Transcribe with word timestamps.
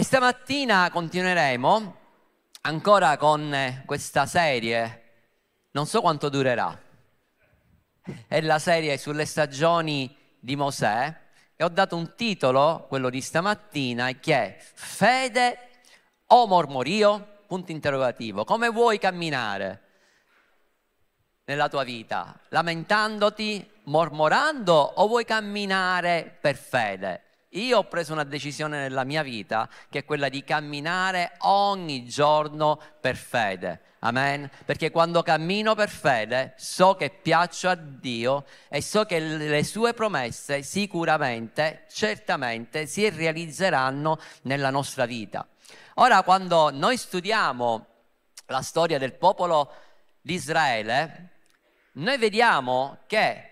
E 0.00 0.02
stamattina 0.02 0.88
continueremo 0.90 1.96
ancora 2.62 3.18
con 3.18 3.82
questa 3.84 4.24
serie, 4.24 5.02
non 5.72 5.84
so 5.84 6.00
quanto 6.00 6.30
durerà, 6.30 6.74
è 8.26 8.40
la 8.40 8.58
serie 8.58 8.96
sulle 8.96 9.26
stagioni 9.26 10.16
di 10.38 10.56
Mosè 10.56 11.14
e 11.54 11.62
ho 11.62 11.68
dato 11.68 11.96
un 11.96 12.14
titolo, 12.16 12.86
quello 12.88 13.10
di 13.10 13.20
stamattina, 13.20 14.10
che 14.12 14.34
è 14.34 14.56
Fede 14.58 15.68
o 16.28 16.46
mormorio? 16.46 17.42
Punto 17.46 17.70
interrogativo. 17.70 18.44
Come 18.44 18.70
vuoi 18.70 18.98
camminare 18.98 19.82
nella 21.44 21.68
tua 21.68 21.84
vita? 21.84 22.40
Lamentandoti, 22.48 23.70
mormorando 23.84 24.72
o 24.72 25.06
vuoi 25.06 25.26
camminare 25.26 26.38
per 26.40 26.56
fede? 26.56 27.24
Io 27.54 27.78
ho 27.78 27.84
preso 27.84 28.12
una 28.12 28.22
decisione 28.22 28.78
nella 28.78 29.02
mia 29.02 29.24
vita 29.24 29.68
che 29.88 30.00
è 30.00 30.04
quella 30.04 30.28
di 30.28 30.44
camminare 30.44 31.32
ogni 31.38 32.04
giorno 32.04 32.80
per 33.00 33.16
fede. 33.16 33.80
Amen. 34.00 34.48
Perché 34.64 34.92
quando 34.92 35.22
cammino 35.22 35.74
per 35.74 35.88
fede 35.88 36.54
so 36.56 36.94
che 36.94 37.10
piaccio 37.10 37.68
a 37.68 37.74
Dio 37.74 38.44
e 38.68 38.80
so 38.80 39.04
che 39.04 39.18
le 39.18 39.64
sue 39.64 39.94
promesse 39.94 40.62
sicuramente, 40.62 41.86
certamente 41.90 42.86
si 42.86 43.10
realizzeranno 43.10 44.20
nella 44.42 44.70
nostra 44.70 45.04
vita. 45.04 45.44
Ora, 45.94 46.22
quando 46.22 46.70
noi 46.70 46.96
studiamo 46.96 47.86
la 48.46 48.62
storia 48.62 48.98
del 48.98 49.14
popolo 49.14 49.72
di 50.20 50.34
Israele, 50.34 51.30
noi 51.94 52.16
vediamo 52.16 52.98
che 53.08 53.50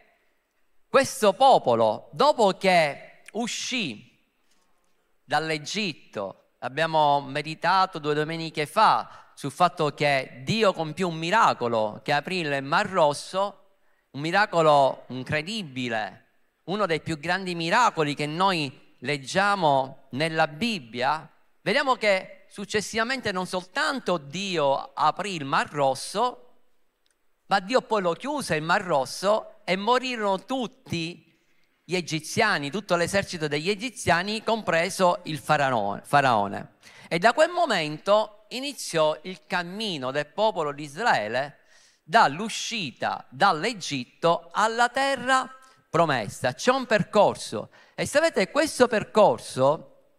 questo 0.88 1.32
popolo, 1.32 2.08
dopo 2.12 2.56
che 2.56 3.07
uscì 3.38 4.16
dall'Egitto, 5.24 6.54
abbiamo 6.60 7.20
meditato 7.20 7.98
due 7.98 8.14
domeniche 8.14 8.66
fa 8.66 9.30
sul 9.34 9.50
fatto 9.50 9.94
che 9.94 10.42
Dio 10.44 10.72
compiò 10.72 11.08
un 11.08 11.16
miracolo 11.16 12.00
che 12.02 12.12
aprì 12.12 12.38
il 12.38 12.62
Mar 12.62 12.88
Rosso, 12.88 13.66
un 14.12 14.20
miracolo 14.20 15.04
incredibile, 15.08 16.24
uno 16.64 16.86
dei 16.86 17.00
più 17.00 17.18
grandi 17.18 17.54
miracoli 17.54 18.14
che 18.14 18.26
noi 18.26 18.96
leggiamo 19.00 20.08
nella 20.10 20.48
Bibbia, 20.48 21.30
vediamo 21.60 21.94
che 21.94 22.46
successivamente 22.48 23.30
non 23.30 23.46
soltanto 23.46 24.18
Dio 24.18 24.92
aprì 24.94 25.34
il 25.34 25.44
Mar 25.44 25.70
Rosso, 25.70 26.44
ma 27.46 27.60
Dio 27.60 27.82
poi 27.82 28.02
lo 28.02 28.14
chiuse 28.14 28.56
il 28.56 28.62
Mar 28.62 28.82
Rosso 28.82 29.60
e 29.64 29.76
morirono 29.76 30.44
tutti 30.44 31.27
gli 31.88 31.96
egiziani, 31.96 32.70
tutto 32.70 32.96
l'esercito 32.96 33.48
degli 33.48 33.70
egiziani, 33.70 34.44
compreso 34.44 35.20
il 35.22 35.38
faraone. 35.38 36.72
E 37.08 37.18
da 37.18 37.32
quel 37.32 37.48
momento 37.48 38.44
iniziò 38.48 39.18
il 39.22 39.46
cammino 39.46 40.10
del 40.10 40.26
popolo 40.26 40.72
di 40.72 40.82
Israele 40.82 41.60
dall'uscita 42.02 43.24
dall'Egitto 43.30 44.50
alla 44.52 44.90
terra 44.90 45.50
promessa. 45.88 46.52
C'è 46.52 46.72
un 46.72 46.84
percorso 46.84 47.70
e 47.94 48.04
sapete 48.04 48.50
questo 48.50 48.86
percorso 48.86 50.18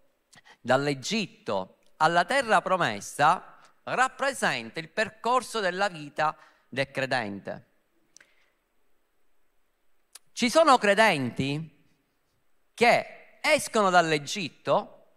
dall'Egitto 0.61 1.77
alla 1.97 2.25
terra 2.25 2.63
promessa 2.63 3.59
rappresenta 3.83 4.79
il 4.79 4.89
percorso 4.89 5.59
della 5.59 5.87
vita 5.87 6.35
del 6.67 6.89
credente. 6.89 7.68
Ci 10.39 10.49
sono 10.49 10.77
credenti 10.77 11.69
che 12.73 13.39
escono 13.41 13.89
dall'Egitto 13.89 15.07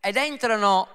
ed 0.00 0.16
entrano 0.16 0.88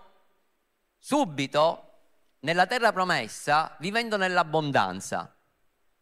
subito 0.98 2.00
nella 2.40 2.66
terra 2.66 2.92
promessa 2.92 3.76
vivendo 3.78 4.18
nell'abbondanza, 4.18 5.38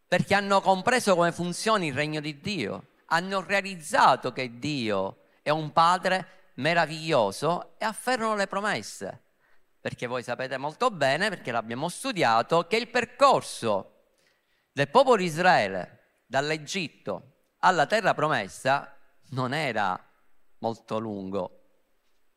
perché 0.07 0.33
hanno 0.33 0.61
compreso 0.61 1.13
come 1.13 1.33
funziona 1.33 1.83
il 1.83 1.93
regno 1.93 2.21
di 2.21 2.39
Dio, 2.39 2.91
hanno 3.07 3.41
realizzato 3.41 4.31
che 4.31 4.59
Dio 4.59 5.23
è 5.41 5.49
un 5.49 5.73
Padre 5.73 6.51
meraviglioso 6.53 7.75
e 7.77 7.83
afferrano 7.83 8.35
le 8.35 8.47
promesse, 8.47 9.23
perché 9.81 10.07
voi 10.07 10.23
sapete 10.23 10.55
molto 10.55 10.89
bene, 10.89 11.27
perché 11.27 11.51
l'abbiamo 11.51 11.89
studiato, 11.89 12.65
che 12.65 12.77
il 12.77 12.87
percorso 12.87 13.92
del 14.73 14.89
popolo 14.89 15.17
di 15.17 15.25
Israele 15.25 15.99
dall'Egitto 16.25 17.33
alla 17.59 17.85
terra 17.85 18.15
promessa 18.15 18.97
non 19.29 19.53
era 19.53 19.97
molto 20.57 20.97
lungo, 20.97 21.59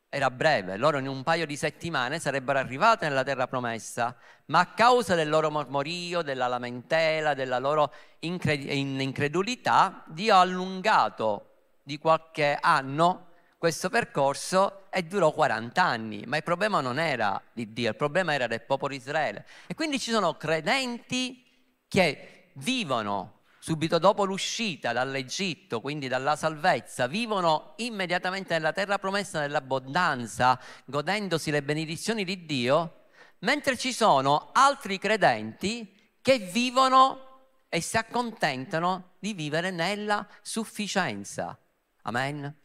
era 0.09 0.29
breve, 0.29 0.77
loro 0.77 0.99
in 0.99 1.07
un 1.07 1.23
paio 1.23 1.45
di 1.45 1.57
settimane 1.57 2.19
sarebbero 2.19 2.59
arrivati 2.59 3.05
nella 3.05 3.23
terra 3.23 3.47
promessa, 3.47 4.15
ma 4.45 4.59
a 4.59 4.73
causa 4.73 5.15
del 5.15 5.27
loro 5.29 5.49
mormorio, 5.49 6.21
della 6.21 6.47
lamentela, 6.47 7.33
della 7.33 7.59
loro 7.59 7.91
incredulità, 8.19 10.03
Dio 10.07 10.35
ha 10.35 10.39
allungato 10.39 11.55
di 11.83 11.97
qualche 11.97 12.57
anno 12.59 13.25
questo 13.57 13.89
percorso 13.89 14.89
e 14.91 15.03
durò 15.03 15.31
40 15.31 15.83
anni, 15.83 16.23
ma 16.27 16.37
il 16.37 16.43
problema 16.43 16.79
non 16.81 16.99
era 16.99 17.41
di 17.51 17.73
Dio, 17.73 17.89
il 17.89 17.95
problema 17.95 18.33
era 18.33 18.45
del 18.47 18.61
popolo 18.61 18.93
di 18.93 18.99
Israele. 18.99 19.45
E 19.65 19.73
quindi 19.73 19.99
ci 19.99 20.11
sono 20.11 20.35
credenti 20.35 21.43
che 21.87 22.51
vivono 22.55 23.41
subito 23.59 23.99
dopo 23.99 24.23
l'uscita 24.23 24.93
dall'Egitto, 24.93 25.81
quindi 25.81 26.07
dalla 26.07 26.35
salvezza, 26.35 27.07
vivono 27.07 27.73
immediatamente 27.77 28.53
nella 28.53 28.71
terra 28.71 28.97
promessa, 28.97 29.41
nell'abbondanza, 29.41 30.57
godendosi 30.85 31.51
le 31.51 31.63
benedizioni 31.63 32.23
di 32.23 32.45
Dio, 32.45 33.07
mentre 33.39 33.77
ci 33.77 33.91
sono 33.91 34.51
altri 34.53 34.97
credenti 34.97 36.13
che 36.21 36.39
vivono 36.39 37.25
e 37.67 37.81
si 37.81 37.97
accontentano 37.97 39.15
di 39.19 39.33
vivere 39.33 39.71
nella 39.71 40.25
sufficienza. 40.41 41.59
Amen. 42.03 42.55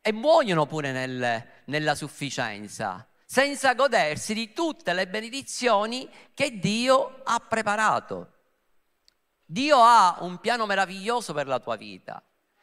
E 0.00 0.12
muoiono 0.12 0.64
pure 0.66 0.90
nel, 0.90 1.46
nella 1.66 1.94
sufficienza 1.94 3.06
senza 3.32 3.72
godersi 3.72 4.34
di 4.34 4.52
tutte 4.52 4.92
le 4.92 5.08
benedizioni 5.08 6.06
che 6.34 6.58
Dio 6.58 7.22
ha 7.24 7.38
preparato. 7.38 8.30
Dio 9.46 9.78
ha 9.82 10.18
un 10.20 10.36
piano 10.36 10.66
meraviglioso 10.66 11.32
per 11.32 11.46
la 11.46 11.58
tua 11.58 11.76
vita. 11.76 12.22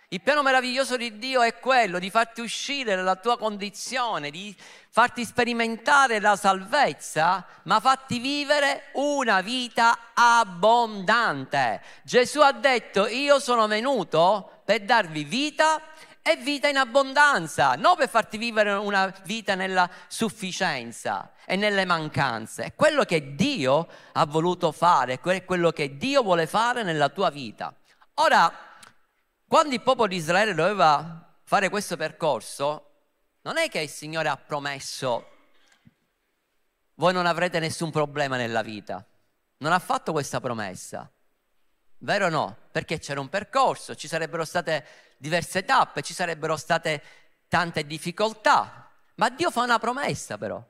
Il 0.10 0.22
piano 0.22 0.44
meraviglioso 0.44 0.96
di 0.96 1.18
Dio 1.18 1.42
è 1.42 1.58
quello 1.58 1.98
di 1.98 2.12
farti 2.12 2.42
uscire 2.42 2.96
dalla 2.96 3.16
tua 3.16 3.36
condizione, 3.36 4.30
di 4.30 4.56
farti 4.92 5.26
sperimentare 5.26 6.20
la 6.20 6.36
salvezza, 6.36 7.44
ma 7.64 7.80
farti 7.80 8.20
vivere 8.20 8.92
una 8.94 9.42
vita 9.42 10.12
abbondante. 10.14 11.82
Gesù 12.04 12.42
ha 12.42 12.52
detto, 12.52 13.08
io 13.08 13.40
sono 13.40 13.66
venuto 13.66 14.62
per 14.66 14.82
darvi 14.82 15.24
vita 15.24 15.82
è 16.22 16.38
vita 16.38 16.68
in 16.68 16.78
abbondanza, 16.78 17.76
non 17.76 17.96
per 17.96 18.10
farti 18.10 18.38
vivere 18.38 18.74
una 18.74 19.14
vita 19.24 19.56
nella 19.56 19.90
sufficienza 20.08 21.32
e 21.46 21.56
nelle 21.56 21.86
mancanze. 21.86 22.64
È 22.64 22.76
quello 22.76 23.04
che 23.04 23.36
Dio 23.36 23.88
ha 24.14 24.26
voluto 24.26 24.72
fare, 24.72 25.20
è 25.22 25.46
quello 25.46 25.72
che 25.72 25.98
Dio 25.98 26.22
vuole 26.22 26.48
fare 26.48 26.84
nella 26.84 27.10
tua 27.10 27.30
vita. 27.30 27.74
Ora, 28.16 28.54
quando 29.48 29.74
il 29.74 29.82
popolo 29.82 30.08
di 30.08 30.18
Israele 30.18 30.54
doveva 30.54 31.38
fare 31.44 31.70
questo 31.70 31.98
percorso, 31.98 32.86
non 33.42 33.58
è 33.58 33.70
che 33.70 33.80
il 33.80 33.90
Signore 33.90 34.30
ha 34.30 34.38
promesso 34.38 35.38
voi 37.00 37.14
non 37.14 37.26
avrete 37.26 37.60
nessun 37.60 37.92
problema 37.92 38.36
nella 38.36 38.62
vita. 38.62 39.04
Non 39.60 39.72
ha 39.72 39.80
fatto 39.80 40.12
questa 40.12 40.42
promessa. 40.42 41.10
Vero 42.00 42.26
o 42.26 42.30
no? 42.30 42.58
Perché 42.72 43.00
c'era 43.00 43.22
un 43.22 43.30
percorso, 43.30 43.96
ci 43.96 44.10
sarebbero 44.10 44.44
state 44.44 44.86
diverse 45.20 45.66
tappe, 45.66 46.02
ci 46.02 46.14
sarebbero 46.14 46.56
state 46.56 47.04
tante 47.48 47.86
difficoltà, 47.86 48.90
ma 49.16 49.30
Dio 49.30 49.52
fa 49.52 49.64
una 49.64 49.78
promessa 49.80 50.38
però. 50.38 50.64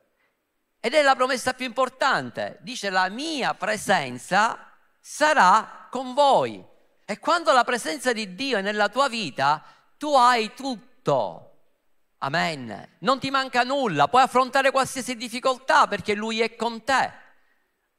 Ed 0.82 0.94
è 0.94 1.02
la 1.02 1.16
promessa 1.16 1.54
più 1.54 1.66
importante. 1.66 2.58
Dice 2.62 2.90
la 2.90 3.10
mia 3.10 3.54
presenza 3.54 4.74
sarà 5.00 5.88
con 5.92 6.14
voi. 6.14 6.66
E 7.06 7.20
quando 7.20 7.52
la 7.52 7.64
presenza 7.64 8.14
di 8.14 8.34
Dio 8.34 8.58
è 8.58 8.62
nella 8.62 8.90
tua 8.90 9.10
vita, 9.10 9.64
tu 9.98 10.16
hai 10.16 10.54
tutto. 10.54 11.46
Amen. 12.20 12.96
Non 13.00 13.20
ti 13.20 13.30
manca 13.30 13.64
nulla, 13.64 14.08
puoi 14.08 14.24
affrontare 14.24 14.72
qualsiasi 14.72 15.16
difficoltà 15.16 15.88
perché 15.88 16.16
Lui 16.16 16.42
è 16.42 16.56
con 16.56 16.84
te. 16.84 17.12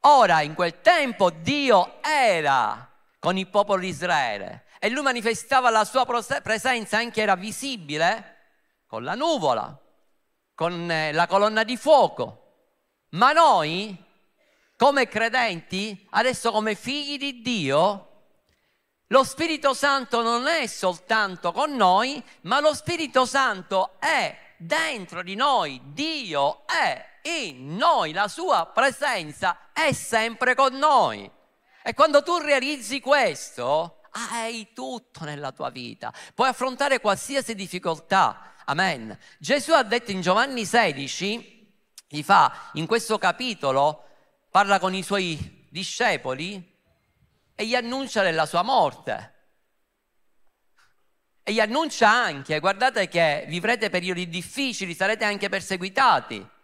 Ora, 0.01 0.41
in 0.41 0.55
quel 0.55 0.81
tempo, 0.81 1.29
Dio 1.29 2.01
era 2.01 2.89
con 3.19 3.37
il 3.37 3.47
popolo 3.47 3.81
di 3.81 3.87
Israele 3.89 4.65
e 4.83 4.89
lui 4.89 5.03
manifestava 5.03 5.69
la 5.69 5.85
sua 5.85 6.07
presenza 6.41 6.97
anche 6.97 7.21
era 7.21 7.35
visibile 7.35 8.37
con 8.87 9.03
la 9.03 9.13
nuvola, 9.13 9.79
con 10.55 10.89
eh, 10.89 11.11
la 11.11 11.27
colonna 11.27 11.63
di 11.63 11.77
fuoco. 11.77 12.71
Ma 13.09 13.31
noi, 13.31 13.95
come 14.75 15.07
credenti, 15.07 16.07
adesso 16.09 16.51
come 16.51 16.73
figli 16.73 17.19
di 17.19 17.43
Dio, 17.43 18.07
lo 19.05 19.23
Spirito 19.23 19.75
Santo 19.75 20.23
non 20.23 20.47
è 20.47 20.65
soltanto 20.65 21.51
con 21.51 21.75
noi, 21.75 22.21
ma 22.41 22.59
lo 22.59 22.73
Spirito 22.73 23.27
Santo 23.27 23.99
è 23.99 24.35
dentro 24.57 25.21
di 25.21 25.35
noi, 25.35 25.79
Dio 25.93 26.65
è 26.65 27.05
in 27.21 27.77
noi, 27.77 28.13
la 28.13 28.27
sua 28.27 28.65
presenza 28.65 29.69
è 29.73 29.91
sempre 29.93 30.55
con 30.55 30.75
noi. 30.75 31.29
E 31.83 31.93
quando 31.93 32.23
tu 32.23 32.37
realizzi 32.37 32.99
questo, 32.99 34.00
hai 34.11 34.69
tutto 34.73 35.23
nella 35.23 35.51
tua 35.51 35.69
vita, 35.69 36.13
puoi 36.33 36.49
affrontare 36.49 36.99
qualsiasi 36.99 37.55
difficoltà. 37.55 38.53
Amen. 38.65 39.17
Gesù 39.39 39.71
ha 39.73 39.83
detto 39.83 40.11
in 40.11 40.21
Giovanni 40.21 40.65
16, 40.65 41.73
gli 42.07 42.23
fa 42.23 42.69
in 42.73 42.85
questo 42.85 43.17
capitolo, 43.17 44.05
parla 44.49 44.79
con 44.79 44.93
i 44.93 45.03
suoi 45.03 45.67
discepoli 45.69 46.79
e 47.55 47.65
gli 47.65 47.75
annuncia 47.75 48.21
della 48.21 48.45
sua 48.45 48.61
morte. 48.61 49.33
E 51.43 51.53
gli 51.53 51.59
annuncia 51.59 52.09
anche, 52.09 52.59
guardate 52.59 53.07
che 53.07 53.45
vivrete 53.47 53.89
periodi 53.89 54.29
difficili, 54.29 54.93
sarete 54.93 55.25
anche 55.25 55.49
perseguitati 55.49 56.59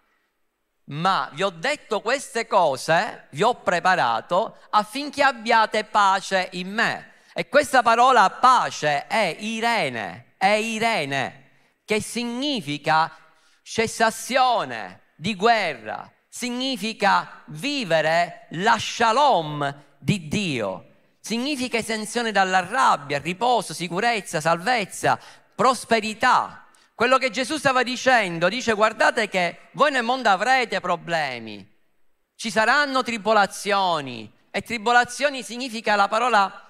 ma 0.88 1.29
vi 1.33 1.44
ho 1.44 1.49
detto 1.49 2.01
queste 2.01 2.47
cose, 2.47 3.27
vi 3.31 3.44
ho 3.44 3.55
preparato 3.55 4.57
affinché 4.69 5.21
abbiate 5.21 5.83
pace 5.83 6.49
in 6.53 6.71
me. 6.71 7.13
E 7.39 7.49
questa 7.49 7.83
parola 7.83 8.27
pace 8.31 9.05
è 9.05 9.35
Irene, 9.37 10.33
è 10.37 10.53
Irene, 10.53 11.51
che 11.85 12.01
significa 12.01 13.15
cessazione 13.61 15.11
di 15.15 15.35
guerra, 15.35 16.11
significa 16.27 17.43
vivere 17.49 18.47
la 18.53 18.75
shalom 18.79 19.83
di 19.99 20.27
Dio, 20.27 20.95
significa 21.19 21.77
esenzione 21.77 22.31
dalla 22.31 22.65
rabbia, 22.65 23.19
riposo, 23.19 23.71
sicurezza, 23.75 24.41
salvezza, 24.41 25.19
prosperità. 25.53 26.65
Quello 26.95 27.19
che 27.19 27.29
Gesù 27.29 27.57
stava 27.57 27.83
dicendo, 27.83 28.49
dice 28.49 28.73
guardate 28.73 29.29
che 29.29 29.69
voi 29.73 29.91
nel 29.91 30.01
mondo 30.01 30.29
avrete 30.29 30.79
problemi, 30.79 31.63
ci 32.35 32.49
saranno 32.49 33.03
tribolazioni 33.03 34.33
e 34.49 34.63
tribolazioni 34.63 35.43
significa 35.43 35.95
la 35.95 36.07
parola 36.07 36.66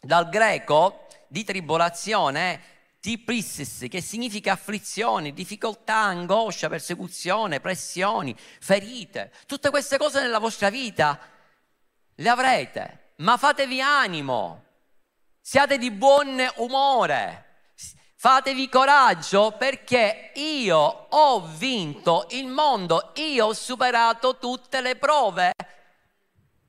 dal 0.00 0.28
greco 0.28 1.06
di 1.28 1.44
tribolazione 1.44 2.74
tiprissis, 3.00 3.86
che 3.88 4.00
significa 4.00 4.52
afflizioni, 4.52 5.32
difficoltà, 5.32 5.96
angoscia, 5.96 6.68
persecuzione, 6.68 7.60
pressioni, 7.60 8.34
ferite. 8.60 9.32
Tutte 9.46 9.70
queste 9.70 9.96
cose 9.96 10.20
nella 10.20 10.38
vostra 10.38 10.70
vita 10.70 11.18
le 12.14 12.28
avrete, 12.28 13.12
ma 13.16 13.36
fatevi 13.36 13.80
animo, 13.80 14.64
siate 15.40 15.78
di 15.78 15.90
buon 15.90 16.44
umore 16.56 17.46
Fatevi 18.18 18.70
coraggio 18.70 19.52
perché 19.58 20.32
io 20.34 20.78
ho 20.78 21.46
vinto 21.46 22.26
il 22.30 22.46
mondo, 22.48 23.12
io 23.16 23.46
ho 23.46 23.52
superato 23.52 24.38
tutte 24.38 24.80
le 24.80 24.96
prove 24.96 25.52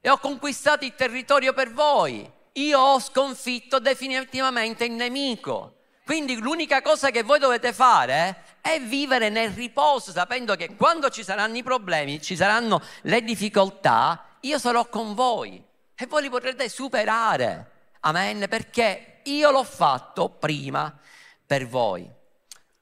e 0.02 0.10
ho 0.10 0.18
conquistato 0.18 0.84
il 0.84 0.94
territorio 0.94 1.54
per 1.54 1.72
voi. 1.72 2.30
Io 2.58 2.80
ho 2.80 3.00
sconfitto 3.00 3.80
definitivamente 3.80 4.86
il 4.86 4.94
nemico. 4.94 5.76
Quindi 6.04 6.38
l'unica 6.38 6.82
cosa 6.82 7.12
che 7.12 7.22
voi 7.22 7.38
dovete 7.38 7.74
fare 7.74 8.44
è 8.62 8.80
vivere 8.80 9.30
nel 9.30 9.52
riposo, 9.52 10.12
sapendo 10.12 10.56
che 10.56 10.76
quando 10.76 11.10
ci 11.10 11.24
saranno 11.24 11.58
i 11.58 11.64
problemi, 11.64 12.22
ci 12.22 12.36
saranno 12.36 12.82
le 13.02 13.22
difficoltà, 13.22 14.38
io 14.42 14.58
sarò 14.58 14.88
con 14.88 15.14
voi 15.14 15.64
e 15.96 16.06
voi 16.08 16.22
li 16.24 16.30
potrete 16.30 16.68
superare. 16.70 17.72
Amen, 18.02 18.48
perché 18.50 19.20
io 19.24 19.52
l'ho 19.52 19.64
fatto 19.64 20.30
prima 20.30 20.98
per 21.46 21.68
voi. 21.68 22.10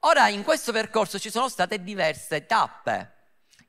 Ora, 0.00 0.28
in 0.28 0.42
questo 0.42 0.72
percorso 0.72 1.18
ci 1.18 1.30
sono 1.30 1.48
state 1.48 1.82
diverse 1.82 2.46
tappe 2.46 3.12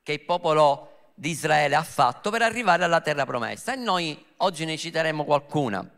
che 0.03 0.13
il 0.13 0.21
popolo 0.21 1.09
di 1.15 1.31
Israele 1.31 1.75
ha 1.75 1.83
fatto 1.83 2.29
per 2.29 2.43
arrivare 2.43 2.83
alla 2.83 3.01
terra 3.01 3.25
promessa 3.25 3.73
e 3.73 3.75
noi 3.75 4.23
oggi 4.37 4.63
ne 4.63 4.77
citeremo 4.77 5.25
qualcuna. 5.25 5.95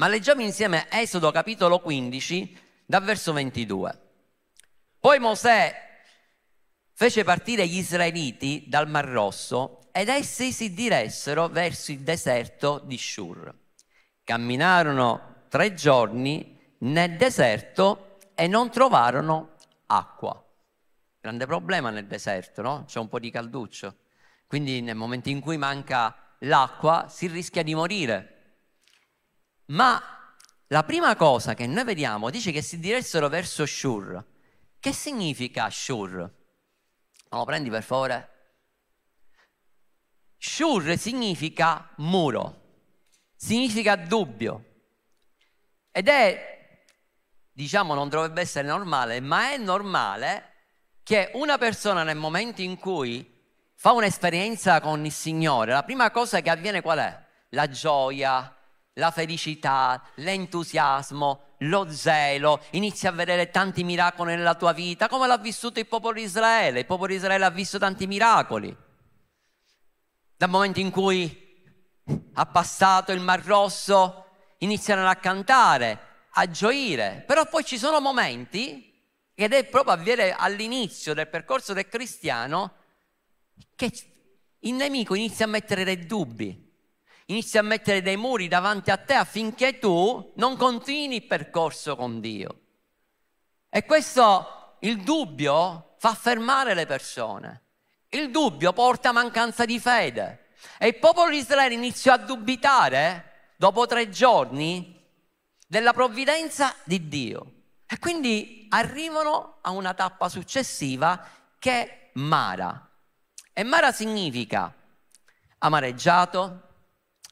Ma 0.00 0.08
leggiamo 0.08 0.40
insieme 0.40 0.86
Esodo 0.88 1.30
capitolo 1.30 1.78
15 1.78 2.58
dal 2.86 3.02
verso 3.02 3.34
22. 3.34 4.00
Poi 4.98 5.18
Mosè 5.18 5.74
fece 6.94 7.22
partire 7.22 7.66
gli 7.66 7.76
israeliti 7.76 8.64
dal 8.66 8.88
Mar 8.88 9.04
Rosso 9.04 9.90
ed 9.92 10.08
essi 10.08 10.52
si 10.52 10.72
diressero 10.72 11.48
verso 11.48 11.92
il 11.92 12.00
deserto 12.00 12.80
di 12.82 12.96
Shur. 12.96 13.54
Camminarono 14.24 15.44
tre 15.50 15.74
giorni 15.74 16.58
nel 16.78 17.18
deserto 17.18 18.16
e 18.34 18.46
non 18.46 18.70
trovarono 18.70 19.56
acqua. 19.84 20.42
Grande 21.20 21.44
problema 21.44 21.90
nel 21.90 22.06
deserto, 22.06 22.62
no? 22.62 22.84
C'è 22.86 23.00
un 23.00 23.08
po' 23.08 23.18
di 23.18 23.30
calduccio. 23.30 23.96
Quindi 24.46 24.80
nel 24.80 24.96
momento 24.96 25.28
in 25.28 25.40
cui 25.40 25.58
manca 25.58 26.36
l'acqua 26.38 27.04
si 27.10 27.26
rischia 27.26 27.62
di 27.62 27.74
morire. 27.74 28.39
Ma 29.70 30.00
la 30.68 30.84
prima 30.84 31.14
cosa 31.16 31.54
che 31.54 31.66
noi 31.66 31.84
vediamo 31.84 32.30
dice 32.30 32.52
che 32.52 32.62
si 32.62 32.78
diressero 32.78 33.28
verso 33.28 33.66
Shur. 33.66 34.24
Che 34.78 34.92
significa 34.92 35.68
Shur? 35.70 36.32
Lo 37.28 37.44
prendi 37.44 37.70
per 37.70 37.82
favore? 37.82 38.28
Shur 40.38 40.96
significa 40.96 41.92
muro, 41.96 42.60
significa 43.36 43.94
dubbio. 43.96 44.64
Ed 45.92 46.08
è 46.08 46.50
diciamo 47.52 47.94
non 47.94 48.08
dovrebbe 48.08 48.40
essere 48.40 48.66
normale, 48.66 49.20
ma 49.20 49.52
è 49.52 49.58
normale 49.58 50.48
che 51.02 51.30
una 51.34 51.58
persona 51.58 52.02
nel 52.02 52.16
momento 52.16 52.62
in 52.62 52.78
cui 52.78 53.38
fa 53.74 53.92
un'esperienza 53.92 54.80
con 54.80 55.04
il 55.04 55.12
Signore, 55.12 55.72
la 55.72 55.82
prima 55.82 56.10
cosa 56.10 56.40
che 56.40 56.50
avviene 56.50 56.80
qual 56.80 56.98
è? 56.98 57.26
La 57.50 57.68
gioia, 57.68 58.59
la 59.00 59.10
felicità, 59.10 60.00
l'entusiasmo, 60.16 61.54
lo 61.60 61.90
zelo, 61.90 62.62
inizia 62.70 63.08
a 63.08 63.12
vedere 63.12 63.50
tanti 63.50 63.82
miracoli 63.82 64.36
nella 64.36 64.54
tua 64.54 64.72
vita, 64.72 65.08
come 65.08 65.26
l'ha 65.26 65.38
vissuto 65.38 65.80
il 65.80 65.86
popolo 65.86 66.14
di 66.14 66.22
Israele. 66.22 66.80
Il 66.80 66.86
popolo 66.86 67.08
di 67.08 67.14
Israele 67.14 67.44
ha 67.46 67.50
visto 67.50 67.78
tanti 67.78 68.06
miracoli. 68.06 68.76
Dal 70.36 70.48
momento 70.48 70.78
in 70.78 70.90
cui 70.90 71.48
ha 72.34 72.46
passato 72.46 73.10
il 73.10 73.20
Mar 73.20 73.44
Rosso, 73.44 74.26
iniziano 74.58 75.08
a 75.08 75.16
cantare, 75.16 75.98
a 76.34 76.48
gioire, 76.48 77.24
però 77.26 77.46
poi 77.46 77.64
ci 77.64 77.78
sono 77.78 78.00
momenti, 78.00 78.88
ed 79.34 79.52
è 79.52 79.64
proprio 79.64 79.94
avviene 79.94 80.32
all'inizio 80.32 81.14
del 81.14 81.28
percorso 81.28 81.72
del 81.72 81.88
cristiano, 81.88 82.74
che 83.74 83.92
il 84.60 84.74
nemico 84.74 85.14
inizia 85.14 85.46
a 85.46 85.48
mettere 85.48 85.84
dei 85.84 86.06
dubbi, 86.06 86.69
inizia 87.30 87.60
a 87.60 87.64
mettere 87.64 88.02
dei 88.02 88.16
muri 88.16 88.48
davanti 88.48 88.90
a 88.90 88.96
te 88.96 89.14
affinché 89.14 89.78
tu 89.78 90.32
non 90.36 90.56
continui 90.56 91.16
il 91.16 91.26
percorso 91.26 91.96
con 91.96 92.20
Dio. 92.20 92.60
E 93.68 93.84
questo, 93.84 94.76
il 94.80 95.02
dubbio, 95.02 95.94
fa 95.98 96.12
fermare 96.14 96.74
le 96.74 96.86
persone. 96.86 97.62
Il 98.08 98.30
dubbio 98.30 98.72
porta 98.72 99.10
a 99.10 99.12
mancanza 99.12 99.64
di 99.64 99.78
fede. 99.78 100.48
E 100.78 100.88
il 100.88 100.98
popolo 100.98 101.30
di 101.30 101.38
Israele 101.38 101.74
iniziò 101.74 102.12
a 102.12 102.18
dubitare 102.18 103.52
dopo 103.56 103.86
tre 103.86 104.10
giorni 104.10 104.98
della 105.66 105.92
provvidenza 105.92 106.74
di 106.82 107.06
Dio. 107.06 107.52
E 107.86 107.98
quindi 108.00 108.66
arrivano 108.70 109.58
a 109.60 109.70
una 109.70 109.94
tappa 109.94 110.28
successiva 110.28 111.24
che 111.58 111.70
è 111.70 112.10
Mara. 112.14 112.90
E 113.52 113.62
Mara 113.62 113.92
significa 113.92 114.74
amareggiato, 115.58 116.69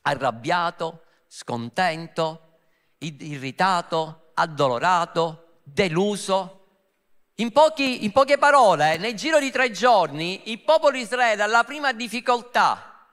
arrabbiato, 0.09 1.03
scontento, 1.27 2.59
irritato, 2.99 4.31
addolorato, 4.35 5.61
deluso. 5.63 6.55
In, 7.37 7.53
pochi, 7.53 8.05
in, 8.05 8.11
poche 8.13 8.37
parole, 8.37 8.97
nel 8.97 9.15
giro 9.15 9.39
di 9.39 9.51
tre 9.51 9.71
giorni, 9.71 10.51
il 10.51 10.61
popolo 10.61 10.97
di 10.97 11.03
Israele 11.03 11.43
alla 11.43 11.63
prima 11.63 11.93
difficoltà, 11.93 13.07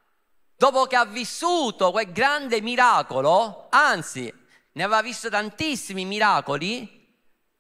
dopo 0.56 0.86
che 0.86 0.96
ha 0.96 1.06
vissuto 1.06 1.92
quel 1.92 2.12
grande 2.12 2.60
miracolo, 2.62 3.68
anzi, 3.70 4.34
ne 4.72 4.84
aveva 4.84 5.02
visto 5.02 5.30
tantissimi 5.30 6.06
miracoli, 6.06 7.04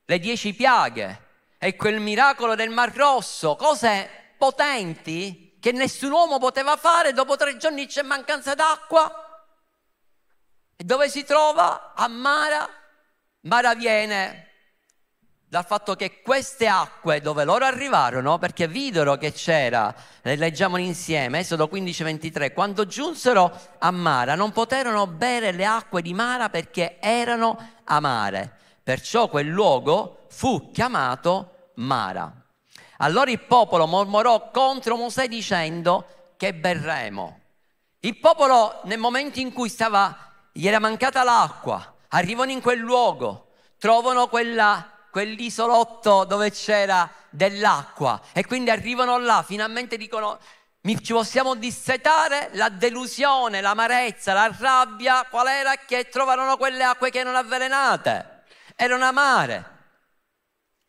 le 0.05 0.19
dieci 0.19 0.53
piaghe 0.53 1.23
e 1.57 1.75
quel 1.75 1.99
miracolo 1.99 2.55
del 2.55 2.69
Mar 2.69 2.93
Rosso, 2.95 3.55
cose 3.55 4.33
potenti 4.37 5.57
che 5.59 5.71
nessun 5.71 6.11
uomo 6.11 6.37
poteva 6.37 6.75
fare, 6.77 7.13
dopo 7.13 7.35
tre 7.35 7.57
giorni 7.57 7.87
c'è 7.87 8.03
mancanza 8.03 8.53
d'acqua. 8.53 9.24
Dove 10.77 11.09
si 11.09 11.23
trova? 11.23 11.93
A 11.95 12.07
Mara. 12.07 12.67
Mara 13.41 13.75
viene 13.75 14.45
dal 15.47 15.65
fatto 15.65 15.95
che 15.95 16.21
queste 16.21 16.67
acque 16.67 17.21
dove 17.21 17.45
loro 17.45 17.63
arrivarono, 17.63 18.37
perché 18.37 18.67
videro 18.67 19.15
che 19.15 19.31
c'era, 19.31 19.93
le 20.21 20.35
leggiamo 20.35 20.75
insieme, 20.75 21.39
Esodo 21.39 21.69
15-23, 21.71 22.51
quando 22.51 22.85
giunsero 22.85 23.57
a 23.77 23.89
Mara 23.91 24.35
non 24.35 24.51
poterono 24.51 25.07
bere 25.07 25.51
le 25.53 25.65
acque 25.65 26.01
di 26.01 26.13
Mara 26.13 26.49
perché 26.49 26.99
erano 26.99 27.75
amare, 27.85 28.51
perciò 28.83 29.29
quel 29.29 29.47
luogo 29.47 30.25
fu 30.29 30.71
chiamato 30.71 31.71
Mara. 31.75 32.33
Allora 32.97 33.31
il 33.31 33.39
popolo 33.39 33.87
mormorò 33.87 34.51
contro 34.51 34.97
Mosè 34.97 35.27
dicendo 35.27 36.33
che 36.35 36.53
berremo. 36.53 37.39
Il 37.99 38.17
popolo 38.19 38.81
nel 38.83 38.99
momento 38.99 39.39
in 39.39 39.53
cui 39.53 39.69
stava, 39.69 40.24
gli 40.57 40.67
era 40.69 40.79
mancata 40.79 41.23
l'acqua, 41.23 41.95
arrivano 42.09 42.49
in 42.51 42.61
quel 42.61 42.79
luogo, 42.79 43.49
trovano 43.77 44.29
quella 44.29 44.89
quell'isolotto 45.11 46.23
dove 46.23 46.51
c'era 46.51 47.09
dell'acqua. 47.29 48.21
E 48.31 48.45
quindi 48.45 48.69
arrivano 48.69 49.17
là, 49.17 49.43
finalmente 49.45 49.97
dicono 49.97 50.39
ci 51.01 51.11
possiamo 51.11 51.55
dissetare, 51.55 52.51
la 52.53 52.69
delusione, 52.69 53.59
l'amarezza, 53.59 54.33
la 54.33 54.53
rabbia, 54.57 55.25
qual 55.29 55.47
era? 55.47 55.75
Che 55.75 56.07
trovarono 56.07 56.55
quelle 56.55 56.83
acque 56.83 57.09
che 57.09 57.19
erano 57.19 57.37
avvelenate, 57.37 58.43
erano 58.77 59.03
amare. 59.03 59.73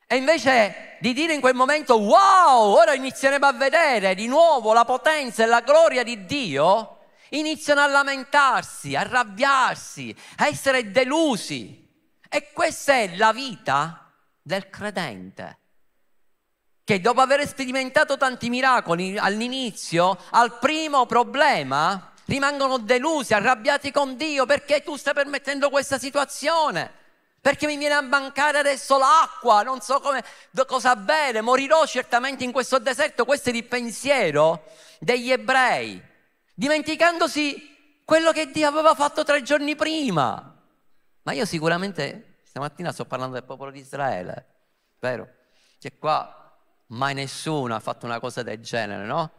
E 0.07 0.15
invece 0.15 0.97
di 1.01 1.13
dire 1.13 1.35
in 1.35 1.41
quel 1.41 1.55
momento, 1.55 1.99
wow, 1.99 2.73
ora 2.77 2.95
inizieremo 2.95 3.47
a 3.47 3.53
vedere 3.53 4.15
di 4.15 4.29
nuovo 4.29 4.73
la 4.73 4.85
potenza 4.85 5.43
e 5.43 5.47
la 5.47 5.61
gloria 5.61 6.05
di 6.05 6.25
Dio, 6.25 6.96
iniziano 7.31 7.81
a 7.81 7.87
lamentarsi, 7.87 8.95
a 8.95 9.01
arrabbiarsi, 9.01 10.15
a 10.37 10.47
essere 10.47 10.91
delusi. 10.91 11.85
E 12.29 12.53
questa 12.53 12.95
è 12.95 13.17
la 13.17 13.33
vita 13.33 14.13
del 14.43 14.69
credente 14.69 15.59
che 16.87 17.01
dopo 17.01 17.21
aver 17.21 17.45
sperimentato 17.49 18.17
tanti 18.17 18.49
miracoli 18.49 19.19
all'inizio, 19.19 20.17
al 20.31 20.57
primo 20.61 21.05
problema, 21.05 22.13
rimangono 22.27 22.79
delusi, 22.79 23.35
arrabbiati 23.35 23.91
con 23.91 24.17
Dio 24.17 24.47
perché 24.47 24.85
tu 24.85 24.95
stai 24.95 25.13
permettendo 25.13 25.69
questa 25.69 25.99
situazione. 25.99 27.05
Perché 27.41 27.67
mi 27.67 27.77
viene 27.77 27.95
a 27.95 28.03
mancare 28.03 28.59
adesso 28.59 28.99
l'acqua, 28.99 29.63
non 29.63 29.81
so 29.81 29.99
come, 29.99 30.23
cosa 30.65 30.95
bere, 30.95 31.41
morirò 31.41 31.85
certamente 31.87 32.45
in 32.45 32.53
questo 32.53 32.79
deserto. 32.79 33.25
Questo 33.25 33.51
è 33.51 33.53
il 33.53 33.65
pensiero 33.65 34.67
degli 35.01 35.33
ebrei, 35.33 36.01
dimenticandosi 36.57 38.01
quello 38.05 38.33
che 38.33 38.51
Dio 38.51 38.67
aveva 38.67 38.95
fatto 38.95 39.23
tre 39.23 39.43
giorni 39.43 39.77
prima. 39.77 40.55
Ma 41.23 41.33
io 41.33 41.45
sicuramente 41.45 42.39
Stamattina 42.45 42.91
sto 42.93 43.05
parlando 43.05 43.35
del 43.35 43.45
popolo 43.45 43.71
di 43.71 43.81
Israele, 43.81 44.47
vero? 44.99 45.29
Che 45.79 45.99
qua 45.99 46.57
mai 46.89 47.13
nessuno 47.13 47.75
ha 47.75 47.81
fatto 47.81 48.07
una 48.07 48.19
cosa 48.19 48.43
del 48.43 48.61
genere, 48.61 49.05
no? 49.05 49.33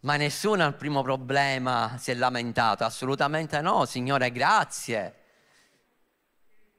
Ma 0.00 0.16
nessuno 0.16 0.64
al 0.64 0.74
primo 0.74 1.02
problema 1.02 1.96
si 1.98 2.10
è 2.10 2.14
lamentato, 2.14 2.84
assolutamente 2.84 3.60
no, 3.62 3.86
Signore, 3.86 4.30
grazie. 4.30 5.14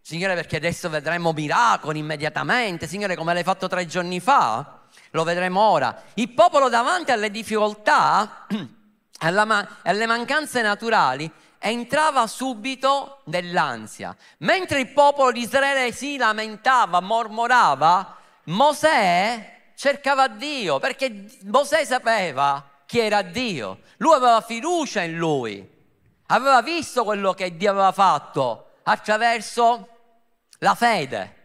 Signore, 0.02 0.36
perché 0.36 0.58
adesso 0.58 0.90
vedremo 0.90 1.34
miracoli 1.34 2.00
immediatamente. 2.00 2.88
Signore, 2.88 3.16
come 3.16 3.34
l'hai 3.34 3.44
fatto 3.44 3.68
tre 3.68 3.86
giorni 3.86 4.20
fa, 4.20 4.82
lo 5.12 5.24
vedremo 5.24 5.62
ora. 5.62 6.04
Il 6.16 6.30
popolo 6.34 6.70
davanti 6.70 7.12
alle 7.12 7.32
difficoltà, 7.32 8.46
alle 9.20 10.06
mancanze 10.06 10.62
naturali, 10.62 11.32
entrava 11.60 12.26
subito 12.28 13.22
nell'ansia. 13.26 14.16
Mentre 14.40 14.80
il 14.80 14.90
popolo 14.90 15.32
di 15.32 15.42
Israele 15.42 15.92
si 15.92 16.18
lamentava, 16.18 17.00
mormorava, 17.00 18.18
Mosè 18.46 19.58
cercava 19.76 20.28
Dio 20.28 20.80
perché 20.80 21.26
Mosè 21.44 21.86
sapeva 21.86 22.68
chi 22.86 23.00
era 23.00 23.22
Dio. 23.22 23.82
Lui 23.98 24.14
aveva 24.14 24.42
fiducia 24.42 25.02
in 25.02 25.18
lui, 25.18 25.70
aveva 26.28 26.62
visto 26.62 27.04
quello 27.04 27.34
che 27.34 27.56
Dio 27.56 27.72
aveva 27.72 27.92
fatto 27.92 28.72
attraverso 28.84 29.88
la 30.60 30.76
fede 30.76 31.38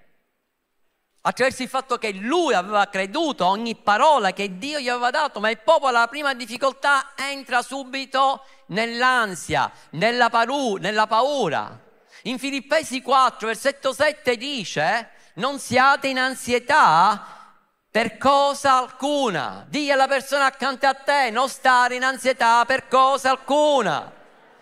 attraverso 1.27 1.63
il 1.63 1.69
fatto 1.69 1.97
che 1.97 2.13
lui 2.13 2.53
aveva 2.53 2.87
creduto 2.89 3.45
a 3.45 3.49
ogni 3.49 3.75
parola 3.75 4.33
che 4.33 4.59
Dio 4.59 4.79
gli 4.79 4.89
aveva 4.89 5.11
dato, 5.11 5.41
ma 5.41 5.49
il 5.49 5.59
popolo 5.59 5.97
alla 5.97 6.07
prima 6.07 6.35
difficoltà 6.35 7.13
entra 7.17 7.63
subito 7.63 8.45
nell'ansia, 8.67 9.71
nella, 9.91 10.29
paru- 10.29 10.79
nella 10.79 11.07
paura. 11.07 11.81
In 12.25 12.39
Filippesi 12.39 13.01
4, 13.01 13.47
versetto 13.47 13.93
7 13.93 14.37
dice, 14.37 15.11
non 15.35 15.59
siate 15.59 16.09
in 16.09 16.19
ansietà 16.19 17.57
per 17.91 18.19
cosa 18.19 18.79
alcuna. 18.79 19.65
Dì 19.69 19.91
alla 19.91 20.09
persona 20.09 20.45
accanto 20.45 20.87
a 20.87 20.95
te, 20.95 21.31
non 21.31 21.49
stare 21.49 21.95
in 21.95 22.05
ansietà 22.05 22.65
per 22.67 22.87
cosa 22.87 23.31
alcuna. 23.31 24.13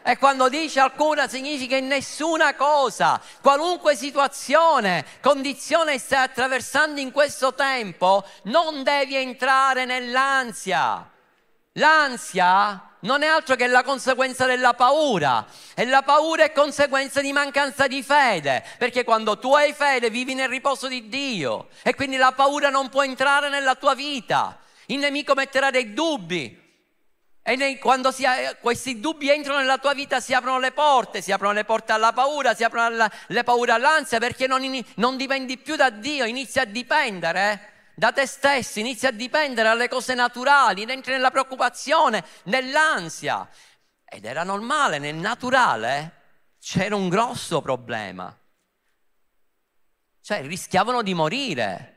E 0.04 0.18
quando 0.18 0.48
dice 0.48 0.80
alcuna 0.80 1.28
significa 1.28 1.76
in 1.76 1.86
nessuna 1.86 2.54
cosa, 2.54 3.20
qualunque 3.40 3.94
situazione, 3.94 5.04
condizione 5.20 5.98
stai 5.98 6.24
attraversando 6.24 7.00
in 7.00 7.12
questo 7.12 7.54
tempo, 7.54 8.24
non 8.44 8.82
devi 8.82 9.14
entrare 9.14 9.84
nell'ansia. 9.84 11.08
L'ansia 11.76 12.92
non 13.02 13.22
è 13.22 13.26
altro 13.26 13.54
che 13.54 13.66
la 13.66 13.82
conseguenza 13.82 14.44
della 14.44 14.74
paura. 14.74 15.46
E 15.74 15.86
la 15.86 16.02
paura 16.02 16.44
è 16.44 16.52
conseguenza 16.52 17.20
di 17.20 17.32
mancanza 17.32 17.86
di 17.86 18.02
fede, 18.02 18.64
perché 18.78 19.04
quando 19.04 19.38
tu 19.38 19.54
hai 19.54 19.72
fede 19.72 20.10
vivi 20.10 20.34
nel 20.34 20.48
riposo 20.48 20.88
di 20.88 21.08
Dio. 21.08 21.68
E 21.82 21.94
quindi 21.94 22.16
la 22.16 22.32
paura 22.32 22.70
non 22.70 22.88
può 22.88 23.02
entrare 23.04 23.48
nella 23.48 23.76
tua 23.76 23.94
vita. 23.94 24.58
Il 24.86 24.98
nemico 24.98 25.34
metterà 25.34 25.70
dei 25.70 25.94
dubbi, 25.94 26.60
e 27.44 27.56
nei, 27.56 27.76
quando 27.78 28.12
si, 28.12 28.24
questi 28.60 29.00
dubbi 29.00 29.28
entrano 29.28 29.58
nella 29.58 29.78
tua 29.78 29.94
vita 29.94 30.20
si 30.20 30.32
aprono 30.32 30.60
le 30.60 30.70
porte, 30.70 31.20
si 31.20 31.32
aprono 31.32 31.52
le 31.52 31.64
porte 31.64 31.90
alla 31.90 32.12
paura, 32.12 32.54
si 32.54 32.62
aprono 32.62 32.86
alla, 32.86 33.10
le 33.26 33.42
paure 33.42 33.72
all'ansia 33.72 34.20
perché 34.20 34.46
non, 34.46 34.62
non, 34.96 35.16
dipendi 35.16 35.58
più 35.58 35.74
da 35.74 35.90
Dio, 35.90 36.24
inizi 36.24 36.60
a 36.60 36.64
dipendere 36.64 37.52
eh, 37.52 37.70
da 37.96 38.12
te 38.12 38.26
stesso, 38.26 38.78
inizi 38.78 39.06
a 39.06 39.10
dipendere 39.10 39.68
dalle 39.68 39.88
cose 39.88 40.14
naturali, 40.14 40.82
entri 40.82 41.12
nella 41.12 41.32
preoccupazione, 41.32 42.24
nell'ansia. 42.44 43.48
Ed 44.04 44.24
era 44.24 44.44
normale, 44.44 44.98
nel 44.98 45.16
naturale 45.16 46.20
c'era 46.60 46.94
un 46.94 47.08
grosso 47.08 47.60
problema. 47.60 48.34
Cioè 50.20 50.42
rischiavano 50.46 51.02
di 51.02 51.12
morire. 51.12 51.88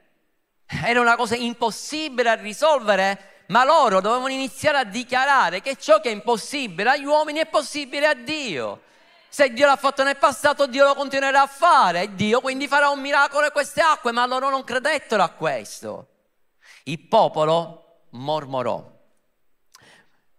Era 0.65 1.01
una 1.01 1.15
cosa 1.15 1.35
impossibile 1.35 2.35
da 2.35 2.41
risolvere 2.41 3.34
ma 3.47 3.63
loro 3.63 4.01
dovevano 4.01 4.31
iniziare 4.31 4.77
a 4.77 4.83
dichiarare 4.83 5.61
che 5.61 5.75
ciò 5.75 5.99
che 5.99 6.09
è 6.09 6.13
impossibile 6.13 6.91
agli 6.91 7.05
uomini 7.05 7.39
è 7.39 7.47
possibile 7.47 8.07
a 8.07 8.13
Dio. 8.13 8.81
Se 9.29 9.51
Dio 9.51 9.65
l'ha 9.65 9.75
fatto 9.75 10.03
nel 10.03 10.17
passato, 10.17 10.65
Dio 10.65 10.85
lo 10.85 10.95
continuerà 10.95 11.41
a 11.41 11.47
fare 11.47 12.03
e 12.03 12.15
Dio 12.15 12.39
quindi 12.39 12.67
farà 12.67 12.89
un 12.89 13.01
miracolo 13.01 13.45
in 13.45 13.51
queste 13.51 13.81
acque, 13.81 14.11
ma 14.11 14.25
loro 14.25 14.49
non 14.49 14.63
credettero 14.63 15.23
a 15.23 15.29
questo. 15.29 16.07
Il 16.83 17.01
popolo 17.01 18.07
mormorò. 18.11 18.93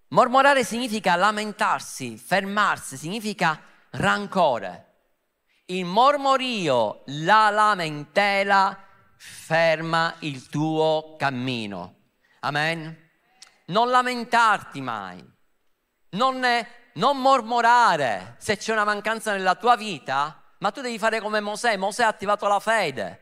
Mormorare 0.08 0.64
significa 0.64 1.14
lamentarsi, 1.16 2.16
fermarsi, 2.16 2.96
significa 2.96 3.60
rancore. 3.90 4.84
Il 5.66 5.84
mormorio, 5.84 7.02
la 7.06 7.50
lamentela 7.50 8.78
ferma 9.16 10.14
il 10.20 10.48
tuo 10.48 11.16
cammino. 11.18 11.95
Amen. 12.46 12.96
Non 13.66 13.90
lamentarti 13.90 14.80
mai, 14.80 15.20
non, 16.10 16.40
non 16.92 17.20
mormorare 17.20 18.36
se 18.38 18.56
c'è 18.56 18.70
una 18.70 18.84
mancanza 18.84 19.32
nella 19.32 19.56
tua 19.56 19.74
vita, 19.74 20.40
ma 20.58 20.70
tu 20.70 20.80
devi 20.80 20.96
fare 20.96 21.20
come 21.20 21.40
Mosè. 21.40 21.76
Mosè 21.76 22.04
ha 22.04 22.08
attivato 22.08 22.46
la 22.46 22.60
fede, 22.60 23.20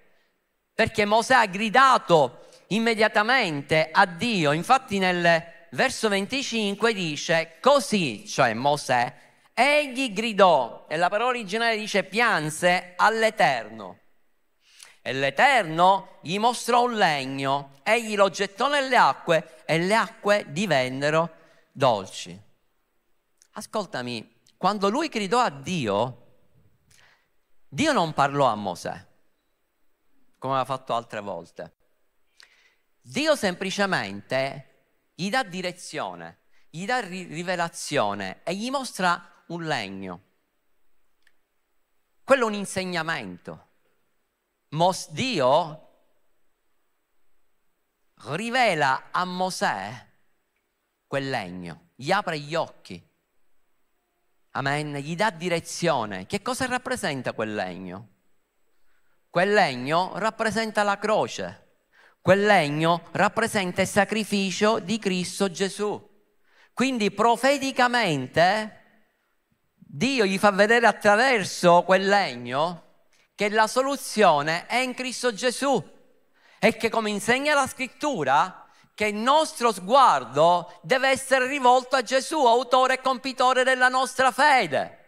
perché 0.74 1.06
Mosè 1.06 1.32
ha 1.36 1.46
gridato 1.46 2.48
immediatamente 2.68 3.88
a 3.90 4.04
Dio. 4.04 4.52
Infatti 4.52 4.98
nel 4.98 5.42
verso 5.70 6.10
25 6.10 6.92
dice 6.92 7.56
così, 7.62 8.28
cioè 8.28 8.52
Mosè, 8.52 9.10
egli 9.54 10.12
gridò, 10.12 10.84
e 10.86 10.98
la 10.98 11.08
parola 11.08 11.30
originale 11.30 11.78
dice 11.78 12.04
pianse 12.04 12.92
all'Eterno. 12.96 14.00
E 15.06 15.12
l'Eterno 15.12 16.16
gli 16.22 16.38
mostrò 16.38 16.84
un 16.84 16.94
legno, 16.94 17.72
egli 17.82 18.16
lo 18.16 18.30
gettò 18.30 18.70
nelle 18.70 18.96
acque 18.96 19.62
e 19.66 19.78
le 19.78 19.94
acque 19.94 20.46
divennero 20.48 21.30
dolci. 21.72 22.40
Ascoltami, 23.50 24.40
quando 24.56 24.88
lui 24.88 25.08
gridò 25.08 25.40
a 25.40 25.50
Dio, 25.50 26.22
Dio 27.68 27.92
non 27.92 28.14
parlò 28.14 28.46
a 28.46 28.54
Mosè, 28.54 29.06
come 30.38 30.54
aveva 30.54 30.74
fatto 30.74 30.94
altre 30.94 31.20
volte. 31.20 31.74
Dio 33.02 33.36
semplicemente 33.36 35.10
gli 35.14 35.28
dà 35.28 35.42
direzione, 35.42 36.38
gli 36.70 36.86
dà 36.86 37.00
rivelazione 37.00 38.42
e 38.42 38.54
gli 38.54 38.70
mostra 38.70 39.44
un 39.48 39.64
legno. 39.64 40.22
Quello 42.24 42.44
è 42.44 42.48
un 42.48 42.54
insegnamento. 42.54 43.72
Mos- 44.74 45.10
Dio 45.10 45.80
rivela 48.30 49.10
a 49.12 49.24
Mosè 49.24 50.12
quel 51.06 51.30
legno, 51.30 51.90
gli 51.94 52.10
apre 52.10 52.40
gli 52.40 52.54
occhi. 52.56 53.00
Amen, 54.50 54.96
gli 54.96 55.14
dà 55.14 55.30
direzione. 55.30 56.26
Che 56.26 56.42
cosa 56.42 56.66
rappresenta 56.66 57.32
quel 57.32 57.54
legno? 57.54 58.08
Quel 59.30 59.52
legno 59.52 60.18
rappresenta 60.18 60.82
la 60.82 60.98
croce. 60.98 61.76
Quel 62.20 62.44
legno 62.44 63.08
rappresenta 63.12 63.82
il 63.82 63.88
sacrificio 63.88 64.80
di 64.80 64.98
Cristo 64.98 65.50
Gesù. 65.50 66.12
Quindi 66.72 67.12
profeticamente 67.12 68.80
Dio 69.76 70.24
gli 70.24 70.38
fa 70.38 70.50
vedere 70.50 70.86
attraverso 70.86 71.82
quel 71.84 72.08
legno 72.08 72.83
che 73.34 73.48
la 73.48 73.66
soluzione 73.66 74.66
è 74.66 74.76
in 74.76 74.94
Cristo 74.94 75.32
Gesù 75.32 75.82
e 76.58 76.76
che 76.76 76.88
come 76.88 77.10
insegna 77.10 77.54
la 77.54 77.66
scrittura 77.66 78.66
che 78.94 79.06
il 79.06 79.16
nostro 79.16 79.72
sguardo 79.72 80.78
deve 80.82 81.08
essere 81.08 81.46
rivolto 81.46 81.96
a 81.96 82.02
Gesù, 82.02 82.46
autore 82.46 82.94
e 82.94 83.00
compitore 83.00 83.64
della 83.64 83.88
nostra 83.88 84.30
fede. 84.30 85.00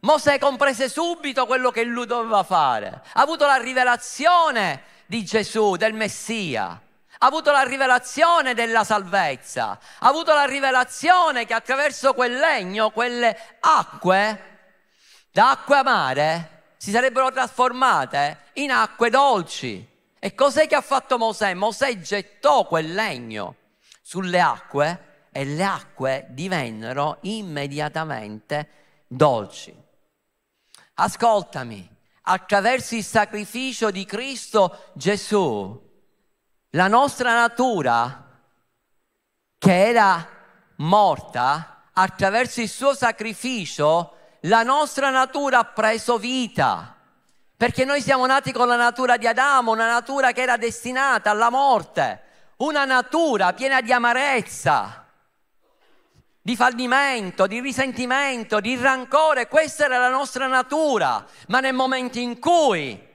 Mosè 0.00 0.38
comprese 0.38 0.88
subito 0.88 1.44
quello 1.44 1.70
che 1.70 1.84
lui 1.84 2.06
doveva 2.06 2.42
fare, 2.42 3.02
ha 3.12 3.20
avuto 3.20 3.44
la 3.44 3.56
rivelazione 3.56 4.82
di 5.04 5.22
Gesù, 5.24 5.76
del 5.76 5.92
Messia, 5.92 6.68
ha 6.68 7.26
avuto 7.26 7.50
la 7.50 7.64
rivelazione 7.64 8.54
della 8.54 8.82
salvezza, 8.82 9.78
ha 9.98 10.08
avuto 10.08 10.32
la 10.32 10.46
rivelazione 10.46 11.44
che 11.44 11.52
attraverso 11.52 12.14
quel 12.14 12.38
legno, 12.38 12.90
quelle 12.90 13.36
acque, 13.60 14.78
da 15.30 15.50
acque 15.50 15.76
amare, 15.76 16.59
si 16.80 16.92
sarebbero 16.92 17.30
trasformate 17.30 18.44
in 18.54 18.70
acque 18.70 19.10
dolci. 19.10 19.86
E 20.18 20.34
cos'è 20.34 20.66
che 20.66 20.76
ha 20.76 20.80
fatto 20.80 21.18
Mosè? 21.18 21.52
Mosè 21.52 21.98
gettò 22.00 22.66
quel 22.66 22.94
legno 22.94 23.56
sulle 24.00 24.40
acque 24.40 25.26
e 25.30 25.44
le 25.44 25.62
acque 25.62 26.28
divennero 26.30 27.18
immediatamente 27.20 28.68
dolci. 29.06 29.76
Ascoltami, 30.94 31.86
attraverso 32.22 32.94
il 32.94 33.04
sacrificio 33.04 33.90
di 33.90 34.06
Cristo 34.06 34.90
Gesù, 34.94 35.78
la 36.70 36.88
nostra 36.88 37.34
natura 37.34 38.40
che 39.58 39.86
era 39.86 40.26
morta, 40.76 41.90
attraverso 41.92 42.62
il 42.62 42.70
suo 42.70 42.94
sacrificio, 42.94 44.14
la 44.44 44.62
nostra 44.62 45.10
natura 45.10 45.58
ha 45.58 45.64
preso 45.64 46.18
vita. 46.18 46.94
Perché 47.56 47.84
noi 47.84 48.00
siamo 48.00 48.24
nati 48.24 48.52
con 48.52 48.68
la 48.68 48.76
natura 48.76 49.18
di 49.18 49.26
Adamo, 49.26 49.72
una 49.72 49.86
natura 49.86 50.32
che 50.32 50.40
era 50.40 50.56
destinata 50.56 51.28
alla 51.28 51.50
morte, 51.50 52.22
una 52.58 52.86
natura 52.86 53.52
piena 53.52 53.82
di 53.82 53.92
amarezza, 53.92 55.04
di 56.40 56.56
fallimento, 56.56 57.46
di 57.46 57.60
risentimento, 57.60 58.60
di 58.60 58.76
rancore. 58.76 59.46
Questa 59.46 59.84
era 59.84 59.98
la 59.98 60.08
nostra 60.08 60.46
natura. 60.46 61.22
Ma 61.48 61.60
nel 61.60 61.74
momento 61.74 62.18
in 62.18 62.38
cui 62.38 63.08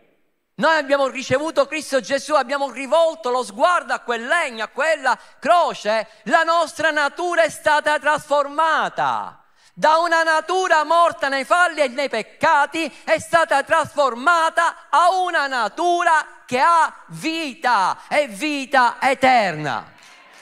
noi 0.57 0.77
abbiamo 0.77 1.07
ricevuto 1.07 1.65
Cristo 1.65 1.99
Gesù, 1.99 2.35
abbiamo 2.35 2.69
rivolto 2.69 3.31
lo 3.31 3.43
sguardo 3.43 3.93
a 3.93 3.99
quel 4.01 4.27
legno, 4.27 4.63
a 4.63 4.67
quella 4.67 5.17
croce, 5.39 6.07
la 6.25 6.43
nostra 6.43 6.91
natura 6.91 7.41
è 7.41 7.49
stata 7.49 7.97
trasformata 7.97 9.39
da 9.77 9.97
una 9.97 10.23
natura 10.23 10.85
morta 10.85 11.27
nei 11.27 11.43
falli 11.43 11.81
e 11.81 11.89
nei 11.89 12.07
peccati 12.07 12.89
è 13.03 13.19
stata 13.19 13.61
trasformata 13.61 14.87
a 14.89 15.09
una 15.21 15.47
natura 15.47 16.43
che 16.45 16.59
ha 16.61 17.03
vita 17.07 18.07
e 18.07 18.27
vita 18.27 18.95
eterna. 19.01 19.91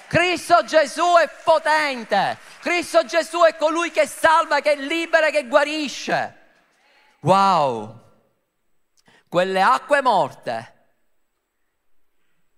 Cristo 0.08 0.64
Gesù 0.64 1.16
è 1.20 1.28
potente, 1.44 2.38
Cristo 2.60 3.04
Gesù 3.06 3.40
è 3.40 3.56
colui 3.56 3.90
che 3.90 4.06
salva, 4.06 4.60
che 4.60 4.76
libera, 4.76 5.32
che 5.32 5.48
guarisce. 5.48 6.38
Wow! 7.22 8.02
Quelle 9.28 9.62
acque 9.64 10.04
morte 10.04 10.74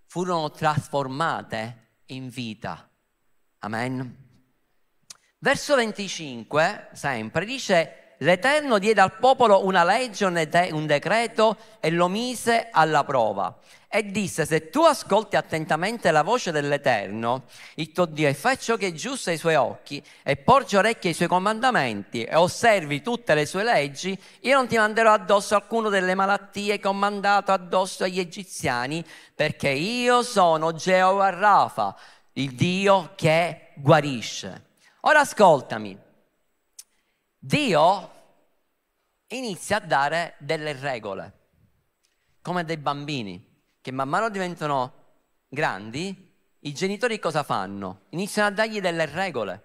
furono 0.08 0.52
trasformate 0.52 2.02
in 2.08 2.28
vita. 2.28 2.90
Amen. 3.60 4.25
Verso 5.46 5.76
25, 5.76 6.88
sempre, 6.94 7.46
dice, 7.46 8.16
l'Eterno 8.18 8.80
diede 8.80 9.02
al 9.02 9.20
popolo 9.20 9.64
una 9.64 9.84
legge, 9.84 10.26
un 10.26 10.88
decreto 10.88 11.58
e 11.80 11.92
lo 11.92 12.08
mise 12.08 12.70
alla 12.72 13.04
prova. 13.04 13.56
E 13.88 14.10
disse, 14.10 14.44
se 14.44 14.72
tu 14.72 14.82
ascolti 14.82 15.36
attentamente 15.36 16.10
la 16.10 16.24
voce 16.24 16.52
dell'Eterno, 16.52 17.44
il 17.76 17.92
tuo 17.92 18.06
Dio, 18.06 18.28
e 18.28 18.34
fai 18.34 18.58
ciò 18.58 18.76
che 18.76 18.88
è 18.88 18.92
giusto 18.94 19.30
ai 19.30 19.38
suoi 19.38 19.54
occhi, 19.54 20.04
e 20.24 20.36
porgi 20.36 20.78
orecchie 20.78 21.12
ai 21.12 21.16
suoi 21.16 21.28
comandamenti, 21.28 22.24
e 22.24 22.36
osservi 22.36 23.04
tutte 23.04 23.36
le 23.36 23.46
sue 23.46 23.64
leggi, 23.64 24.20
io 24.40 24.56
non 24.56 24.66
ti 24.66 24.78
manderò 24.78 25.14
addosso 25.14 25.54
alcuno 25.54 25.90
delle 25.90 26.16
malattie 26.16 26.80
che 26.80 26.88
ho 26.88 26.94
mandato 26.94 27.52
addosso 27.52 28.04
agli 28.04 28.20
egiziani, 28.20 29.06
perché 29.36 29.70
io 29.70 30.24
sono 30.24 30.74
Geova 30.74 31.30
Rafa, 31.30 31.96
il 32.34 32.56
Dio 32.56 33.12
che 33.14 33.74
guarisce. 33.76 34.65
Ora 35.08 35.20
ascoltami, 35.20 35.96
Dio 37.38 38.12
inizia 39.28 39.78
a 39.78 39.80
dare 39.82 40.34
delle 40.40 40.74
regole, 40.74 41.34
come 42.42 42.66
dei 42.66 42.78
bambini 42.78 43.62
che 43.82 43.92
man 43.92 44.10
mano 44.10 44.30
diventano 44.30 44.94
grandi, 45.48 46.34
i 46.62 46.74
genitori 46.74 47.20
cosa 47.20 47.44
fanno? 47.44 48.06
Iniziano 48.10 48.48
a 48.48 48.52
dargli 48.52 48.82
delle 48.82 49.06
regole. 49.06 49.64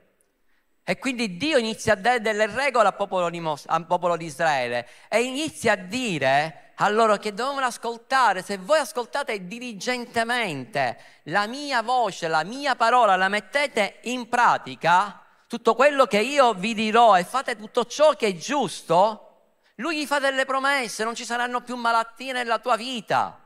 E 0.84 0.98
quindi 0.98 1.38
Dio 1.38 1.56
inizia 1.56 1.94
a 1.94 1.96
dare 1.96 2.20
delle 2.20 2.44
regole 2.44 2.88
al 2.88 2.96
popolo 2.96 3.30
di, 3.30 3.40
Mos- 3.40 3.64
al 3.66 3.86
popolo 3.86 4.18
di 4.18 4.26
Israele 4.26 4.86
e 5.08 5.22
inizia 5.22 5.72
a 5.72 5.76
dire 5.76 6.72
a 6.74 6.88
loro 6.90 7.16
che 7.16 7.32
dovevano 7.32 7.64
ascoltare, 7.64 8.42
se 8.42 8.58
voi 8.58 8.80
ascoltate 8.80 9.46
diligentemente 9.46 10.98
la 11.24 11.46
mia 11.46 11.80
voce, 11.80 12.28
la 12.28 12.44
mia 12.44 12.76
parola, 12.76 13.16
la 13.16 13.28
mettete 13.28 14.00
in 14.02 14.28
pratica, 14.28 15.24
tutto 15.50 15.74
quello 15.74 16.06
che 16.06 16.20
io 16.20 16.54
vi 16.54 16.74
dirò 16.74 17.18
e 17.18 17.24
fate 17.24 17.56
tutto 17.56 17.84
ciò 17.84 18.14
che 18.14 18.28
è 18.28 18.36
giusto, 18.36 19.56
lui 19.78 19.98
gli 19.98 20.06
fa 20.06 20.20
delle 20.20 20.44
promesse, 20.44 21.02
non 21.02 21.16
ci 21.16 21.24
saranno 21.24 21.60
più 21.62 21.74
malattie 21.74 22.32
nella 22.32 22.60
tua 22.60 22.76
vita, 22.76 23.36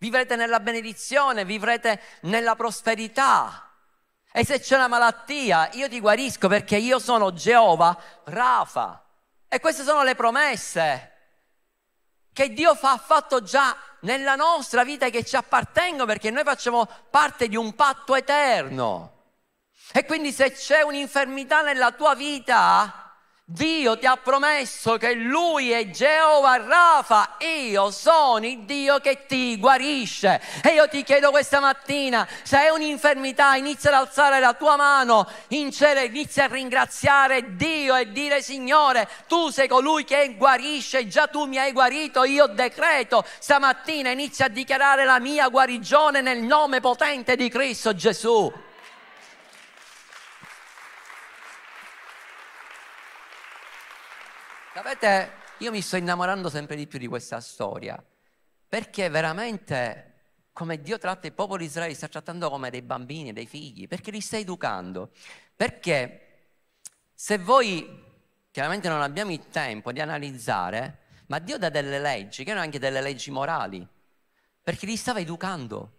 vivrete 0.00 0.34
nella 0.34 0.58
benedizione, 0.58 1.44
vivrete 1.44 2.02
nella 2.22 2.56
prosperità. 2.56 3.70
E 4.32 4.44
se 4.44 4.58
c'è 4.58 4.74
una 4.74 4.88
malattia, 4.88 5.70
io 5.74 5.88
ti 5.88 6.00
guarisco 6.00 6.48
perché 6.48 6.78
io 6.78 6.98
sono 6.98 7.32
Geova 7.32 7.96
Rafa. 8.24 9.04
E 9.46 9.60
queste 9.60 9.84
sono 9.84 10.02
le 10.02 10.16
promesse 10.16 11.12
che 12.32 12.52
Dio 12.52 12.74
fa, 12.74 12.90
ha 12.90 12.98
fatto 12.98 13.44
già 13.44 13.76
nella 14.00 14.34
nostra 14.34 14.82
vita 14.82 15.06
e 15.06 15.10
che 15.10 15.24
ci 15.24 15.36
appartengono 15.36 16.06
perché 16.06 16.32
noi 16.32 16.42
facciamo 16.42 16.88
parte 17.08 17.46
di 17.46 17.54
un 17.54 17.76
patto 17.76 18.16
eterno. 18.16 19.15
E 19.92 20.04
quindi 20.04 20.32
se 20.32 20.52
c'è 20.52 20.82
un'infermità 20.82 21.62
nella 21.62 21.92
tua 21.92 22.14
vita, 22.14 23.06
Dio 23.48 23.96
ti 23.96 24.06
ha 24.06 24.16
promesso 24.16 24.96
che 24.96 25.14
Lui 25.14 25.70
è 25.70 25.88
Geova 25.90 26.56
Rafa, 26.56 27.36
io 27.38 27.92
sono 27.92 28.44
il 28.44 28.64
Dio 28.64 28.98
che 28.98 29.24
ti 29.26 29.56
guarisce. 29.56 30.40
E 30.64 30.70
io 30.70 30.88
ti 30.88 31.04
chiedo 31.04 31.30
questa 31.30 31.60
mattina, 31.60 32.26
se 32.42 32.56
hai 32.56 32.70
un'infermità, 32.70 33.54
inizia 33.54 33.90
ad 33.90 34.04
alzare 34.04 34.40
la 34.40 34.54
tua 34.54 34.74
mano 34.74 35.30
in 35.50 35.70
cielo, 35.70 36.00
inizia 36.00 36.46
a 36.46 36.48
ringraziare 36.48 37.54
Dio 37.54 37.94
e 37.94 38.10
dire 38.10 38.42
Signore, 38.42 39.08
tu 39.28 39.50
sei 39.50 39.68
colui 39.68 40.02
che 40.02 40.34
guarisce, 40.36 41.06
già 41.06 41.28
tu 41.28 41.44
mi 41.44 41.58
hai 41.58 41.70
guarito, 41.70 42.24
io 42.24 42.48
decreto 42.48 43.24
stamattina, 43.38 44.10
inizia 44.10 44.46
a 44.46 44.48
dichiarare 44.48 45.04
la 45.04 45.20
mia 45.20 45.48
guarigione 45.48 46.20
nel 46.20 46.42
nome 46.42 46.80
potente 46.80 47.36
di 47.36 47.48
Cristo 47.48 47.94
Gesù. 47.94 48.52
Sapete, 54.76 55.30
io 55.60 55.70
mi 55.70 55.80
sto 55.80 55.96
innamorando 55.96 56.50
sempre 56.50 56.76
di 56.76 56.86
più 56.86 56.98
di 56.98 57.06
questa 57.06 57.40
storia, 57.40 57.98
perché 58.68 59.08
veramente 59.08 60.42
come 60.52 60.82
Dio 60.82 60.98
tratta 60.98 61.26
il 61.26 61.32
popolo 61.32 61.60
di 61.60 61.64
Israele, 61.64 61.92
li 61.92 61.96
sta 61.96 62.08
trattando 62.08 62.50
come 62.50 62.68
dei 62.68 62.82
bambini, 62.82 63.32
dei 63.32 63.46
figli, 63.46 63.88
perché 63.88 64.10
li 64.10 64.20
sta 64.20 64.36
educando. 64.36 65.12
Perché 65.56 66.50
se 67.14 67.38
voi, 67.38 68.04
chiaramente 68.50 68.90
non 68.90 69.00
abbiamo 69.00 69.32
il 69.32 69.48
tempo 69.48 69.92
di 69.92 70.02
analizzare, 70.02 71.04
ma 71.28 71.38
Dio 71.38 71.56
dà 71.56 71.70
delle 71.70 71.98
leggi, 71.98 72.44
che 72.44 72.50
erano 72.50 72.66
anche 72.66 72.78
delle 72.78 73.00
leggi 73.00 73.30
morali, 73.30 73.88
perché 74.62 74.84
li 74.84 74.96
stava 74.96 75.20
educando, 75.20 75.90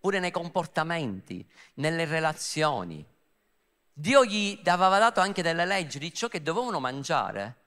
pure 0.00 0.18
nei 0.18 0.32
comportamenti, 0.32 1.48
nelle 1.74 2.04
relazioni. 2.06 3.06
Dio 3.92 4.24
gli 4.24 4.60
aveva 4.64 4.98
dato 4.98 5.20
anche 5.20 5.42
delle 5.42 5.64
leggi 5.64 6.00
di 6.00 6.12
ciò 6.12 6.26
che 6.26 6.42
dovevano 6.42 6.80
mangiare 6.80 7.60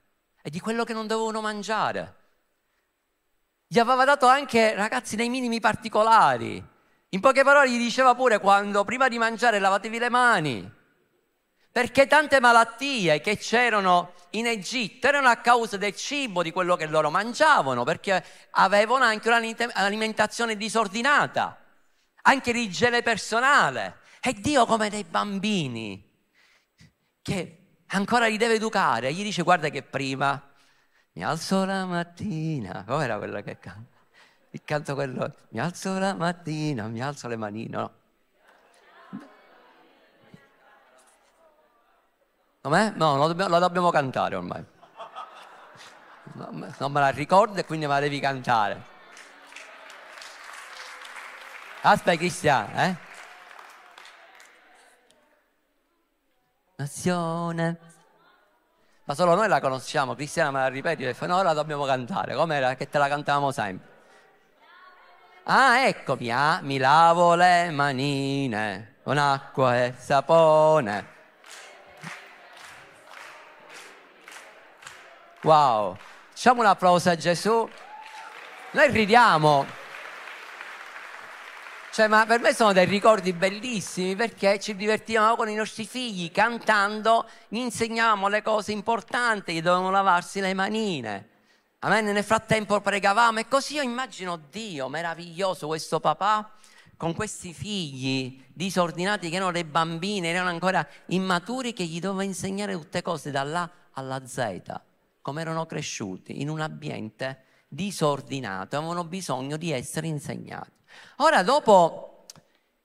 e 0.45 0.51
di 0.51 0.59
quello 0.59 0.83
che 0.83 0.93
non 0.93 1.07
dovevano 1.07 1.41
mangiare. 1.41 2.15
Gli 3.65 3.79
aveva 3.79 4.05
dato 4.05 4.27
anche, 4.27 4.75
ragazzi, 4.75 5.15
nei 5.15 5.27
minimi 5.27 5.59
particolari. 5.59 6.63
In 7.09 7.19
poche 7.19 7.41
parole 7.43 7.67
gli 7.67 7.79
diceva 7.79 8.13
pure 8.13 8.37
quando 8.37 8.83
prima 8.83 9.07
di 9.07 9.17
mangiare 9.17 9.57
lavatevi 9.57 9.97
le 9.97 10.09
mani. 10.11 10.71
Perché 11.71 12.05
tante 12.05 12.39
malattie 12.39 13.21
che 13.21 13.39
c'erano 13.39 14.13
in 14.31 14.45
Egitto 14.45 15.07
erano 15.07 15.29
a 15.29 15.37
causa 15.37 15.77
del 15.77 15.95
cibo, 15.95 16.43
di 16.43 16.51
quello 16.51 16.75
che 16.75 16.85
loro 16.85 17.09
mangiavano, 17.09 17.83
perché 17.83 18.23
avevano 18.51 19.03
anche 19.03 19.27
un'alimentazione 19.27 20.55
disordinata, 20.55 21.59
anche 22.21 22.51
l'igiene 22.51 23.01
personale. 23.01 23.97
E 24.21 24.33
Dio 24.33 24.67
come 24.67 24.91
dei 24.91 25.05
bambini 25.05 26.07
che 27.23 27.64
ancora 27.87 28.27
li 28.27 28.37
deve 28.37 28.55
educare, 28.55 29.13
gli 29.13 29.23
dice 29.23 29.43
guarda 29.43 29.69
che 29.69 29.83
prima 29.83 30.41
mi 31.13 31.23
alzo 31.23 31.63
la 31.65 31.85
mattina, 31.85 32.83
com'era 32.85 33.17
quello 33.17 33.41
che 33.41 33.57
canta? 33.57 33.99
Il 34.51 34.61
canto 34.63 34.95
quello, 34.95 35.33
mi 35.49 35.59
alzo 35.59 35.97
la 35.97 36.13
mattina, 36.13 36.87
mi 36.87 37.01
alzo 37.01 37.27
le 37.27 37.35
manine, 37.35 37.77
no? 37.77 37.91
Com'è? 42.61 42.93
No, 42.95 43.15
lo 43.17 43.27
dobbiamo, 43.27 43.51
lo 43.51 43.59
dobbiamo 43.59 43.91
cantare 43.91 44.35
ormai. 44.35 44.65
non 46.33 46.91
me 46.91 46.99
la 46.99 47.09
ricordo 47.09 47.59
e 47.59 47.65
quindi 47.65 47.85
me 47.85 47.93
la 47.93 47.99
devi 47.99 48.19
cantare. 48.19 48.93
Aspetta 51.81 52.17
Cristiano, 52.17 52.81
eh? 52.81 53.04
Nazione 56.77 57.93
ma 59.05 59.13
solo 59.13 59.35
noi 59.35 59.47
la 59.47 59.61
conosciamo. 59.61 60.15
Cristiana 60.15 60.49
me 60.49 60.59
la 60.59 60.67
ripeti 60.67 61.03
e 61.03 61.13
fa 61.13 61.27
no, 61.27 61.41
la 61.43 61.53
dobbiamo 61.53 61.85
cantare, 61.85 62.33
come 62.33 62.55
era 62.55 62.75
che 62.75 62.89
te 62.89 62.97
la 62.97 63.07
cantavamo 63.07 63.51
sempre. 63.51 63.93
Ah, 65.43 65.85
eccomi, 65.85 66.31
ah, 66.31 66.59
mi 66.63 66.79
lavo 66.79 67.35
le 67.35 67.69
manine 67.69 68.95
con 69.03 69.19
acqua 69.19 69.83
e 69.83 69.93
sapone. 69.95 71.13
Wow, 75.43 75.95
facciamo 76.29 76.61
un 76.61 76.67
applauso 76.67 77.11
a 77.11 77.15
Gesù. 77.15 77.69
Noi 78.71 78.89
ridiamo, 78.89 79.67
cioè, 81.95 82.09
ma 82.09 82.25
per 82.25 82.41
me 82.41 82.53
sono 82.53 82.73
dei 82.73 82.83
ricordi 82.83 83.31
bellissimi 83.31 84.17
perché 84.17 84.59
ci 84.59 84.75
divertivamo 84.75 85.37
con 85.37 85.47
i 85.47 85.55
nostri 85.55 85.85
figli 85.85 86.29
cantando, 86.29 87.25
gli 87.47 87.55
insegnavamo 87.55 88.27
le 88.27 88.41
cose 88.41 88.73
importanti, 88.73 89.53
gli 89.53 89.61
dovevano 89.61 89.91
lavarsi 89.91 90.41
le 90.41 90.53
manine. 90.53 91.29
Amen. 91.79 92.03
Nel 92.07 92.25
frattempo 92.25 92.81
pregavamo 92.81 93.39
e 93.39 93.47
così 93.47 93.75
io 93.75 93.81
immagino 93.81 94.37
Dio 94.51 94.89
meraviglioso, 94.89 95.67
questo 95.67 96.01
papà 96.01 96.51
con 96.97 97.13
questi 97.15 97.53
figli 97.53 98.43
disordinati 98.53 99.29
che 99.29 99.37
erano 99.37 99.53
dei 99.53 99.63
bambini, 99.63 100.27
erano 100.27 100.49
ancora 100.49 100.85
immaturi, 101.05 101.71
che 101.71 101.85
gli 101.85 102.01
doveva 102.01 102.23
insegnare 102.23 102.73
tutte 102.73 103.01
cose 103.01 103.31
dall'A 103.31 103.71
alla 103.91 104.21
Z, 104.27 104.81
come 105.21 105.39
erano 105.39 105.65
cresciuti 105.65 106.41
in 106.41 106.49
un 106.49 106.59
ambiente 106.59 107.43
disordinato, 107.69 108.75
avevano 108.75 109.05
bisogno 109.05 109.55
di 109.55 109.71
essere 109.71 110.07
insegnati. 110.07 110.73
Ora 111.17 111.43
dopo 111.43 112.25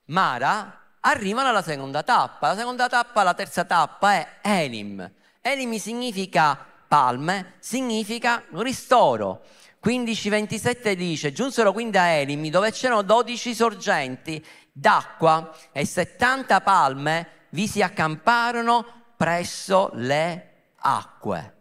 Mara 0.06 0.78
arrivano 1.00 1.48
alla 1.48 1.62
seconda 1.62 2.02
tappa. 2.02 2.48
La 2.48 2.56
seconda 2.56 2.88
tappa, 2.88 3.22
la 3.22 3.34
terza 3.34 3.64
tappa 3.64 4.12
è 4.14 4.38
Elim. 4.42 5.10
Elim 5.40 5.76
significa 5.76 6.58
palme, 6.86 7.54
significa 7.58 8.42
ristoro. 8.52 9.42
15-27 9.82 10.92
dice, 10.92 11.32
giunsero 11.32 11.72
quindi 11.72 11.96
a 11.96 12.06
Elim 12.06 12.48
dove 12.48 12.70
c'erano 12.70 13.02
12 13.02 13.54
sorgenti 13.54 14.44
d'acqua 14.72 15.54
e 15.72 15.86
70 15.86 16.60
palme 16.60 17.28
vi 17.50 17.66
si 17.66 17.80
accamparono 17.80 18.84
presso 19.16 19.90
le 19.94 20.72
acque. 20.76 21.59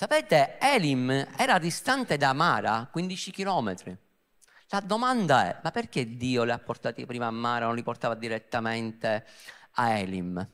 Sapete, 0.00 0.58
Elim 0.60 1.10
era 1.36 1.58
distante 1.58 2.16
da 2.16 2.32
Mara 2.32 2.86
15 2.88 3.32
chilometri. 3.32 3.98
La 4.68 4.78
domanda 4.78 5.48
è, 5.48 5.60
ma 5.60 5.72
perché 5.72 6.16
Dio 6.16 6.44
li 6.44 6.52
ha 6.52 6.58
portati 6.60 7.04
prima 7.04 7.26
a 7.26 7.32
Mara, 7.32 7.66
non 7.66 7.74
li 7.74 7.82
portava 7.82 8.14
direttamente 8.14 9.26
a 9.72 9.98
Elim? 9.98 10.48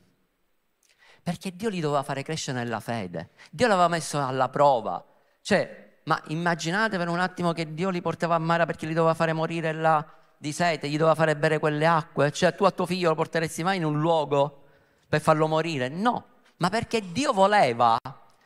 Perché 1.21 1.55
Dio 1.55 1.69
li 1.69 1.79
doveva 1.79 2.01
fare 2.01 2.23
crescere 2.23 2.57
nella 2.57 2.79
fede. 2.79 3.33
Dio 3.51 3.67
l'aveva 3.67 3.87
messo 3.87 4.19
alla 4.19 4.49
prova. 4.49 5.05
Cioè, 5.43 5.99
ma 6.05 6.19
immaginate 6.29 6.97
per 6.97 7.07
un 7.07 7.19
attimo 7.19 7.53
che 7.53 7.71
Dio 7.71 7.91
li 7.91 8.01
portava 8.01 8.33
a 8.33 8.39
Mara 8.39 8.65
perché 8.65 8.87
li 8.87 8.95
doveva 8.95 9.13
fare 9.13 9.31
morire 9.31 9.73
là 9.73 10.03
di 10.39 10.51
sete, 10.53 10.89
gli 10.89 10.97
doveva 10.97 11.13
fare 11.13 11.35
bere 11.35 11.59
quelle 11.59 11.85
acque. 11.85 12.31
Cioè, 12.31 12.55
tu 12.55 12.63
a 12.63 12.71
tuo 12.71 12.87
figlio 12.87 13.09
lo 13.09 13.15
porteresti 13.15 13.61
mai 13.61 13.77
in 13.77 13.85
un 13.85 13.99
luogo 13.99 14.63
per 15.07 15.21
farlo 15.21 15.45
morire? 15.45 15.87
No, 15.87 16.29
ma 16.57 16.69
perché 16.69 17.11
Dio 17.11 17.31
voleva 17.31 17.95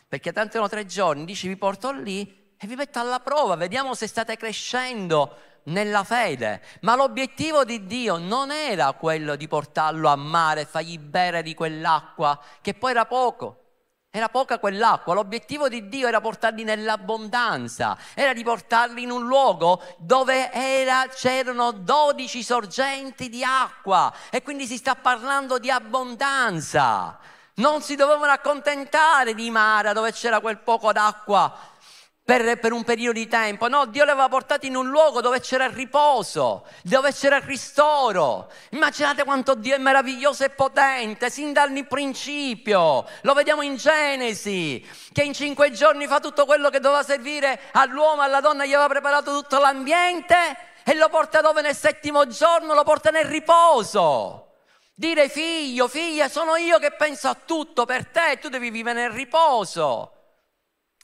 perché 0.10 0.34
tanto 0.34 0.54
erano 0.54 0.68
tre 0.68 0.88
giorni, 0.88 1.24
dici 1.24 1.48
vi 1.48 1.56
porto 1.56 1.92
lì 1.92 2.56
e 2.58 2.66
vi 2.66 2.76
metto 2.76 3.00
alla 3.00 3.20
prova, 3.20 3.56
vediamo 3.56 3.94
se 3.94 4.08
state 4.08 4.38
crescendo 4.38 5.36
nella 5.66 6.04
fede. 6.04 6.62
Ma 6.82 6.96
l'obiettivo 6.96 7.64
di 7.64 7.86
Dio 7.86 8.18
non 8.18 8.50
era 8.50 8.92
quello 8.94 9.36
di 9.36 9.48
portarlo 9.48 10.10
a 10.10 10.16
mare 10.16 10.66
fargli 10.66 10.98
bere 10.98 11.44
di 11.44 11.54
quell'acqua, 11.54 12.42
che 12.60 12.74
poi 12.74 12.90
era 12.90 13.06
poco. 13.06 13.66
Era 14.10 14.30
poca 14.30 14.58
quell'acqua, 14.58 15.14
l'obiettivo 15.14 15.70
di 15.70 15.88
Dio 15.88 16.08
era 16.08 16.20
portarli 16.20 16.64
nell'abbondanza, 16.64 17.96
era 18.16 18.34
di 18.34 18.42
portarli 18.42 19.04
in 19.04 19.12
un 19.12 19.28
luogo 19.28 19.80
dove 20.00 20.52
era, 20.52 21.06
c'erano 21.08 21.72
12 21.72 22.42
sorgenti 22.42 23.30
di 23.30 23.44
acqua 23.44 24.12
e 24.32 24.42
quindi 24.42 24.66
si 24.66 24.78
sta 24.78 24.96
parlando 24.96 25.60
di 25.60 25.70
abbondanza 25.70 27.20
non 27.60 27.82
si 27.82 27.96
dovevano 27.96 28.32
accontentare 28.32 29.34
di 29.34 29.50
Mara 29.50 29.94
dove 29.94 30.12
c'era 30.12 30.40
quel 30.40 30.60
poco 30.60 30.92
d'acqua 30.92 31.78
per, 32.24 32.60
per, 32.60 32.74
un 32.74 32.84
periodo 32.84 33.18
di 33.18 33.28
tempo. 33.28 33.68
No, 33.68 33.86
Dio 33.86 34.04
li 34.04 34.12
aveva 34.12 34.30
portati 34.30 34.68
in 34.68 34.76
un 34.76 34.88
luogo 34.88 35.20
dove 35.20 35.40
c'era 35.40 35.66
il 35.66 35.72
riposo, 35.72 36.68
dove 36.84 37.12
c'era 37.12 37.38
il 37.38 37.42
ristoro. 37.42 38.52
Immaginate 38.70 39.24
quanto 39.24 39.56
Dio 39.56 39.74
è 39.74 39.80
meraviglioso 39.80 40.44
e 40.44 40.52
potente, 40.52 41.32
sin 41.32 41.54
dal 41.54 41.72
principio. 41.88 43.06
Lo 43.22 43.34
vediamo 43.34 43.64
in 43.64 43.78
Genesi, 43.78 44.88
che 45.12 45.24
in 45.24 45.34
cinque 45.34 45.72
giorni 45.72 46.06
fa 46.06 46.20
tutto 46.20 46.46
quello 46.46 46.70
che 46.70 46.80
doveva 46.80 47.02
servire 47.02 47.60
all'uomo, 47.72 48.22
alla 48.22 48.42
donna, 48.42 48.64
gli 48.64 48.74
aveva 48.74 48.90
preparato 48.90 49.36
tutto 49.36 49.58
l'ambiente 49.58 50.36
e 50.84 50.94
lo 50.94 51.10
porta 51.10 51.42
dove 51.42 51.62
nel 51.62 51.76
settimo 51.76 52.28
giorno, 52.28 52.76
lo 52.76 52.84
porta 52.84 53.10
nel 53.10 53.26
riposo. 53.26 54.49
Dire 55.00 55.30
figlio, 55.30 55.88
figlia, 55.88 56.28
sono 56.28 56.58
io 56.58 56.78
che 56.78 56.92
penso 56.92 57.30
a 57.30 57.34
tutto 57.34 57.86
per 57.86 58.08
te, 58.08 58.38
tu 58.38 58.50
devi 58.50 58.70
vivere 58.70 59.04
nel 59.04 59.12
riposo, 59.12 60.12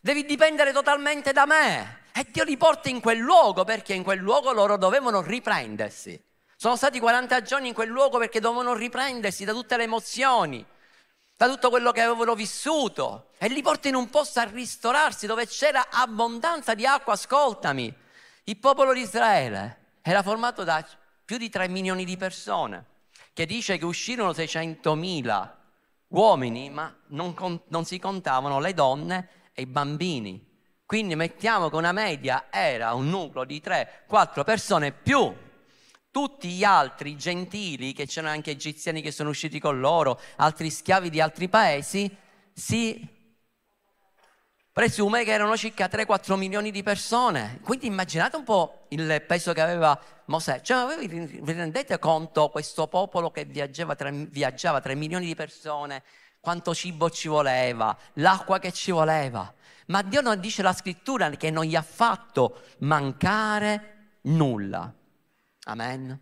devi 0.02 0.26
dipendere 0.26 0.74
totalmente 0.74 1.32
da 1.32 1.46
me. 1.46 2.02
E 2.14 2.28
Dio 2.30 2.44
li 2.44 2.58
porta 2.58 2.90
in 2.90 3.00
quel 3.00 3.20
luogo 3.20 3.64
perché 3.64 3.94
in 3.94 4.04
quel 4.04 4.20
luogo 4.20 4.52
loro 4.52 4.76
dovevano 4.76 5.22
riprendersi. 5.22 6.22
Sono 6.58 6.76
stati 6.76 7.00
40 7.00 7.42
giorni 7.42 7.70
in 7.70 7.74
quel 7.74 7.88
luogo 7.88 8.18
perché 8.18 8.42
dovevano 8.42 8.74
riprendersi 8.74 9.46
da 9.46 9.54
tutte 9.54 9.78
le 9.78 9.84
emozioni, 9.84 10.66
da 11.38 11.48
tutto 11.48 11.70
quello 11.70 11.94
che 11.94 12.02
avevano 12.02 12.36
vissuto. 12.36 13.30
E 13.38 13.48
li 13.48 13.62
porta 13.62 13.88
in 13.88 13.96
un 13.96 14.10
posto 14.10 14.42
a 14.42 14.44
ristorarsi 14.44 15.26
dove 15.26 15.48
c'era 15.48 15.88
abbondanza 15.90 16.74
di 16.74 16.86
acqua. 16.86 17.14
Ascoltami, 17.14 17.96
il 18.44 18.58
popolo 18.58 18.92
di 18.92 19.00
Israele 19.00 20.00
era 20.02 20.22
formato 20.22 20.66
da 20.66 20.86
più 21.24 21.38
di 21.38 21.48
3 21.50 21.70
milioni 21.70 22.04
di 22.04 22.18
persone 22.18 22.88
che 23.36 23.46
dice 23.46 23.78
che 23.78 23.84
uscirono 23.84 24.32
600.000 24.32 25.50
uomini, 26.08 26.70
ma 26.70 26.96
non, 27.08 27.36
non 27.68 27.84
si 27.84 28.00
contavano 28.00 28.62
le 28.62 28.74
donne 28.74 29.30
e 29.52 29.64
i 29.64 29.66
bambini. 29.66 30.42
Quindi 30.86 31.16
mettiamo 31.16 31.70
che 31.70 31.76
una 31.76 31.92
media 31.92 32.46
era 32.50 32.94
un 32.94 33.10
nucleo 33.10 33.44
di 33.44 33.62
3-4 33.62 34.46
persone 34.46 34.94
più 34.94 35.36
tutti 36.10 36.48
gli 36.48 36.64
altri 36.64 37.18
gentili, 37.18 37.92
che 37.92 38.06
c'erano 38.06 38.32
anche 38.32 38.52
egiziani 38.52 39.02
che 39.02 39.12
sono 39.12 39.32
usciti 39.32 39.60
con 39.60 39.82
loro, 39.82 40.18
altri 40.38 40.70
schiavi 40.70 41.10
di 41.10 41.20
altri 41.20 41.50
paesi, 41.50 42.10
si 42.54 43.06
presume 44.76 45.24
che 45.24 45.32
erano 45.32 45.56
circa 45.56 45.88
3-4 45.88 46.36
milioni 46.36 46.70
di 46.70 46.84
persone. 46.84 47.62
Quindi 47.64 47.88
immaginate 47.88 48.36
un 48.36 48.44
po' 48.44 48.88
il 48.90 49.24
peso 49.26 49.54
che 49.54 49.62
aveva 49.62 49.98
Mosè. 50.26 50.60
Cioè, 50.60 50.98
vi 51.08 51.54
rendete 51.54 51.98
conto 51.98 52.50
questo 52.50 52.86
popolo 52.88 53.32
che 53.32 53.46
viaggiava 53.46 53.96
3, 53.96 54.12
viaggiava 54.30 54.82
3 54.82 54.96
milioni 54.96 55.28
di 55.28 55.34
persone, 55.34 56.04
quanto 56.42 56.76
cibo 56.76 57.10
ci 57.10 57.30
voleva, 57.30 57.98
l'acqua 58.16 58.60
che 58.60 58.74
ci 58.74 58.92
voleva. 58.92 59.50
Ma 59.86 60.02
Dio 60.02 60.20
non 60.20 60.42
dice 60.42 60.62
la 60.62 60.74
scrittura 60.74 61.30
che 61.30 61.50
non 61.52 61.64
gli 61.64 61.78
ha 61.78 61.82
fatto 61.82 62.64
mancare 62.80 64.18
nulla. 64.24 64.94
Amen. 65.68 66.22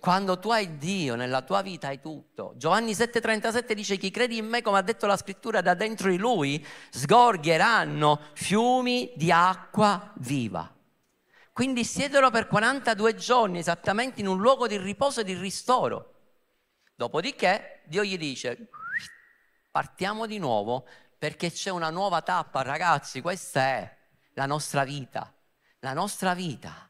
Quando 0.00 0.38
tu 0.38 0.50
hai 0.50 0.76
Dio 0.76 1.16
nella 1.16 1.42
tua 1.42 1.60
vita 1.60 1.88
hai 1.88 2.00
tutto. 2.00 2.52
Giovanni 2.56 2.92
7:37 2.92 3.72
dice 3.72 3.96
chi 3.96 4.12
crede 4.12 4.36
in 4.36 4.46
me, 4.46 4.62
come 4.62 4.78
ha 4.78 4.82
detto 4.82 5.06
la 5.06 5.16
scrittura, 5.16 5.60
da 5.60 5.74
dentro 5.74 6.08
di 6.08 6.16
lui 6.16 6.64
sgorgheranno 6.90 8.20
fiumi 8.34 9.12
di 9.16 9.32
acqua 9.32 10.12
viva. 10.18 10.72
Quindi 11.52 11.82
siedono 11.82 12.30
per 12.30 12.46
42 12.46 13.16
giorni 13.16 13.58
esattamente 13.58 14.20
in 14.20 14.28
un 14.28 14.38
luogo 14.38 14.68
di 14.68 14.76
riposo 14.76 15.20
e 15.20 15.24
di 15.24 15.34
ristoro. 15.34 16.14
Dopodiché 16.94 17.82
Dio 17.86 18.04
gli 18.04 18.16
dice 18.16 18.68
partiamo 19.68 20.26
di 20.26 20.38
nuovo 20.38 20.86
perché 21.18 21.50
c'è 21.50 21.70
una 21.70 21.90
nuova 21.90 22.22
tappa, 22.22 22.62
ragazzi, 22.62 23.20
questa 23.20 23.60
è 23.60 23.96
la 24.34 24.46
nostra 24.46 24.84
vita, 24.84 25.34
la 25.80 25.92
nostra 25.92 26.34
vita 26.34 26.87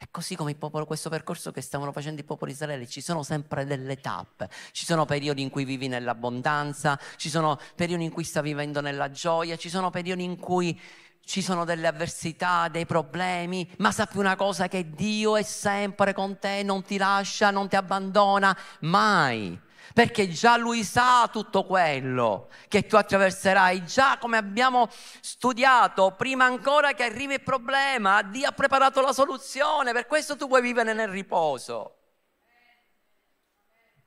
è 0.00 0.06
così 0.10 0.34
come 0.34 0.54
popolo, 0.54 0.86
questo 0.86 1.10
percorso 1.10 1.52
che 1.52 1.60
stavano 1.60 1.92
facendo 1.92 2.20
il 2.20 2.26
popolo 2.26 2.46
di 2.50 2.56
Israele, 2.56 2.86
ci 2.86 3.02
sono 3.02 3.22
sempre 3.22 3.66
delle 3.66 4.00
tappe, 4.00 4.48
ci 4.72 4.86
sono 4.86 5.04
periodi 5.04 5.42
in 5.42 5.50
cui 5.50 5.66
vivi 5.66 5.88
nell'abbondanza, 5.88 6.98
ci 7.16 7.28
sono 7.28 7.60
periodi 7.76 8.04
in 8.04 8.10
cui 8.10 8.24
stai 8.24 8.42
vivendo 8.44 8.80
nella 8.80 9.10
gioia, 9.10 9.58
ci 9.58 9.68
sono 9.68 9.90
periodi 9.90 10.24
in 10.24 10.38
cui 10.38 10.80
ci 11.22 11.42
sono 11.42 11.66
delle 11.66 11.86
avversità, 11.86 12.68
dei 12.68 12.86
problemi, 12.86 13.70
ma 13.76 13.92
sappi 13.92 14.16
una 14.16 14.36
cosa 14.36 14.68
che 14.68 14.88
Dio 14.88 15.36
è 15.36 15.42
sempre 15.42 16.14
con 16.14 16.38
te, 16.38 16.62
non 16.62 16.82
ti 16.82 16.96
lascia, 16.96 17.50
non 17.50 17.68
ti 17.68 17.76
abbandona 17.76 18.56
mai 18.80 19.68
perché 19.92 20.28
già 20.28 20.56
lui 20.56 20.84
sa 20.84 21.28
tutto 21.32 21.64
quello 21.64 22.48
che 22.68 22.86
tu 22.86 22.96
attraverserai, 22.96 23.84
già 23.84 24.18
come 24.18 24.36
abbiamo 24.36 24.88
studiato, 25.20 26.14
prima 26.16 26.44
ancora 26.44 26.92
che 26.92 27.04
arrivi 27.04 27.34
il 27.34 27.42
problema, 27.42 28.22
Dio 28.22 28.48
ha 28.48 28.52
preparato 28.52 29.00
la 29.00 29.12
soluzione, 29.12 29.92
per 29.92 30.06
questo 30.06 30.36
tu 30.36 30.46
puoi 30.46 30.62
vivere 30.62 30.92
nel 30.92 31.08
riposo. 31.08 31.96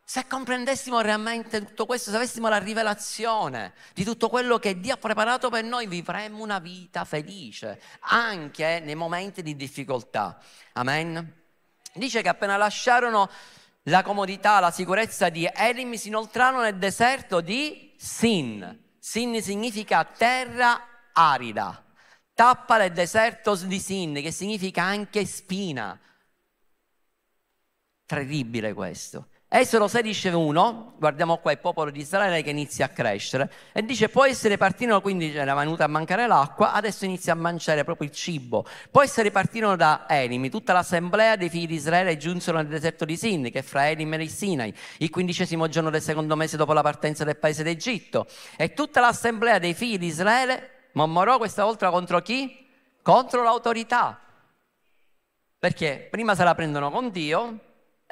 Se 0.06 0.28
comprendessimo 0.28 1.00
realmente 1.00 1.64
tutto 1.66 1.86
questo, 1.86 2.12
se 2.12 2.18
avessimo 2.18 2.50
la 2.50 2.58
rivelazione 2.58 3.74
di 3.94 4.04
tutto 4.04 4.28
quello 4.30 4.60
che 4.60 4.80
Dio 4.80 4.94
ha 4.94 4.98
preparato 4.98 5.50
per 5.50 5.64
noi, 5.64 5.88
vivremmo 5.88 6.44
una 6.44 6.60
vita 6.60 7.06
felice, 7.06 7.82
anche 8.02 8.82
nei 8.84 8.96
momenti 8.96 9.42
di 9.42 9.56
difficoltà. 9.56 10.38
Amen. 10.74 11.42
Dice 11.94 12.22
che 12.22 12.30
appena 12.30 12.58
lasciarono 12.58 13.30
la 13.84 14.04
comodità, 14.04 14.60
la 14.60 14.72
sicurezza 14.72 15.30
di 15.30 15.50
Elim 15.54 15.94
si 15.94 16.08
inoltrarono 16.08 16.62
nel 16.62 16.78
deserto 16.78 17.42
di 17.42 17.94
Sin. 17.98 18.82
Sin 19.00 19.42
significa 19.42 20.06
terra 20.06 21.10
arida. 21.12 21.84
Tappa 22.34 22.78
del 22.78 22.94
deserto 22.94 23.56
di 23.56 23.80
Sin, 23.80 24.14
che 24.14 24.32
significa 24.32 24.84
anche 24.84 25.26
spina. 25.26 26.00
Terribile 28.06 28.74
questo. 28.74 29.28
Esodo 29.56 29.86
16,1, 29.86 30.94
guardiamo 30.98 31.38
qua 31.38 31.52
il 31.52 31.60
popolo 31.60 31.92
di 31.92 32.00
Israele 32.00 32.42
che 32.42 32.50
inizia 32.50 32.86
a 32.86 32.90
crescere 32.90 33.52
e 33.72 33.84
dice 33.84 34.10
poi 34.10 34.34
se 34.34 34.50
ne 34.50 34.58
partirono, 34.58 35.00
quindi 35.00 35.32
era 35.32 35.54
venuta 35.54 35.84
a 35.84 35.88
mancare 35.88 36.26
l'acqua, 36.26 36.74
adesso 36.74 37.06
inizia 37.06 37.34
a 37.34 37.36
mangiare 37.36 37.84
proprio 37.84 38.08
il 38.08 38.16
cibo. 38.16 38.66
Poi 38.90 39.08
se 39.08 39.22
ne 39.22 39.30
partirono 39.30 39.76
da 39.76 40.06
Elimi, 40.10 40.50
tutta 40.50 40.74
l'assemblea 40.74 41.36
dei 41.36 41.50
figli 41.50 41.68
di 41.68 41.76
Israele 41.76 42.18
giunsero 42.18 42.58
nel 42.58 42.66
deserto 42.66 43.06
di 43.06 43.16
Sin, 43.16 43.44
che 43.52 43.60
è 43.60 43.62
fra 43.62 43.88
Elim 43.88 44.12
e 44.16 44.28
Sinai, 44.28 44.74
il 44.98 45.12
quindicesimo 45.12 45.68
giorno 45.68 45.92
del 45.92 46.02
secondo 46.02 46.36
mese 46.36 46.58
dopo 46.58 46.74
la 46.74 46.82
partenza 46.82 47.24
del 47.24 47.38
paese 47.38 47.62
d'Egitto. 47.62 48.26
E 48.58 48.74
tutta 48.74 49.02
l'assemblea 49.02 49.60
dei 49.60 49.76
figli 49.76 50.00
di 50.00 50.08
Israele 50.08 50.90
mormorò 50.94 51.38
questa 51.38 51.64
volta 51.64 51.92
contro 51.92 52.22
chi? 52.24 52.68
Contro 53.04 53.44
l'autorità. 53.44 54.20
Perché 55.60 56.08
prima 56.10 56.34
se 56.34 56.44
la 56.44 56.56
prendono 56.56 56.90
con 56.90 57.12
Dio, 57.12 57.60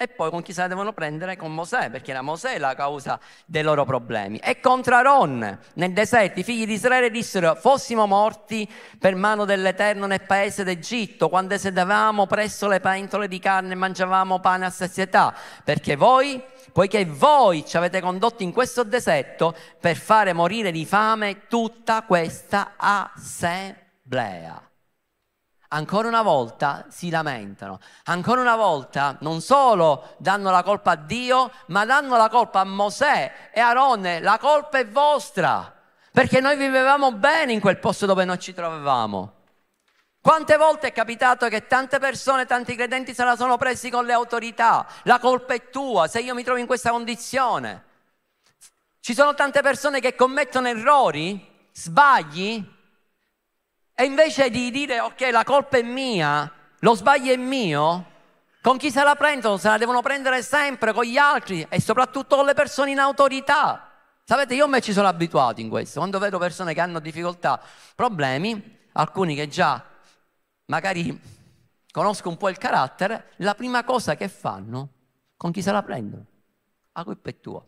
e 0.02 0.08
poi 0.08 0.32
con 0.32 0.42
chi 0.42 0.52
se 0.52 0.62
la 0.62 0.68
devono 0.68 0.94
prendere? 0.94 1.36
Con 1.36 1.54
Mosè, 1.54 1.92
perché 1.92 2.10
era 2.10 2.24
Mosè 2.24 2.58
la 2.58 2.74
causa 2.74 3.20
dei 3.46 3.62
loro 3.62 3.86
problemi. 3.86 4.40
E 4.40 4.60
contro 4.60 4.96
Aaron, 4.96 5.60
nel 5.76 5.94
deserto, 5.94 6.40
i 6.40 6.44
figli 6.44 6.66
di 6.66 6.74
Israele 6.74 7.12
dissero, 7.12 7.54
fossimo 7.54 8.08
morti 8.08 8.68
per 8.98 9.14
mano 9.14 9.46
dell'Eterno 9.46 10.08
nel 10.08 10.24
paese 10.24 10.64
d'Egitto, 10.64 11.30
quando 11.30 11.56
sedevamo 11.56 12.26
presso 12.26 12.68
le 12.68 12.80
pentole 12.80 13.28
di 13.28 13.38
carne 13.38 13.74
e 13.74 13.76
mangiavamo 13.76 14.40
pane 14.40 14.66
a 14.66 14.72
sazietà, 14.72 15.36
perché 15.64 15.96
voi, 15.96 16.42
poiché 16.74 17.06
voi 17.06 17.64
ci 17.64 17.78
avete 17.78 18.02
condotti 18.02 18.44
in 18.44 18.54
questo 18.54 18.82
deserto 18.82 19.56
per 19.80 19.98
fare 19.98 20.34
morire 20.34 20.72
di 20.72 20.84
fame 20.84 21.46
tutta 21.48 22.02
questa 22.02 22.72
assemblea 22.76 24.71
ancora 25.74 26.08
una 26.08 26.22
volta 26.22 26.86
si 26.90 27.10
lamentano, 27.10 27.80
ancora 28.06 28.42
una 28.42 28.56
volta 28.56 29.18
non 29.22 29.42
solo 29.42 30.16
danno 30.18 30.50
la 30.52 30.64
colpa 30.64 30.92
a 30.92 30.96
Dio, 30.96 31.52
ma 31.68 31.86
danno 31.86 32.18
la 32.18 32.30
colpa 32.30 32.62
a 32.62 32.66
Mosè 32.66 33.50
e 33.54 33.60
Aronne, 33.60 34.20
la 34.20 34.38
colpa 34.38 34.80
è 34.80 34.88
vostra, 34.88 35.74
perché 36.12 36.40
noi 36.40 36.58
vivevamo 36.58 37.12
bene 37.14 37.54
in 37.54 37.60
quel 37.60 37.78
posto 37.78 38.06
dove 38.06 38.26
noi 38.26 38.40
ci 38.40 38.54
trovavamo. 38.54 39.34
Quante 40.22 40.56
volte 40.58 40.88
è 40.88 40.92
capitato 40.92 41.48
che 41.48 41.66
tante 41.66 41.98
persone, 41.98 42.46
tanti 42.46 42.76
credenti 42.76 43.14
se 43.14 43.24
la 43.24 43.36
sono 43.36 43.58
presi 43.58 43.90
con 43.90 44.06
le 44.06 44.14
autorità? 44.14 44.86
La 45.04 45.20
colpa 45.20 45.54
è 45.54 45.70
tua 45.70 46.08
se 46.08 46.20
io 46.20 46.36
mi 46.36 46.44
trovo 46.44 46.60
in 46.60 46.68
questa 46.68 46.92
condizione. 46.92 47.86
Ci 49.00 49.16
sono 49.16 49.34
tante 49.34 49.62
persone 49.62 50.00
che 50.00 50.14
commettono 50.14 50.68
errori, 50.68 51.70
sbagli, 51.72 52.64
e 53.94 54.04
invece 54.04 54.50
di 54.50 54.72
dire 54.72 55.00
ok, 55.00 55.30
la 55.32 55.44
colpa 55.44 55.78
è 55.78 55.82
mia, 55.82 56.52
lo 56.80 56.96
sbaglio 56.96 57.32
è 57.32 57.38
mio, 57.38 58.06
con 58.62 58.78
chi 58.78 58.92
se 58.92 59.04
la 59.04 59.16
prendono? 59.16 59.58
Se 59.58 59.68
la 59.68 59.78
devono 59.78 60.02
prendere 60.02 60.44
sempre 60.44 60.94
con 60.94 61.04
gli 61.04 61.18
altri 61.18 61.66
e 61.68 61.82
soprattutto 61.82 62.36
con 62.36 62.46
le 62.46 62.54
persone 62.54 62.92
in 62.92 63.00
autorità. 63.00 63.90
Sapete, 64.24 64.54
io 64.54 64.68
me 64.68 64.82
ci 64.82 64.94
sono 64.94 65.08
abituato 65.08 65.62
in 65.62 65.70
questo. 65.70 66.00
Quando 66.00 66.20
vedo 66.20 66.38
persone 66.38 66.74
che 66.76 66.80
hanno 66.80 67.00
difficoltà, 67.00 67.60
problemi, 67.96 68.80
alcuni 68.94 69.36
che 69.36 69.48
già 69.48 69.84
magari 70.66 71.20
conosco 71.92 72.30
un 72.30 72.38
po' 72.38 72.50
il 72.50 72.58
carattere, 72.58 73.32
la 73.38 73.56
prima 73.56 73.84
cosa 73.84 74.16
che 74.16 74.30
fanno, 74.30 74.90
con 75.36 75.52
chi 75.52 75.62
se 75.62 75.72
la 75.72 75.82
prendono? 75.82 76.26
La 76.94 77.04
colpa 77.04 77.30
è 77.30 77.40
tua. 77.40 77.66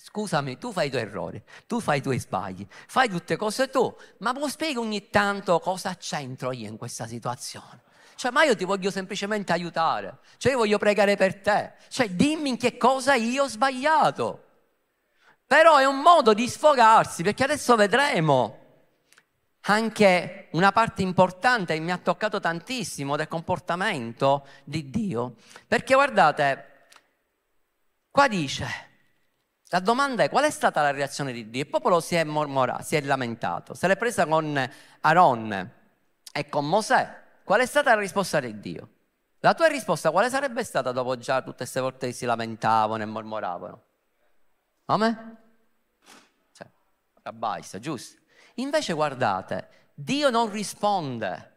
Scusami, 0.00 0.58
tu 0.58 0.72
fai 0.72 0.86
i 0.86 0.90
tuoi 0.90 1.02
errori, 1.02 1.42
tu 1.66 1.80
fai 1.80 1.98
i 1.98 2.00
tuoi 2.00 2.20
sbagli, 2.20 2.64
fai 2.68 3.08
tutte 3.08 3.36
cose 3.36 3.68
tu, 3.68 3.94
ma 4.18 4.32
mi 4.32 4.48
spieghi 4.48 4.76
ogni 4.76 5.10
tanto 5.10 5.58
cosa 5.58 5.96
c'entro 5.96 6.52
io 6.52 6.68
in 6.68 6.76
questa 6.76 7.06
situazione? 7.06 7.82
Cioè, 8.14 8.30
ma 8.30 8.44
io 8.44 8.56
ti 8.56 8.64
voglio 8.64 8.92
semplicemente 8.92 9.52
aiutare, 9.52 10.18
cioè 10.38 10.52
io 10.52 10.58
voglio 10.58 10.78
pregare 10.78 11.16
per 11.16 11.40
te, 11.40 11.72
cioè 11.88 12.08
dimmi 12.10 12.50
in 12.50 12.56
che 12.56 12.76
cosa 12.76 13.14
io 13.14 13.44
ho 13.44 13.48
sbagliato. 13.48 14.44
Però 15.44 15.76
è 15.78 15.84
un 15.84 15.98
modo 15.98 16.32
di 16.32 16.48
sfogarsi, 16.48 17.22
perché 17.24 17.44
adesso 17.44 17.74
vedremo 17.74 18.58
anche 19.62 20.48
una 20.52 20.72
parte 20.72 21.02
importante 21.02 21.74
che 21.74 21.80
mi 21.80 21.90
ha 21.90 21.98
toccato 21.98 22.38
tantissimo 22.38 23.16
del 23.16 23.28
comportamento 23.28 24.46
di 24.64 24.90
Dio, 24.90 25.34
perché 25.66 25.94
guardate, 25.94 26.86
qua 28.10 28.28
dice, 28.28 28.87
la 29.70 29.80
domanda 29.80 30.22
è 30.22 30.30
qual 30.30 30.44
è 30.44 30.50
stata 30.50 30.80
la 30.80 30.90
reazione 30.90 31.32
di 31.32 31.50
Dio? 31.50 31.62
Il 31.62 31.68
popolo 31.68 32.00
si 32.00 32.14
è 32.14 32.24
mormorato, 32.24 32.82
si 32.82 32.96
è 32.96 33.00
lamentato, 33.02 33.74
se 33.74 33.86
l'è 33.86 33.96
presa 33.96 34.26
con 34.26 34.70
Aaron 35.00 35.72
e 36.32 36.48
con 36.48 36.66
Mosè. 36.66 37.26
Qual 37.44 37.60
è 37.60 37.66
stata 37.66 37.94
la 37.94 38.00
risposta 38.00 38.40
di 38.40 38.58
Dio? 38.60 38.88
La 39.40 39.54
tua 39.54 39.68
risposta 39.68 40.10
quale 40.10 40.30
sarebbe 40.30 40.64
stata 40.64 40.90
dopo 40.90 41.16
già 41.16 41.42
tutte 41.42 41.58
queste 41.58 41.80
volte 41.80 42.06
che 42.08 42.12
si 42.12 42.24
lamentavano 42.24 43.02
e 43.02 43.06
mormoravano? 43.06 43.82
Come? 44.84 45.36
Cioè, 46.52 46.66
abbaissa, 47.22 47.78
giusto? 47.78 48.20
Invece 48.54 48.94
guardate, 48.94 49.68
Dio 49.94 50.30
non 50.30 50.50
risponde 50.50 51.56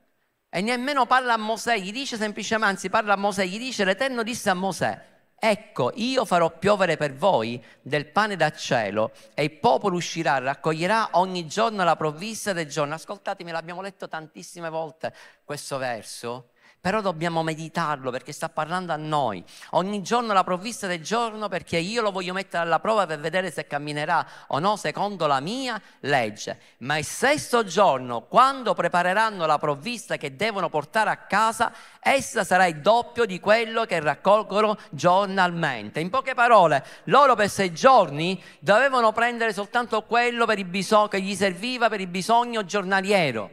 e 0.50 0.62
nemmeno 0.62 1.06
parla 1.06 1.34
a 1.34 1.38
Mosè, 1.38 1.78
gli 1.78 1.94
dice 1.94 2.18
semplicemente, 2.18 2.74
anzi 2.74 2.90
parla 2.90 3.14
a 3.14 3.18
Mosè, 3.18 3.46
gli 3.46 3.58
dice 3.58 3.86
l'Eterno 3.86 4.22
disse 4.22 4.50
a 4.50 4.54
Mosè, 4.54 5.02
Ecco, 5.44 5.92
io 5.96 6.24
farò 6.24 6.56
piovere 6.56 6.98
per 6.98 7.16
voi 7.16 7.60
del 7.82 8.06
pane 8.06 8.36
da 8.36 8.52
cielo 8.52 9.12
e 9.34 9.46
il 9.46 9.52
popolo 9.54 9.96
uscirà, 9.96 10.38
raccoglierà 10.38 11.10
ogni 11.14 11.48
giorno 11.48 11.84
la 11.84 11.96
provvista 11.96 12.54
del 12.54 12.68
giorno. 12.68 12.94
Ascoltatemi, 12.94 13.50
l'abbiamo 13.50 13.82
letto 13.82 14.08
tantissime 14.08 14.70
volte 14.70 15.12
questo 15.44 15.80
verso 15.80 16.51
però 16.82 17.00
dobbiamo 17.00 17.44
meditarlo 17.44 18.10
perché 18.10 18.32
sta 18.32 18.50
parlando 18.50 18.92
a 18.92 18.96
noi. 18.96 19.44
Ogni 19.72 20.02
giorno 20.02 20.34
la 20.34 20.44
provvista 20.44 20.88
del 20.88 21.04
giorno 21.04 21.48
perché 21.48 21.78
io 21.78 22.02
lo 22.02 22.12
voglio 22.12 22.34
mettere 22.34 22.64
alla 22.64 22.80
prova 22.80 23.06
per 23.06 23.20
vedere 23.20 23.52
se 23.52 23.68
camminerà 23.68 24.28
o 24.48 24.58
no 24.58 24.76
secondo 24.76 25.28
la 25.28 25.40
mia 25.40 25.80
legge. 26.00 26.60
Ma 26.80 26.98
il 26.98 27.06
sesto 27.06 27.64
giorno, 27.64 28.24
quando 28.24 28.74
prepareranno 28.74 29.46
la 29.46 29.60
provvista 29.60 30.18
che 30.18 30.36
devono 30.36 30.70
portare 30.70 31.12
a 31.12 31.18
casa, 31.18 31.72
essa 32.00 32.44
sarà 32.44 32.66
il 32.66 32.82
doppio 32.82 33.26
di 33.26 33.40
quello 33.40 33.86
che 33.86 34.00
raccolgono 34.00 34.76
giornalmente. 34.90 36.00
In 36.00 36.10
poche 36.10 36.34
parole, 36.34 36.84
loro 37.06 37.36
per 37.36 37.50
sei 37.52 37.72
giorni 37.74 38.42
dovevano 38.60 39.12
prendere 39.12 39.54
soltanto 39.54 40.02
quello 40.06 40.46
bisogno 40.66 41.08
che 41.08 41.22
gli 41.22 41.36
serviva 41.36 41.90
per 41.90 42.02
il 42.02 42.08
bisogno 42.08 42.66
giornaliero 42.66 43.52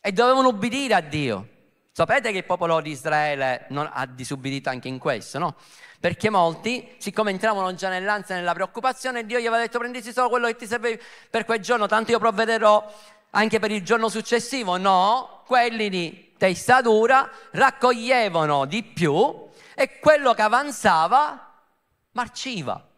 e 0.00 0.10
dovevano 0.10 0.48
ubbidire 0.48 0.94
a 0.94 1.00
Dio. 1.00 1.52
Sapete 1.96 2.32
che 2.32 2.38
il 2.38 2.44
popolo 2.44 2.80
di 2.80 2.90
Israele 2.90 3.66
non 3.68 3.88
ha 3.88 4.04
disubbidito 4.04 4.68
anche 4.68 4.88
in 4.88 4.98
questo, 4.98 5.38
no? 5.38 5.54
Perché 6.00 6.28
molti, 6.28 6.92
siccome 6.98 7.30
entravano 7.30 7.72
già 7.76 7.88
nell'ansia 7.88 8.34
e 8.34 8.38
nella 8.38 8.52
preoccupazione, 8.52 9.24
Dio 9.24 9.38
gli 9.38 9.46
aveva 9.46 9.62
detto 9.62 9.78
prenditi 9.78 10.12
solo 10.12 10.28
quello 10.28 10.48
che 10.48 10.56
ti 10.56 10.66
serve 10.66 11.00
per 11.30 11.44
quel 11.44 11.60
giorno, 11.60 11.86
tanto 11.86 12.10
io 12.10 12.18
provvederò 12.18 12.92
anche 13.30 13.60
per 13.60 13.70
il 13.70 13.84
giorno 13.84 14.08
successivo. 14.08 14.76
No, 14.76 15.44
quelli 15.46 15.88
di 15.88 16.32
testa 16.36 16.80
dura 16.80 17.30
raccoglievano 17.52 18.64
di 18.64 18.82
più 18.82 19.48
e 19.76 20.00
quello 20.00 20.34
che 20.34 20.42
avanzava 20.42 21.62
marciva. 22.10 22.88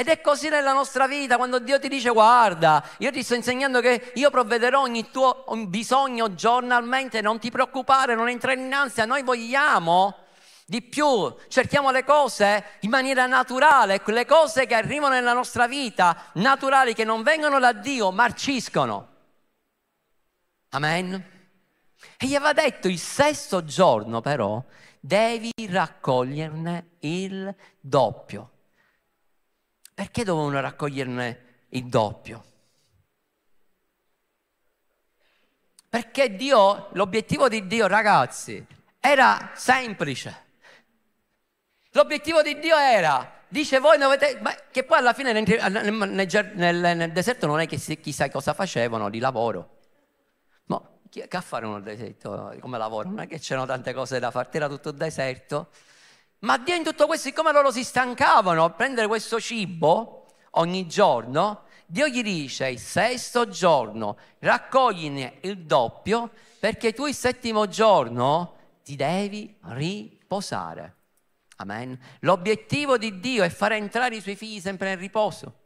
Ed 0.00 0.08
è 0.08 0.22
così 0.22 0.48
nella 0.48 0.72
nostra 0.72 1.06
vita, 1.06 1.36
quando 1.36 1.58
Dio 1.58 1.78
ti 1.78 1.86
dice 1.86 2.08
guarda, 2.08 2.82
io 3.00 3.12
ti 3.12 3.22
sto 3.22 3.34
insegnando 3.34 3.82
che 3.82 4.12
io 4.14 4.30
provvederò 4.30 4.80
ogni 4.80 5.10
tuo 5.10 5.44
bisogno 5.66 6.34
giornalmente, 6.34 7.20
non 7.20 7.38
ti 7.38 7.50
preoccupare, 7.50 8.14
non 8.14 8.30
entrare 8.30 8.58
in 8.58 8.72
ansia, 8.72 9.04
noi 9.04 9.22
vogliamo 9.22 10.16
di 10.64 10.80
più, 10.80 11.36
cerchiamo 11.48 11.90
le 11.90 12.02
cose 12.02 12.78
in 12.80 12.88
maniera 12.88 13.26
naturale, 13.26 14.00
le 14.02 14.24
cose 14.24 14.64
che 14.64 14.74
arrivano 14.74 15.12
nella 15.12 15.34
nostra 15.34 15.66
vita, 15.66 16.30
naturali, 16.36 16.94
che 16.94 17.04
non 17.04 17.22
vengono 17.22 17.58
da 17.58 17.74
Dio, 17.74 18.10
marciscono. 18.10 19.08
Amen. 20.70 21.12
E 22.16 22.26
gli 22.26 22.34
aveva 22.34 22.54
detto 22.54 22.88
il 22.88 22.98
sesto 22.98 23.66
giorno 23.66 24.22
però 24.22 24.64
devi 24.98 25.52
raccoglierne 25.68 26.92
il 27.00 27.54
doppio. 27.78 28.52
Perché 30.00 30.24
dovevano 30.24 30.58
raccoglierne 30.62 31.40
il 31.68 31.84
doppio? 31.84 32.42
Perché 35.90 36.34
Dio, 36.36 36.88
l'obiettivo 36.92 37.50
di 37.50 37.66
Dio, 37.66 37.86
ragazzi, 37.86 38.64
era 38.98 39.50
semplice. 39.54 40.44
L'obiettivo 41.90 42.40
di 42.40 42.58
Dio 42.58 42.78
era, 42.78 43.42
dice 43.46 43.78
voi 43.78 43.98
dovete, 43.98 44.40
che 44.70 44.84
poi 44.84 44.96
alla 44.96 45.12
fine 45.12 45.32
nel, 45.32 45.44
nel, 45.44 46.52
nel, 46.54 46.96
nel 46.96 47.12
deserto 47.12 47.46
non 47.46 47.60
è 47.60 47.66
che 47.66 47.76
si, 47.76 48.00
chissà 48.00 48.30
cosa 48.30 48.54
facevano 48.54 49.10
di 49.10 49.18
lavoro. 49.18 49.80
Ma 50.64 50.80
che 51.10 51.28
a 51.30 51.40
fare 51.42 51.66
uno 51.66 51.78
deserto 51.78 52.56
come 52.60 52.78
lavoro? 52.78 53.10
Non 53.10 53.20
è 53.20 53.26
che 53.26 53.38
c'erano 53.38 53.66
tante 53.66 53.92
cose 53.92 54.18
da 54.18 54.30
fare, 54.30 54.48
era 54.50 54.66
tutto 54.66 54.92
deserto. 54.92 55.68
Ma 56.40 56.56
Dio 56.56 56.74
in 56.74 56.82
tutto 56.82 57.06
questo, 57.06 57.28
siccome 57.28 57.52
loro 57.52 57.70
si 57.70 57.84
stancavano 57.84 58.64
a 58.64 58.70
prendere 58.70 59.06
questo 59.06 59.38
cibo 59.38 60.26
ogni 60.52 60.86
giorno, 60.86 61.64
Dio 61.86 62.08
gli 62.08 62.22
dice 62.22 62.68
il 62.68 62.78
sesto 62.78 63.48
giorno 63.48 64.16
raccogline 64.38 65.38
il 65.42 65.58
doppio 65.66 66.30
perché 66.58 66.92
tu 66.92 67.06
il 67.06 67.14
settimo 67.14 67.66
giorno 67.66 68.56
ti 68.84 68.96
devi 68.96 69.54
riposare. 69.62 70.96
Amen. 71.56 71.98
L'obiettivo 72.20 72.96
di 72.96 73.20
Dio 73.20 73.42
è 73.42 73.50
fare 73.50 73.76
entrare 73.76 74.16
i 74.16 74.20
suoi 74.20 74.36
figli 74.36 74.60
sempre 74.60 74.88
nel 74.88 74.98
riposo. 74.98 75.59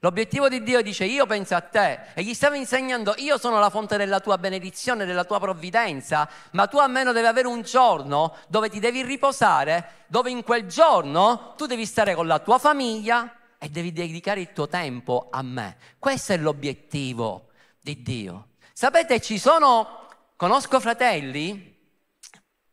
L'obiettivo 0.00 0.48
di 0.48 0.62
Dio 0.62 0.80
dice 0.80 1.04
io 1.04 1.26
penso 1.26 1.56
a 1.56 1.60
te 1.60 2.00
e 2.14 2.22
gli 2.22 2.32
stava 2.32 2.56
insegnando 2.56 3.14
io 3.16 3.36
sono 3.36 3.58
la 3.58 3.68
fonte 3.68 3.96
della 3.96 4.20
tua 4.20 4.38
benedizione, 4.38 5.04
della 5.04 5.24
tua 5.24 5.40
provvidenza, 5.40 6.28
ma 6.52 6.68
tu 6.68 6.78
almeno 6.78 7.12
devi 7.12 7.26
avere 7.26 7.48
un 7.48 7.62
giorno 7.62 8.36
dove 8.46 8.68
ti 8.68 8.78
devi 8.78 9.02
riposare, 9.02 10.04
dove 10.06 10.30
in 10.30 10.44
quel 10.44 10.66
giorno 10.66 11.54
tu 11.56 11.66
devi 11.66 11.84
stare 11.84 12.14
con 12.14 12.28
la 12.28 12.38
tua 12.38 12.58
famiglia 12.58 13.32
e 13.58 13.68
devi 13.70 13.92
dedicare 13.92 14.40
il 14.40 14.52
tuo 14.52 14.68
tempo 14.68 15.28
a 15.30 15.42
me. 15.42 15.76
Questo 15.98 16.32
è 16.32 16.36
l'obiettivo 16.36 17.48
di 17.80 18.00
Dio. 18.02 18.50
Sapete, 18.72 19.20
ci 19.20 19.38
sono, 19.38 20.06
conosco 20.36 20.78
fratelli 20.78 21.76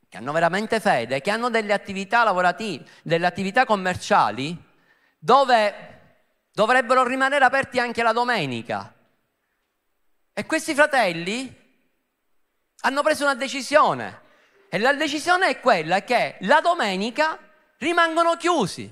che 0.07 0.17
hanno 0.17 0.31
veramente 0.31 0.79
fede, 0.79 1.21
che 1.21 1.31
hanno 1.31 1.49
delle 1.49 1.73
attività 1.73 2.23
lavorative, 2.23 2.85
delle 3.01 3.25
attività 3.25 3.65
commerciali 3.65 4.55
dove 5.17 5.94
dovrebbero 6.55 7.03
rimanere 7.03 7.43
aperti 7.43 7.79
anche 7.79 8.01
la 8.01 8.13
domenica. 8.13 8.93
E 10.31 10.45
questi 10.45 10.73
fratelli 10.73 11.53
hanno 12.79 13.01
preso 13.03 13.25
una 13.25 13.35
decisione 13.35 14.21
e 14.69 14.79
la 14.79 14.93
decisione 14.93 15.49
è 15.49 15.59
quella 15.59 16.03
che 16.03 16.37
la 16.41 16.61
domenica 16.61 17.37
rimangono 17.79 18.37
chiusi. 18.37 18.89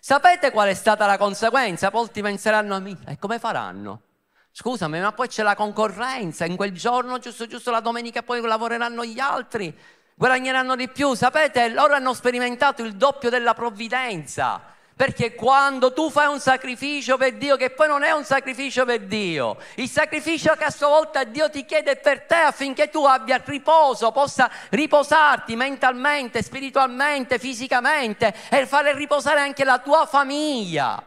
Sapete 0.00 0.50
qual 0.50 0.70
è 0.70 0.74
stata 0.74 1.06
la 1.06 1.18
conseguenza? 1.18 1.88
Molti 1.92 2.20
penseranno, 2.20 2.98
e 3.06 3.16
come 3.16 3.38
faranno? 3.38 4.02
Scusami, 4.50 5.00
ma 5.00 5.12
poi 5.12 5.28
c'è 5.28 5.44
la 5.44 5.54
concorrenza, 5.54 6.44
in 6.44 6.56
quel 6.56 6.72
giorno, 6.72 7.20
giusto 7.20 7.46
giusto 7.46 7.70
la 7.70 7.78
domenica 7.78 8.24
poi 8.24 8.40
lavoreranno 8.40 9.04
gli 9.04 9.20
altri, 9.20 9.72
guadagneranno 10.16 10.74
di 10.74 10.88
più. 10.88 11.14
Sapete, 11.14 11.68
loro 11.68 11.94
hanno 11.94 12.12
sperimentato 12.12 12.82
il 12.82 12.96
doppio 12.96 13.30
della 13.30 13.54
provvidenza. 13.54 14.70
Perché 15.02 15.34
quando 15.34 15.92
tu 15.92 16.10
fai 16.10 16.28
un 16.28 16.38
sacrificio 16.38 17.16
per 17.16 17.32
Dio, 17.32 17.56
che 17.56 17.70
poi 17.70 17.88
non 17.88 18.04
è 18.04 18.12
un 18.12 18.22
sacrificio 18.22 18.84
per 18.84 19.00
Dio, 19.00 19.56
il 19.74 19.90
sacrificio 19.90 20.54
che 20.54 20.62
a 20.62 20.70
sua 20.70 20.86
volta 20.86 21.24
Dio 21.24 21.50
ti 21.50 21.64
chiede 21.64 21.96
per 21.96 22.20
te 22.20 22.36
affinché 22.36 22.88
tu 22.88 23.04
abbia 23.04 23.42
riposo, 23.44 24.12
possa 24.12 24.48
riposarti 24.68 25.56
mentalmente, 25.56 26.40
spiritualmente, 26.40 27.40
fisicamente 27.40 28.32
e 28.48 28.64
fare 28.64 28.94
riposare 28.94 29.40
anche 29.40 29.64
la 29.64 29.80
tua 29.80 30.06
famiglia. 30.06 31.04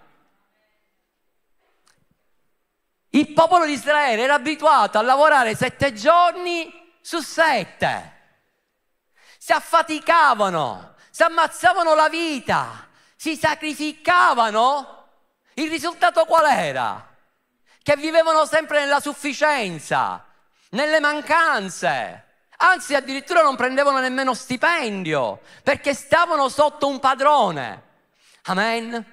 Il 3.12 3.32
popolo 3.32 3.66
di 3.66 3.72
Israele 3.72 4.24
era 4.24 4.34
abituato 4.34 4.98
a 4.98 5.04
lavorare 5.04 5.56
sette 5.56 5.94
giorni 5.94 6.70
su 7.00 7.22
sette. 7.22 8.12
Si 9.38 9.54
affaticavano, 9.54 10.96
si 11.10 11.24
ammazzavano 11.24 11.96
la 11.96 12.10
vita 12.10 12.85
si 13.26 13.36
sacrificavano, 13.36 15.08
il 15.56 15.68
risultato 15.68 16.26
qual 16.26 16.46
era? 16.46 17.10
Che 17.82 17.96
vivevano 17.96 18.46
sempre 18.46 18.82
nella 18.82 19.00
sufficienza, 19.00 20.24
nelle 20.70 21.00
mancanze. 21.00 22.24
Anzi, 22.58 22.94
addirittura 22.94 23.42
non 23.42 23.56
prendevano 23.56 24.00
nemmeno 24.00 24.36
stipendio, 24.36 25.40
perché 25.64 25.96
stavano 25.96 26.50
sotto 26.50 26.88
un 26.88 27.00
padrone. 27.00 27.82
Amen. 28.44 29.04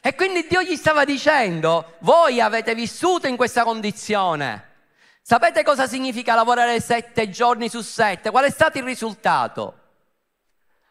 E 0.00 0.14
quindi 0.14 0.46
Dio 0.48 0.62
gli 0.62 0.74
stava 0.74 1.04
dicendo, 1.04 1.96
voi 1.98 2.40
avete 2.40 2.74
vissuto 2.74 3.26
in 3.26 3.36
questa 3.36 3.64
condizione. 3.64 4.76
Sapete 5.20 5.62
cosa 5.62 5.86
significa 5.86 6.34
lavorare 6.34 6.80
sette 6.80 7.28
giorni 7.28 7.68
su 7.68 7.82
sette? 7.82 8.30
Qual 8.30 8.46
è 8.46 8.50
stato 8.50 8.78
il 8.78 8.84
risultato? 8.84 9.77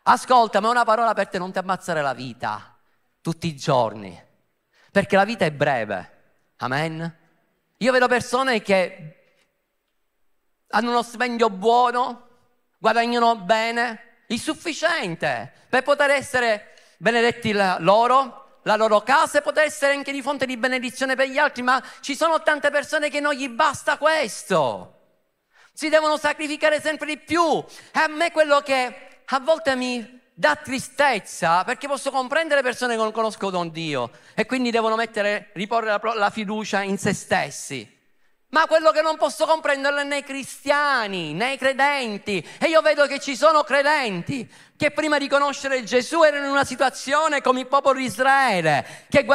Ascolta, 0.09 0.61
ma 0.61 0.69
una 0.69 0.85
parola 0.85 1.13
per 1.13 1.27
te 1.27 1.37
non 1.37 1.51
ti 1.51 1.57
ammazzare 1.57 2.01
la 2.01 2.13
vita 2.13 2.77
tutti 3.19 3.47
i 3.47 3.57
giorni, 3.57 4.17
perché 4.89 5.17
la 5.17 5.25
vita 5.25 5.43
è 5.43 5.51
breve. 5.51 6.11
Amen. 6.57 7.17
Io 7.75 7.91
vedo 7.91 8.07
persone 8.07 8.61
che 8.61 9.15
hanno 10.69 10.91
uno 10.91 11.03
stipendio 11.03 11.49
buono, 11.49 12.27
guadagnano 12.77 13.35
bene, 13.39 14.23
il 14.27 14.39
sufficiente 14.39 15.51
per 15.67 15.83
poter 15.83 16.11
essere 16.11 16.73
benedetti 16.99 17.51
loro, 17.51 18.59
la 18.63 18.77
loro 18.77 19.01
casa 19.01 19.39
e 19.39 19.41
poter 19.41 19.65
essere 19.65 19.91
anche 19.91 20.13
di 20.13 20.21
fonte 20.21 20.45
di 20.45 20.55
benedizione 20.55 21.15
per 21.15 21.27
gli 21.27 21.37
altri, 21.37 21.63
ma 21.63 21.83
ci 21.99 22.15
sono 22.15 22.41
tante 22.43 22.71
persone 22.71 23.09
che 23.09 23.19
non 23.19 23.33
gli 23.33 23.49
basta 23.49 23.97
questo. 23.97 24.93
Si 25.73 25.89
devono 25.89 26.17
sacrificare 26.17 26.79
sempre 26.79 27.07
di 27.07 27.17
più. 27.17 27.43
E 27.91 27.99
a 27.99 28.07
me 28.07 28.31
quello 28.31 28.61
che 28.61 29.06
a 29.29 29.39
volte 29.39 29.75
mi 29.75 30.21
dà 30.33 30.55
tristezza 30.55 31.63
perché 31.63 31.87
posso 31.87 32.11
comprendere 32.11 32.61
persone 32.61 32.95
che 32.95 33.01
non 33.01 33.11
conoscono 33.11 33.67
Dio 33.67 34.11
e 34.33 34.45
quindi 34.45 34.71
devono 34.71 34.95
mettere, 34.95 35.49
riporre 35.53 35.87
la, 35.87 36.13
la 36.13 36.29
fiducia 36.29 36.81
in 36.81 36.97
se 36.97 37.13
stessi. 37.13 37.95
Ma 38.49 38.65
quello 38.65 38.91
che 38.91 39.01
non 39.01 39.17
posso 39.17 39.45
comprendere 39.45 40.01
è 40.01 40.03
nei 40.05 40.23
cristiani, 40.23 41.33
nei 41.33 41.57
credenti. 41.57 42.41
E 42.57 42.67
io 42.67 42.81
vedo 42.81 43.05
che 43.05 43.19
ci 43.19 43.35
sono 43.35 43.63
credenti 43.63 44.49
che 44.77 44.91
prima 44.91 45.17
di 45.17 45.27
conoscere 45.27 45.83
Gesù 45.83 46.23
erano 46.23 46.45
in 46.45 46.51
una 46.51 46.63
situazione 46.63 47.41
come 47.41 47.59
il 47.59 47.67
popolo 47.67 47.99
di 47.99 48.05
Israele, 48.05 49.05
che 49.09 49.25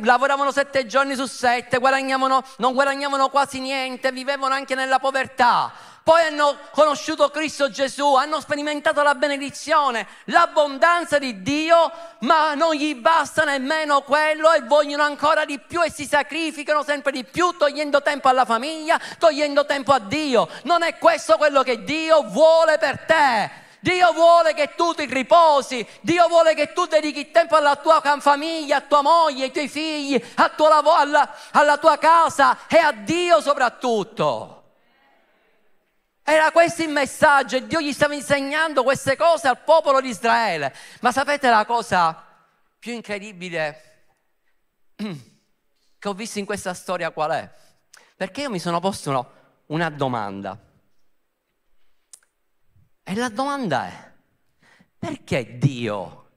lavoravano 0.00 0.50
sette 0.52 0.86
giorni 0.86 1.14
su 1.14 1.26
sette, 1.26 1.78
non 1.78 2.72
guadagnavano 2.72 3.28
quasi 3.28 3.60
niente, 3.60 4.10
vivevano 4.10 4.54
anche 4.54 4.74
nella 4.74 4.98
povertà 4.98 5.91
poi 6.02 6.22
hanno 6.22 6.56
conosciuto 6.72 7.30
Cristo 7.30 7.70
Gesù, 7.70 8.14
hanno 8.14 8.40
sperimentato 8.40 9.02
la 9.02 9.14
benedizione, 9.14 10.06
l'abbondanza 10.24 11.18
di 11.18 11.42
Dio, 11.42 11.92
ma 12.20 12.54
non 12.54 12.74
gli 12.74 12.94
basta 12.96 13.44
nemmeno 13.44 14.02
quello 14.02 14.52
e 14.52 14.62
vogliono 14.62 15.04
ancora 15.04 15.44
di 15.44 15.60
più 15.60 15.80
e 15.80 15.92
si 15.92 16.04
sacrificano 16.04 16.82
sempre 16.82 17.12
di 17.12 17.22
più, 17.22 17.56
togliendo 17.56 18.02
tempo 18.02 18.28
alla 18.28 18.44
famiglia, 18.44 19.00
togliendo 19.18 19.64
tempo 19.64 19.92
a 19.92 20.00
Dio. 20.00 20.48
Non 20.64 20.82
è 20.82 20.98
questo 20.98 21.36
quello 21.36 21.62
che 21.62 21.84
Dio 21.84 22.22
vuole 22.22 22.78
per 22.78 22.98
te. 23.06 23.60
Dio 23.78 24.12
vuole 24.12 24.54
che 24.54 24.74
tu 24.76 24.94
ti 24.94 25.06
riposi, 25.06 25.84
Dio 26.02 26.28
vuole 26.28 26.54
che 26.54 26.72
tu 26.72 26.86
dedichi 26.86 27.32
tempo 27.32 27.56
alla 27.56 27.74
tua 27.74 28.00
famiglia, 28.20 28.76
a 28.76 28.80
tua 28.80 29.02
moglie, 29.02 29.44
ai 29.44 29.50
tuoi 29.50 29.68
figli, 29.68 30.24
tuo 30.54 30.68
lavoro, 30.68 30.96
alla, 30.96 31.34
alla 31.50 31.78
tua 31.78 31.98
casa 31.98 32.58
e 32.68 32.78
a 32.78 32.92
Dio 32.92 33.40
soprattutto. 33.40 34.61
Era 36.24 36.52
questo 36.52 36.82
il 36.82 36.88
messaggio 36.88 37.56
e 37.56 37.66
Dio 37.66 37.80
gli 37.80 37.92
stava 37.92 38.14
insegnando 38.14 38.84
queste 38.84 39.16
cose 39.16 39.48
al 39.48 39.62
popolo 39.62 40.00
di 40.00 40.08
Israele. 40.08 40.72
Ma 41.00 41.10
sapete 41.10 41.48
la 41.50 41.64
cosa 41.64 42.24
più 42.78 42.92
incredibile 42.92 44.06
che 44.96 46.08
ho 46.08 46.14
visto 46.14 46.38
in 46.38 46.44
questa 46.44 46.74
storia 46.74 47.10
qual 47.10 47.30
è? 47.32 47.52
Perché 48.16 48.42
io 48.42 48.50
mi 48.50 48.60
sono 48.60 48.78
posto 48.78 49.32
una 49.66 49.90
domanda. 49.90 50.58
E 53.04 53.14
la 53.16 53.28
domanda 53.28 53.86
è, 53.86 54.12
perché 54.96 55.58
Dio, 55.58 56.30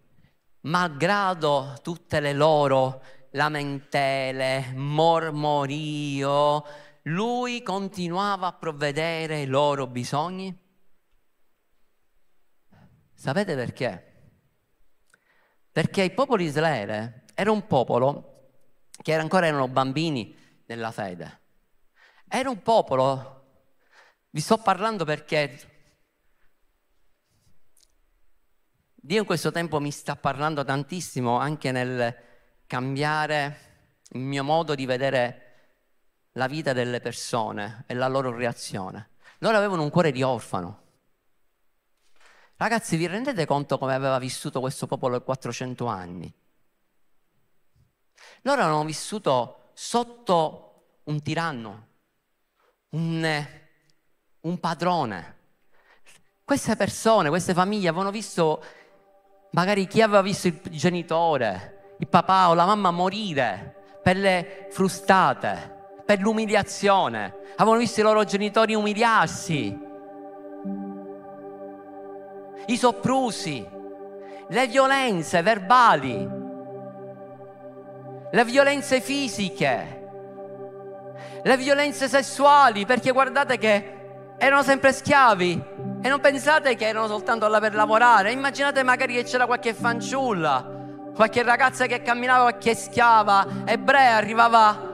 malgrado 0.62 1.80
tutte 1.84 2.20
le 2.20 2.34
loro 2.34 3.02
lamentele, 3.32 4.72
mormorio, 4.74 6.66
lui 7.08 7.62
continuava 7.62 8.48
a 8.48 8.54
provvedere 8.54 9.36
ai 9.36 9.46
loro 9.46 9.88
bisogni? 9.88 10.58
Sapete 13.14 13.56
perché? 13.56 14.14
Perché 15.72 16.04
il 16.04 16.14
popolo 16.14 16.38
di 16.38 16.48
Israele 16.48 17.26
era 17.34 17.52
un 17.52 17.68
popolo 17.68 18.34
che 19.02 19.14
ancora 19.14 19.48
erano 19.48 19.68
bambini 19.68 20.36
nella 20.66 20.92
fede. 20.92 21.42
Era 22.28 22.50
un 22.50 22.62
popolo, 22.62 23.66
vi 24.32 24.42
sto 24.42 24.58
parlando 24.58 25.06
perché 25.06 25.74
Dio 28.96 29.20
in 29.20 29.26
questo 29.26 29.52
tempo 29.52 29.80
mi 29.80 29.92
sta 29.92 30.16
parlando 30.16 30.64
tantissimo 30.64 31.38
anche 31.38 31.72
nel 31.72 32.16
cambiare 32.66 34.00
il 34.10 34.22
mio 34.22 34.44
modo 34.44 34.74
di 34.74 34.88
vedere 34.88 35.45
la 36.38 36.48
vita 36.48 36.74
delle 36.74 37.00
persone 37.00 37.84
e 37.88 37.94
la 37.94 38.08
loro 38.08 38.36
reazione. 38.36 39.10
Loro 39.40 39.58
avevano 39.58 39.84
un 39.84 39.90
cuore 39.90 40.12
di 40.12 40.22
orfano. 40.22 40.84
Ragazzi, 42.58 42.96
vi 42.96 43.08
rendete 43.08 43.46
conto 43.46 43.78
come 43.78 43.94
aveva 43.94 44.18
vissuto 44.18 44.60
questo 44.60 44.88
popolo 44.88 45.18
per 45.18 45.26
400 45.26 45.86
anni? 45.86 46.34
Loro 48.42 48.62
hanno 48.62 48.84
vissuto 48.86 49.72
sotto 49.74 51.00
un 51.04 51.22
tiranno, 51.22 51.88
un, 52.90 53.48
un 54.42 54.60
padrone. 54.60 55.34
Queste 56.44 56.76
persone, 56.76 57.30
queste 57.30 57.54
famiglie 57.54 57.90
avevano 57.90 58.12
visto, 58.12 58.64
magari 59.52 59.88
chi 59.88 60.02
aveva 60.02 60.22
visto 60.22 60.48
il 60.48 60.62
genitore, 60.72 61.96
il 62.00 62.08
papà 62.08 62.50
o 62.50 62.54
la 62.54 62.66
mamma 62.66 62.92
morire 62.92 64.00
per 64.02 64.18
le 64.18 64.68
frustate, 64.70 65.75
per 66.06 66.20
l'umiliazione. 66.20 67.34
Avevano 67.56 67.80
visto 67.80 68.00
i 68.00 68.04
loro 68.04 68.24
genitori 68.24 68.76
umiliarsi, 68.76 69.78
i 72.68 72.78
soprusi, 72.78 73.66
le 74.48 74.68
violenze 74.68 75.42
verbali, 75.42 76.30
le 78.32 78.46
violenze 78.46 79.02
fisiche, 79.02 80.04
le 81.42 81.58
violenze 81.58 82.08
sessuali, 82.08 82.86
perché 82.86 83.12
guardate 83.12 83.58
che 83.58 83.94
erano 84.38 84.64
sempre 84.64 84.92
schiavi 84.92 85.64
e 86.02 86.10
non 86.10 86.20
pensate 86.20 86.76
che 86.76 86.88
erano 86.88 87.08
soltanto 87.08 87.48
là 87.48 87.60
per 87.60 87.74
lavorare, 87.74 88.32
immaginate 88.32 88.84
magari 88.84 89.14
che 89.14 89.24
c'era 89.24 89.46
qualche 89.46 89.74
fanciulla, 89.74 90.74
qualche 91.16 91.42
ragazza 91.42 91.86
che 91.86 92.02
camminava, 92.02 92.50
qualche 92.50 92.76
schiava 92.76 93.48
ebrea, 93.66 94.18
arrivava 94.18 94.85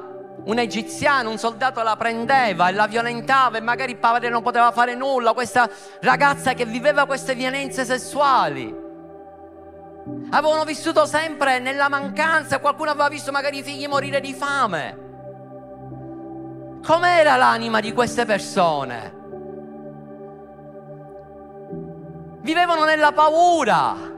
un 0.43 0.57
egiziano, 0.57 1.29
un 1.29 1.37
soldato 1.37 1.83
la 1.83 1.95
prendeva 1.95 2.69
e 2.69 2.73
la 2.73 2.87
violentava 2.87 3.57
e 3.57 3.61
magari 3.61 3.91
il 3.91 3.97
padre 3.97 4.29
non 4.29 4.41
poteva 4.41 4.71
fare 4.71 4.95
nulla, 4.95 5.33
questa 5.33 5.69
ragazza 6.01 6.53
che 6.53 6.65
viveva 6.65 7.05
queste 7.05 7.35
violenze 7.35 7.85
sessuali. 7.85 8.89
Avevano 10.31 10.63
vissuto 10.63 11.05
sempre 11.05 11.59
nella 11.59 11.89
mancanza, 11.89 12.59
qualcuno 12.59 12.89
aveva 12.89 13.07
visto 13.07 13.31
magari 13.31 13.59
i 13.59 13.63
figli 13.63 13.87
morire 13.87 14.19
di 14.19 14.33
fame. 14.33 15.09
Com'era 16.83 17.35
l'anima 17.35 17.79
di 17.79 17.93
queste 17.93 18.25
persone? 18.25 19.19
Vivevano 22.41 22.85
nella 22.85 23.11
paura. 23.11 24.09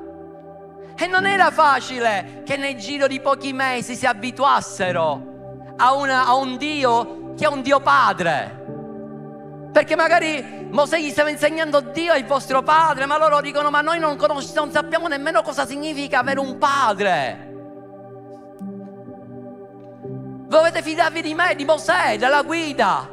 E 0.95 1.07
non 1.07 1.25
era 1.25 1.51
facile 1.51 2.43
che 2.45 2.55
nel 2.55 2.75
giro 2.75 3.07
di 3.07 3.19
pochi 3.19 3.51
mesi 3.51 3.95
si 3.95 4.05
abituassero 4.05 5.32
a, 5.77 5.93
una, 5.93 6.27
a 6.27 6.35
un 6.35 6.57
Dio 6.57 7.33
che 7.35 7.45
è 7.45 7.47
un 7.47 7.61
Dio 7.61 7.79
padre. 7.79 8.61
Perché 9.71 9.95
magari 9.95 10.67
Mosè 10.69 10.99
gli 10.99 11.09
stava 11.09 11.29
insegnando 11.29 11.81
Dio 11.81 12.13
è 12.13 12.17
il 12.17 12.25
vostro 12.25 12.61
padre, 12.61 13.05
ma 13.05 13.17
loro 13.17 13.41
dicono 13.41 13.69
ma 13.69 13.81
noi 13.81 13.99
non, 13.99 14.15
conosci- 14.15 14.53
non 14.53 14.71
sappiamo 14.71 15.07
nemmeno 15.07 15.41
cosa 15.41 15.65
significa 15.65 16.19
avere 16.19 16.39
un 16.39 16.57
padre. 16.57 17.51
Dovete 20.47 20.83
fidarvi 20.83 21.21
di 21.23 21.33
me, 21.33 21.55
di 21.55 21.65
Mosè, 21.65 22.17
della 22.19 22.43
guida. 22.43 23.09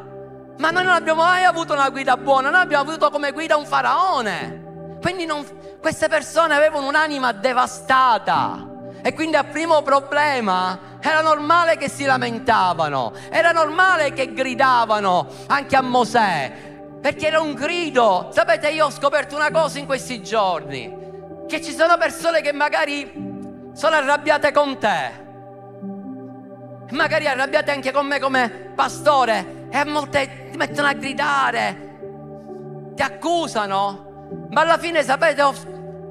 Ma 0.59 0.71
noi 0.71 0.85
non 0.85 0.93
abbiamo 0.93 1.23
mai 1.23 1.45
avuto 1.45 1.73
una 1.73 1.89
guida 1.89 2.19
buona, 2.19 2.51
noi 2.51 2.61
abbiamo 2.61 2.91
avuto 2.91 3.09
come 3.09 3.33
guida 3.33 3.57
un 3.57 3.65
faraone. 3.65 4.99
Quindi 5.01 5.25
non, 5.25 5.47
queste 5.81 6.09
persone 6.09 6.55
avevano 6.55 6.87
un'anima 6.87 7.33
devastata. 7.33 8.69
E 9.01 9.15
quindi 9.15 9.37
al 9.37 9.47
primo 9.47 9.81
problema 9.81 10.79
era 11.01 11.23
normale 11.23 11.77
che 11.77 11.89
si 11.89 12.05
lamentavano, 12.05 13.13
era 13.31 13.53
normale 13.53 14.13
che 14.13 14.33
gridavano 14.33 15.27
anche 15.47 15.77
a 15.77 15.83
Mosè, 15.83 16.53
perché 17.01 17.29
era 17.29 17.41
un 17.41 17.55
grido. 17.55 18.29
Sapete, 18.33 18.69
io 18.69 18.87
ho 18.87 18.91
scoperto 18.91 19.35
una 19.35 19.51
cosa 19.51 19.79
in 19.79 19.87
questi 19.87 20.23
giorni, 20.23 20.95
che 21.49 21.63
ci 21.63 21.73
sono 21.73 21.97
persone 21.97 22.43
che 22.43 22.53
magari 22.53 23.11
sono 23.73 23.97
arrabbiate 23.97 24.53
con 24.53 24.79
te, 24.79 25.29
magari 26.91 27.27
arrabbiate 27.27 27.71
anche 27.71 27.93
con 27.93 28.07
me 28.07 28.19
come 28.21 28.73
pastore, 28.75 29.69
e 29.71 29.77
a 29.77 29.85
volte 29.85 30.49
ti 30.51 30.57
mettono 30.57 30.89
a 30.89 30.93
gridare, 30.93 31.89
ti 32.95 33.03
accusano, 33.03 34.49
ma 34.51 34.61
alla 34.61 34.79
fine 34.79 35.03
sapete, 35.03 35.43
ho 35.43 35.55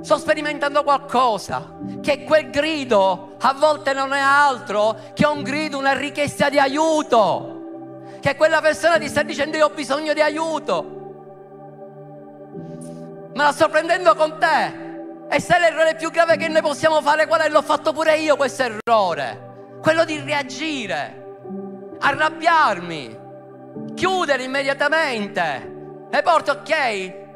sto 0.01 0.17
sperimentando 0.17 0.83
qualcosa, 0.83 1.77
che 2.01 2.23
quel 2.23 2.49
grido 2.49 3.35
a 3.39 3.53
volte 3.53 3.93
non 3.93 4.13
è 4.13 4.19
altro 4.19 4.97
che 5.13 5.25
un 5.25 5.43
grido, 5.43 5.77
una 5.77 5.93
richiesta 5.93 6.49
di 6.49 6.59
aiuto, 6.59 8.07
che 8.19 8.35
quella 8.35 8.61
persona 8.61 8.97
ti 8.97 9.07
sta 9.07 9.23
dicendo 9.23 9.57
io 9.57 9.65
ho 9.65 9.69
bisogno 9.69 10.13
di 10.13 10.21
aiuto, 10.21 10.97
ma 13.33 13.43
la 13.43 13.51
sto 13.51 13.69
prendendo 13.69 14.15
con 14.15 14.37
te. 14.39 14.87
E 15.31 15.39
sai 15.39 15.59
l'errore 15.59 15.95
più 15.95 16.09
grave 16.09 16.37
che 16.37 16.47
noi 16.47 16.61
possiamo 16.61 17.01
fare 17.01 17.27
qual 17.27 17.41
è? 17.41 17.49
L'ho 17.49 17.61
fatto 17.61 17.93
pure 17.93 18.17
io 18.17 18.35
questo 18.35 18.63
errore, 18.63 19.77
quello 19.79 20.03
di 20.03 20.19
reagire, 20.19 21.37
arrabbiarmi, 21.99 23.17
chiudere 23.93 24.43
immediatamente. 24.43 25.77
E 26.09 26.21
porto, 26.23 26.51
ok, 26.53 27.28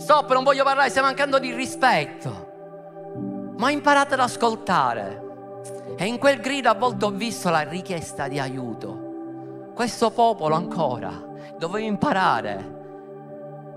Stop, 0.00 0.32
non 0.32 0.44
voglio 0.44 0.64
parlare, 0.64 0.88
stai 0.88 1.02
mancando 1.02 1.38
di 1.38 1.52
rispetto. 1.52 3.52
Ma 3.58 3.70
imparate 3.70 4.14
ad 4.14 4.20
ascoltare. 4.20 5.28
E 5.94 6.06
in 6.06 6.16
quel 6.16 6.40
grido 6.40 6.70
a 6.70 6.74
volte 6.74 7.04
ho 7.04 7.10
visto 7.10 7.50
la 7.50 7.60
richiesta 7.60 8.26
di 8.26 8.38
aiuto. 8.38 9.72
Questo 9.74 10.10
popolo 10.10 10.54
ancora 10.54 11.12
doveva 11.58 11.86
imparare 11.86 12.78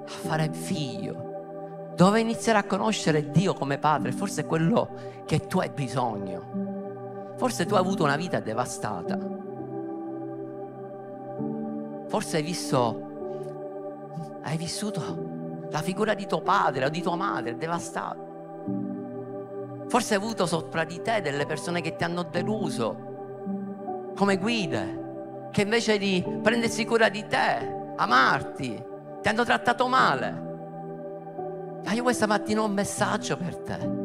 a 0.06 0.08
fare 0.08 0.50
figlio. 0.54 1.92
Doveva 1.94 2.20
iniziare 2.20 2.60
a 2.60 2.64
conoscere 2.64 3.30
Dio 3.30 3.54
come 3.54 3.78
padre. 3.78 4.14
Forse 4.14 4.44
è 4.44 4.46
quello 4.46 4.92
che 5.26 5.46
tu 5.46 5.60
hai 5.60 5.72
bisogno. 5.72 7.34
Forse 7.36 7.66
tu 7.66 7.74
hai 7.74 7.82
avuto 7.82 8.04
una 8.04 8.16
vita 8.16 8.40
devastata. 8.40 9.20
Forse 12.08 12.38
hai 12.38 12.44
visto, 12.44 14.40
hai 14.42 14.56
vissuto 14.56 15.33
la 15.74 15.82
figura 15.82 16.14
di 16.14 16.28
tuo 16.28 16.40
padre 16.42 16.86
o 16.86 16.90
di 16.90 17.02
tua 17.02 17.16
madre 17.16 17.50
è 17.50 17.56
devastata. 17.56 18.22
Forse 19.88 20.14
hai 20.14 20.22
avuto 20.22 20.46
sopra 20.46 20.84
di 20.84 21.02
te 21.02 21.20
delle 21.22 21.48
persone 21.48 21.82
che 21.82 21.96
ti 21.96 22.04
hanno 22.04 22.22
deluso 22.22 24.12
come 24.16 24.38
guide, 24.38 25.48
che 25.52 25.64
invece 25.64 25.98
di 25.98 26.24
prendersi 26.44 26.86
cura 26.86 27.10
di 27.10 27.26
te, 27.26 27.94
amarti, 27.96 28.84
ti 29.20 29.28
hanno 29.28 29.44
trattato 29.44 29.88
male. 29.88 30.32
Ma 31.84 31.92
io 31.92 32.04
questa 32.04 32.28
mattina 32.28 32.62
ho 32.62 32.66
un 32.66 32.74
messaggio 32.74 33.36
per 33.36 33.58
te. 33.58 34.02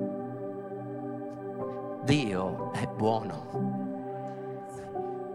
Dio 2.05 2.73
è 2.73 2.87
buono. 2.87 3.88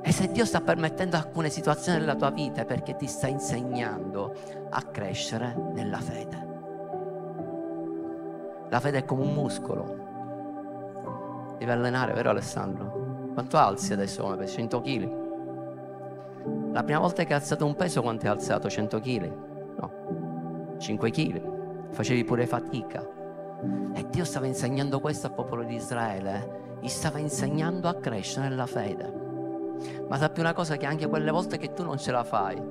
E 0.06 0.12
se 0.12 0.30
Dio 0.32 0.44
sta 0.44 0.60
permettendo 0.60 1.16
alcune 1.16 1.50
situazioni 1.50 2.00
nella 2.00 2.16
tua 2.16 2.30
vita 2.30 2.62
è 2.62 2.66
perché 2.66 2.98
ti 2.98 3.08
sta 3.08 3.28
insegnando 3.28 4.36
a 4.70 4.82
crescere 4.82 5.56
nella 5.74 6.00
fede. 6.00 6.48
La 8.70 8.82
fede 8.82 8.98
è 8.98 9.06
come 9.06 9.22
un 9.22 9.34
muscolo. 9.34 11.56
Devi 11.58 11.72
allenare, 11.72 12.12
vero 12.12 12.32
Alessandro? 12.32 13.30
Quanto 13.34 13.58
alzi 13.58 13.94
adesso 13.94 14.24
come 14.24 14.36
peso? 14.36 14.56
100 14.56 14.82
kg? 14.82 15.22
La 16.74 16.84
prima 16.84 17.00
volta 17.00 17.24
che 17.24 17.34
hai 17.34 17.40
alzato 17.40 17.66
un 17.66 17.76
peso 17.76 18.02
quanto 18.02 18.26
hai 18.26 18.32
alzato? 18.32 18.70
100 18.70 19.00
kg? 19.00 19.32
No. 19.80 20.76
5 20.80 21.12
kg, 21.12 21.42
facevi 21.92 22.26
pure 22.26 22.46
fatica. 22.46 23.08
E 23.94 24.06
Dio 24.10 24.26
stava 24.26 24.48
insegnando 24.48 25.00
questo 25.00 25.28
al 25.28 25.34
popolo 25.34 25.64
di 25.64 25.76
Israele, 25.76 26.78
gli 26.82 26.90
stava 26.90 27.20
insegnando 27.20 27.88
a 27.88 27.96
crescere 27.96 28.50
nella 28.50 28.66
fede. 28.66 29.23
Ma 30.08 30.18
sappi 30.18 30.40
una 30.40 30.54
cosa 30.54 30.78
che 30.78 30.86
anche 30.86 31.08
quelle 31.08 31.32
volte 31.32 31.58
che 31.58 31.74
tu 31.74 31.84
non 31.84 31.98
ce 31.98 32.12
la 32.12 32.24
fai, 32.24 32.62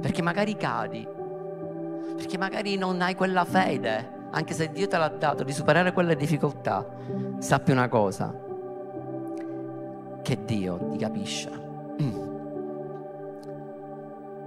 perché 0.00 0.22
magari 0.22 0.56
cadi, 0.56 1.06
perché 2.16 2.38
magari 2.38 2.76
non 2.76 3.00
hai 3.00 3.14
quella 3.14 3.44
fede, 3.44 4.14
anche 4.30 4.54
se 4.54 4.70
Dio 4.70 4.88
te 4.88 4.96
l'ha 4.96 5.08
dato 5.08 5.44
di 5.44 5.52
superare 5.52 5.92
quelle 5.92 6.16
difficoltà, 6.16 6.86
sappi 7.38 7.70
una 7.70 7.88
cosa, 7.88 8.34
che 10.22 10.44
Dio 10.44 10.88
ti 10.90 10.98
capisce. 10.98 11.50
Mm. 12.02 12.24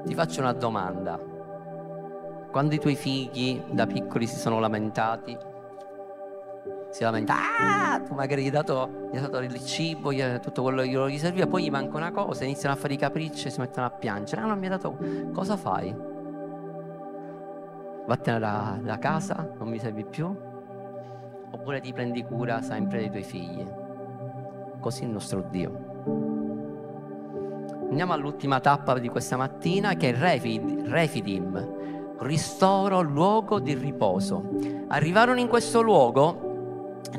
Ti 0.06 0.14
faccio 0.14 0.42
una 0.42 0.54
domanda. 0.54 1.20
Quando 2.52 2.74
i 2.74 2.80
tuoi 2.80 2.96
figli 2.96 3.62
da 3.72 3.86
piccoli 3.86 4.26
si 4.28 4.38
sono 4.38 4.60
lamentati, 4.60 5.38
si 6.90 7.04
lamenta, 7.04 7.36
ah, 7.36 8.00
tu 8.00 8.16
magari 8.16 8.42
gli 8.42 8.46
hai 8.46 8.52
dato, 8.52 9.10
gli 9.12 9.16
hai 9.16 9.22
dato 9.22 9.38
il 9.40 9.64
cibo, 9.64 10.12
gli 10.12 10.22
hai 10.22 10.40
tutto 10.40 10.64
quello 10.64 10.82
che 10.82 11.12
gli 11.12 11.20
serviva, 11.20 11.46
poi 11.46 11.64
gli 11.64 11.70
manca 11.70 11.98
una 11.98 12.12
cosa, 12.12 12.44
iniziano 12.44 12.74
a 12.74 12.78
fare 12.78 12.96
i 12.96 12.98
capricci 12.98 13.48
e 13.48 13.52
si 13.52 13.60
mettono 13.60 13.86
a 13.86 13.92
piangere. 13.92 14.42
Ah, 14.42 14.46
non 14.46 14.58
mi 14.58 14.66
ha 14.66 14.70
dato. 14.70 14.98
Cosa 15.32 15.56
fai? 15.56 15.96
Vattene 18.08 18.40
da, 18.40 18.80
da 18.82 18.98
casa, 18.98 19.48
non 19.58 19.68
mi 19.68 19.78
servi 19.78 20.04
più? 20.04 20.36
Oppure 21.52 21.80
ti 21.80 21.94
prendi 21.94 22.24
cura 22.24 22.62
sempre 22.62 23.00
dei 23.00 23.10
tuoi 23.10 23.24
figli? 23.24 23.66
Così 24.80 25.04
il 25.04 25.10
nostro 25.10 25.46
Dio. 25.48 25.88
Andiamo 27.90 28.14
all'ultima 28.14 28.60
tappa 28.60 28.98
di 28.98 29.10
questa 29.10 29.38
mattina 29.38 29.94
che 29.94 30.10
è 30.10 30.18
Refidim, 30.18 32.18
ristoro, 32.20 33.02
luogo 33.02 33.60
di 33.60 33.76
riposo. 33.76 34.44
Arrivarono 34.88 35.40
in 35.40 35.48
questo 35.48 35.82
luogo 35.82 36.49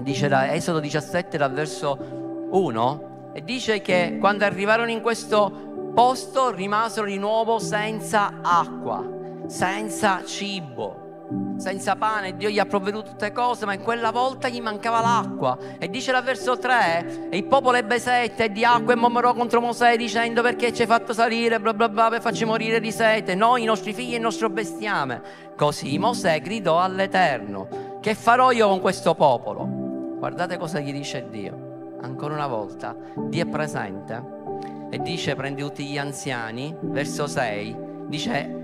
dice 0.00 0.28
da 0.28 0.52
Esodo 0.52 0.80
17 0.80 1.36
dal 1.36 1.52
verso 1.52 2.48
1 2.50 3.30
e 3.32 3.44
dice 3.44 3.80
che 3.80 4.16
quando 4.18 4.44
arrivarono 4.44 4.90
in 4.90 5.00
questo 5.00 5.92
posto 5.94 6.50
rimasero 6.50 7.06
di 7.06 7.18
nuovo 7.18 7.58
senza 7.58 8.40
acqua, 8.42 9.04
senza 9.46 10.22
cibo 10.24 11.08
senza 11.56 11.94
pane, 11.94 12.36
Dio 12.36 12.48
gli 12.48 12.58
ha 12.58 12.66
provveduto 12.66 13.10
tutte 13.10 13.30
cose, 13.32 13.64
ma 13.64 13.74
in 13.74 13.82
quella 13.82 14.10
volta 14.10 14.48
gli 14.48 14.60
mancava 14.60 15.00
l'acqua. 15.00 15.56
E 15.78 15.88
dice 15.88 16.10
dal 16.10 16.24
verso 16.24 16.58
3, 16.58 17.28
e 17.30 17.36
il 17.36 17.44
popolo 17.44 17.76
ebbe 17.76 18.00
sete 18.00 18.50
di 18.50 18.64
acqua 18.64 18.94
e 18.94 18.96
mormorò 18.96 19.34
contro 19.34 19.60
Mosè 19.60 19.96
dicendo 19.96 20.42
perché 20.42 20.72
ci 20.72 20.82
hai 20.82 20.88
fatto 20.88 21.12
salire, 21.12 21.60
bla 21.60 21.74
bla 21.74 21.88
bla, 21.88 22.08
per 22.08 22.20
farci 22.20 22.44
morire 22.44 22.80
di 22.80 22.90
sete, 22.90 23.34
noi, 23.34 23.62
i 23.62 23.66
nostri 23.66 23.92
figli 23.92 24.14
e 24.14 24.16
il 24.16 24.22
nostro 24.22 24.48
bestiame. 24.48 25.22
Così 25.56 25.98
Mosè 25.98 26.40
gridò 26.40 26.80
all'Eterno, 26.80 27.89
che 28.00 28.14
farò 28.14 28.50
io 28.50 28.66
con 28.66 28.80
questo 28.80 29.14
popolo? 29.14 29.66
Guardate 30.18 30.56
cosa 30.56 30.80
gli 30.80 30.92
dice 30.92 31.28
Dio. 31.28 31.98
Ancora 32.00 32.34
una 32.34 32.46
volta, 32.46 32.96
Dio 33.14 33.44
è 33.44 33.46
presente 33.46 34.38
e 34.90 34.98
dice 35.00 35.34
prendi 35.34 35.60
tutti 35.60 35.84
gli 35.84 35.98
anziani, 35.98 36.74
verso 36.80 37.26
6, 37.26 37.76
dice 38.06 38.58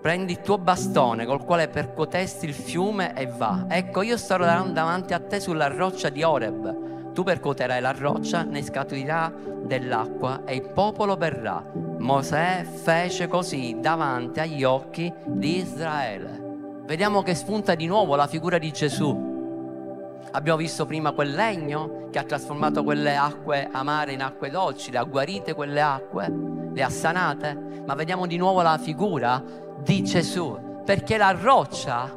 prendi 0.00 0.32
il 0.32 0.40
tuo 0.40 0.58
bastone 0.58 1.24
col 1.24 1.44
quale 1.44 1.68
percuotesti 1.68 2.46
il 2.46 2.54
fiume 2.54 3.14
e 3.14 3.26
va. 3.26 3.66
Ecco, 3.68 4.02
io 4.02 4.16
starò 4.16 4.62
davanti 4.64 5.14
a 5.14 5.20
te 5.20 5.40
sulla 5.40 5.68
roccia 5.68 6.08
di 6.08 6.22
Oreb. 6.22 7.12
Tu 7.12 7.22
percuoterai 7.22 7.80
la 7.80 7.92
roccia, 7.92 8.42
ne 8.42 8.62
scaturerà 8.62 9.32
dell'acqua 9.62 10.44
e 10.44 10.56
il 10.56 10.68
popolo 10.72 11.16
berrà. 11.16 11.62
Mosè 11.98 12.64
fece 12.64 13.28
così 13.28 13.78
davanti 13.80 14.40
agli 14.40 14.64
occhi 14.64 15.12
di 15.24 15.58
Israele. 15.58 16.43
Vediamo 16.84 17.22
che 17.22 17.34
spunta 17.34 17.74
di 17.74 17.86
nuovo 17.86 18.14
la 18.14 18.26
figura 18.26 18.58
di 18.58 18.70
Gesù 18.70 19.32
Abbiamo 20.34 20.58
visto 20.58 20.84
prima 20.84 21.12
quel 21.12 21.32
legno 21.32 22.08
che 22.10 22.18
ha 22.18 22.24
trasformato 22.24 22.82
quelle 22.82 23.14
acque 23.14 23.68
amare 23.70 24.14
in 24.14 24.20
acque 24.20 24.50
dolci, 24.50 24.90
le 24.90 24.98
ha 24.98 25.04
guarite 25.04 25.54
quelle 25.54 25.80
acque, 25.80 26.28
le 26.72 26.82
ha 26.82 26.90
sanate, 26.90 27.82
ma 27.86 27.94
vediamo 27.94 28.26
di 28.26 28.36
nuovo 28.36 28.60
la 28.60 28.76
figura 28.76 29.40
di 29.78 30.02
Gesù, 30.02 30.82
perché 30.84 31.16
la 31.18 31.30
roccia 31.30 32.12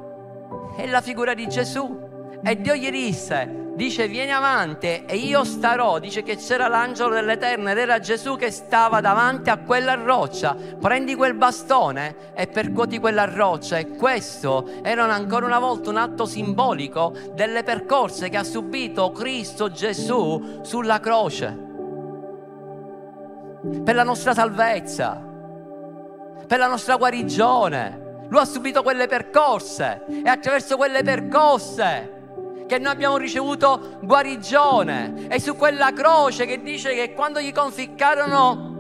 è 0.76 0.88
la 0.88 1.02
figura 1.02 1.36
di 1.36 1.48
Gesù. 1.48 2.06
E 2.44 2.62
Dio 2.62 2.76
gli 2.76 2.90
disse, 2.92 3.72
dice 3.76 4.08
vieni 4.08 4.32
avanti 4.32 5.06
e 5.06 5.16
io 5.16 5.44
starò, 5.44 6.00
dice 6.00 6.24
che 6.24 6.38
c'era 6.38 6.68
l'angelo 6.68 7.14
dell'Eterno 7.14 7.70
ed 7.70 7.78
era 7.78 8.00
Gesù 8.00 8.36
che 8.36 8.52
stava 8.52 9.02
davanti 9.02 9.50
a 9.50 9.58
quella 9.58 9.96
roccia, 9.96 10.56
prendi 10.80 11.16
quel 11.16 11.34
bastone 11.34 12.34
e 12.34 12.48
percuoti 12.48 13.00
quella 13.00 13.26
roccia. 13.26 13.78
E 13.78 13.90
questo 13.90 14.68
era 14.82 15.04
ancora 15.04 15.46
una 15.46 15.60
volta 15.60 15.90
un 15.90 15.98
atto 15.98 16.26
simbolico 16.26 17.14
delle 17.34 17.64
percorse 17.64 18.30
che 18.30 18.38
ha 18.38 18.44
subito 18.44 19.12
Cristo 19.12 19.72
Gesù 19.72 20.60
sulla 20.62 21.00
croce. 21.00 21.66
Per 23.84 23.96
la 23.96 24.04
nostra 24.04 24.34
salvezza, 24.34 25.22
per 26.48 26.60
la 26.60 26.68
nostra 26.68 26.96
guarigione. 26.96 28.06
Lui 28.30 28.40
ha 28.42 28.46
subito 28.46 28.84
quelle 28.84 29.08
percorse 29.08 30.04
e 30.08 30.28
attraverso 30.28 30.76
quelle 30.76 31.02
percorse 31.02 32.17
che 32.68 32.78
noi 32.78 32.92
abbiamo 32.92 33.18
ricevuto 33.18 33.98
guarigione. 34.02 35.28
E 35.30 35.40
su 35.40 35.56
quella 35.56 35.92
croce 35.94 36.46
che 36.46 36.62
dice 36.62 36.94
che 36.94 37.14
quando 37.14 37.40
gli 37.40 37.52
conficcarono 37.52 38.76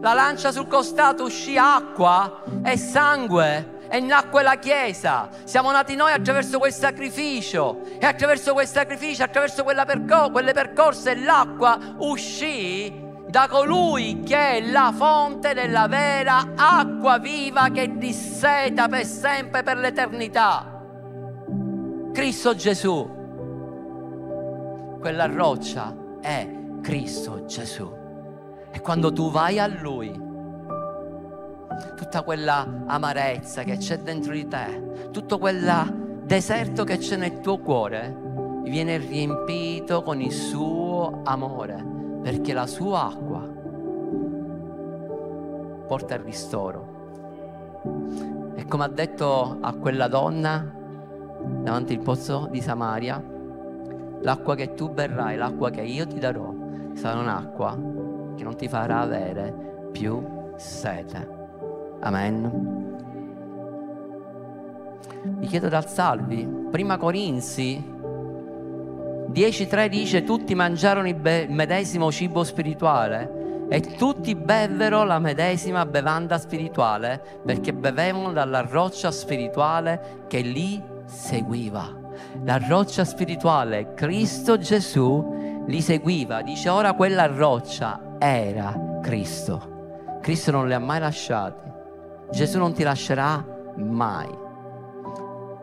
la 0.00 0.14
lancia 0.14 0.50
sul 0.50 0.66
costato 0.66 1.22
uscì 1.22 1.56
acqua 1.56 2.42
e 2.64 2.76
sangue 2.76 3.80
e 3.88 4.00
nacque 4.00 4.42
la 4.42 4.56
Chiesa. 4.56 5.28
Siamo 5.44 5.70
nati 5.70 5.94
noi 5.94 6.12
attraverso 6.12 6.58
quel 6.58 6.72
sacrificio 6.72 7.82
e 8.00 8.06
attraverso 8.06 8.52
quel 8.52 8.66
sacrificio, 8.66 9.22
attraverso 9.22 9.62
percor- 9.62 10.32
quelle 10.32 10.52
percorse, 10.52 11.14
l'acqua 11.14 11.78
uscì 11.98 13.00
da 13.28 13.46
colui 13.48 14.22
che 14.22 14.36
è 14.36 14.60
la 14.60 14.92
fonte 14.94 15.54
della 15.54 15.86
vera 15.88 16.52
acqua 16.56 17.18
viva 17.18 17.68
che 17.68 17.96
disseta 17.96 18.88
per 18.88 19.06
sempre, 19.06 19.62
per 19.62 19.76
l'eternità. 19.76 20.81
Cristo 22.12 22.54
Gesù. 22.54 23.08
Quella 25.00 25.24
roccia 25.24 25.96
è 26.20 26.46
Cristo 26.82 27.46
Gesù. 27.46 27.90
E 28.70 28.80
quando 28.82 29.10
tu 29.14 29.30
vai 29.30 29.58
a 29.58 29.66
Lui, 29.66 30.12
tutta 31.96 32.22
quella 32.22 32.84
amarezza 32.84 33.62
che 33.62 33.78
c'è 33.78 34.00
dentro 34.00 34.34
di 34.34 34.46
te, 34.46 35.08
tutto 35.10 35.38
quel 35.38 36.20
deserto 36.24 36.84
che 36.84 36.98
c'è 36.98 37.16
nel 37.16 37.40
tuo 37.40 37.56
cuore, 37.56 38.14
viene 38.64 38.98
riempito 38.98 40.02
con 40.02 40.20
il 40.20 40.32
suo 40.32 41.22
amore, 41.24 41.82
perché 42.20 42.52
la 42.52 42.66
sua 42.66 43.06
acqua 43.06 43.40
porta 45.86 46.14
il 46.14 46.20
ristoro. 46.20 46.90
E 48.54 48.66
come 48.66 48.84
ha 48.84 48.88
detto 48.88 49.56
a 49.62 49.72
quella 49.72 50.08
donna, 50.08 50.80
davanti 51.62 51.94
al 51.94 52.00
pozzo 52.00 52.48
di 52.50 52.60
Samaria, 52.60 53.22
l'acqua 54.20 54.54
che 54.54 54.74
tu 54.74 54.90
berrai, 54.90 55.36
l'acqua 55.36 55.70
che 55.70 55.82
io 55.82 56.06
ti 56.06 56.18
darò, 56.18 56.52
sarà 56.94 57.20
un'acqua 57.20 57.78
che 58.36 58.44
non 58.44 58.56
ti 58.56 58.68
farà 58.68 59.00
avere 59.00 59.88
più 59.92 60.22
sete. 60.56 61.40
Amen. 62.00 62.80
Vi 65.22 65.46
chiedo 65.46 65.68
di 65.68 65.74
alzarvi. 65.74 66.66
Prima 66.70 66.96
Corinzi 66.96 67.90
10.3 69.32 69.86
dice 69.86 70.24
tutti 70.24 70.54
mangiarono 70.54 71.08
il, 71.08 71.14
be- 71.14 71.46
medesimo 71.48 72.10
cibo 72.10 72.44
spirituale 72.44 73.66
e 73.68 73.80
tutti 73.80 74.34
bevvero 74.34 75.04
la 75.04 75.18
medesima 75.18 75.86
bevanda 75.86 76.36
spirituale 76.36 77.40
perché 77.44 77.72
bevevano 77.72 78.32
dalla 78.32 78.60
roccia 78.60 79.10
spirituale 79.10 80.24
che 80.26 80.40
lì 80.40 80.91
seguiva. 81.12 82.00
La 82.44 82.58
roccia 82.58 83.04
spirituale, 83.04 83.92
Cristo 83.94 84.58
Gesù, 84.58 85.64
li 85.66 85.80
seguiva. 85.80 86.42
Dice 86.42 86.68
ora 86.68 86.94
quella 86.94 87.26
roccia 87.26 88.16
era 88.18 88.98
Cristo. 89.02 90.18
Cristo 90.20 90.50
non 90.50 90.66
li 90.66 90.74
ha 90.74 90.78
mai 90.78 91.00
lasciati. 91.00 91.70
Gesù 92.30 92.58
non 92.58 92.72
ti 92.72 92.82
lascerà 92.82 93.44
mai. 93.76 94.40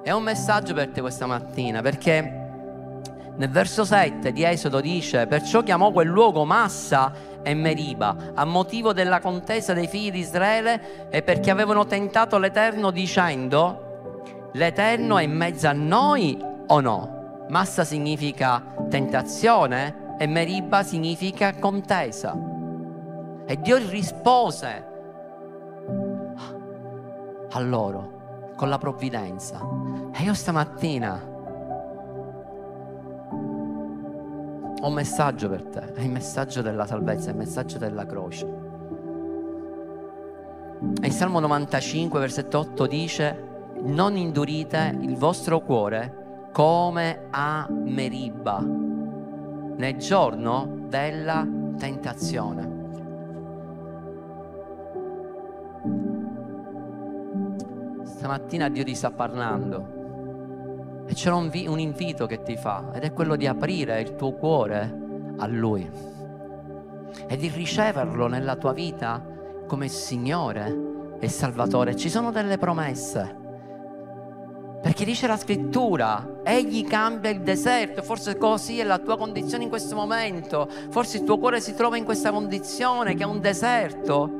È 0.03 0.11
un 0.11 0.23
messaggio 0.23 0.73
per 0.73 0.89
te 0.89 1.01
questa 1.01 1.25
mattina 1.25 1.81
perché 1.81 2.37
nel 3.35 3.49
verso 3.49 3.85
7 3.85 4.31
di 4.31 4.43
Esodo 4.43 4.81
dice 4.81 5.25
perciò 5.27 5.63
chiamò 5.63 5.91
quel 5.91 6.07
luogo 6.07 6.45
Massa 6.45 7.13
e 7.41 7.53
Meriba 7.53 8.33
a 8.33 8.43
motivo 8.43 8.91
della 8.91 9.19
contesa 9.19 9.73
dei 9.73 9.87
figli 9.87 10.11
di 10.11 10.19
Israele 10.19 11.09
e 11.09 11.21
perché 11.21 11.49
avevano 11.49 11.85
tentato 11.85 12.37
l'Eterno 12.37 12.91
dicendo 12.91 13.88
l'Eterno 14.53 15.17
è 15.17 15.23
in 15.23 15.35
mezzo 15.35 15.67
a 15.67 15.73
noi 15.73 16.37
o 16.67 16.79
no? 16.79 17.45
Massa 17.49 17.83
significa 17.83 18.61
tentazione 18.89 20.15
e 20.17 20.27
Meriba 20.27 20.83
significa 20.83 21.55
contesa. 21.55 22.37
E 23.45 23.59
Dio 23.59 23.77
rispose. 23.77 24.87
a 27.51 27.59
loro 27.59 28.53
con 28.55 28.69
la 28.69 28.77
provvidenza. 28.77 29.59
E 30.13 30.23
io 30.23 30.33
stamattina 30.33 31.37
ho 34.81 34.87
un 34.87 34.93
messaggio 34.93 35.49
per 35.49 35.63
te, 35.63 35.93
è 35.93 36.01
il 36.01 36.09
messaggio 36.09 36.61
della 36.61 36.85
salvezza, 36.85 37.29
è 37.29 37.31
il 37.31 37.37
messaggio 37.37 37.77
della 37.77 38.05
croce. 38.05 38.45
E 41.01 41.07
il 41.07 41.11
Salmo 41.11 41.39
95, 41.39 42.19
versetto 42.19 42.59
8 42.59 42.85
dice, 42.85 43.47
non 43.81 44.15
indurite 44.17 44.97
il 45.01 45.15
vostro 45.15 45.61
cuore 45.61 46.49
come 46.51 47.27
a 47.29 47.67
Meriba 47.69 48.59
nel 48.59 49.95
giorno 49.97 50.85
della 50.87 51.47
tentazione. 51.77 52.77
Stamattina 58.03 58.67
Dio 58.69 58.83
ti 58.83 58.95
sta 58.95 59.11
parlando 59.11 61.03
e 61.07 61.13
c'è 61.13 61.31
un, 61.31 61.49
un 61.67 61.79
invito 61.79 62.25
che 62.25 62.41
ti 62.43 62.57
fa 62.57 62.91
ed 62.93 63.03
è 63.03 63.13
quello 63.13 63.35
di 63.35 63.47
aprire 63.47 64.01
il 64.01 64.15
tuo 64.15 64.33
cuore 64.33 65.07
a 65.37 65.47
Lui 65.47 65.89
e 67.27 67.37
di 67.37 67.47
riceverlo 67.47 68.27
nella 68.27 68.57
tua 68.57 68.73
vita 68.73 69.23
come 69.65 69.87
Signore 69.87 71.17
e 71.19 71.29
Salvatore. 71.29 71.95
Ci 71.95 72.09
sono 72.09 72.31
delle 72.31 72.57
promesse. 72.57 73.38
Perché 74.81 75.03
dice 75.03 75.27
la 75.27 75.37
scrittura, 75.37 76.41
egli 76.43 76.87
cambia 76.87 77.29
il 77.29 77.41
deserto, 77.41 78.01
forse 78.01 78.37
così 78.37 78.79
è 78.79 78.83
la 78.83 78.97
tua 78.97 79.17
condizione 79.17 79.63
in 79.63 79.69
questo 79.69 79.95
momento, 79.95 80.69
forse 80.89 81.17
il 81.17 81.23
tuo 81.25 81.37
cuore 81.37 81.59
si 81.59 81.73
trova 81.73 81.97
in 81.97 82.05
questa 82.05 82.31
condizione 82.31 83.13
che 83.13 83.23
è 83.23 83.25
un 83.25 83.41
deserto, 83.41 84.31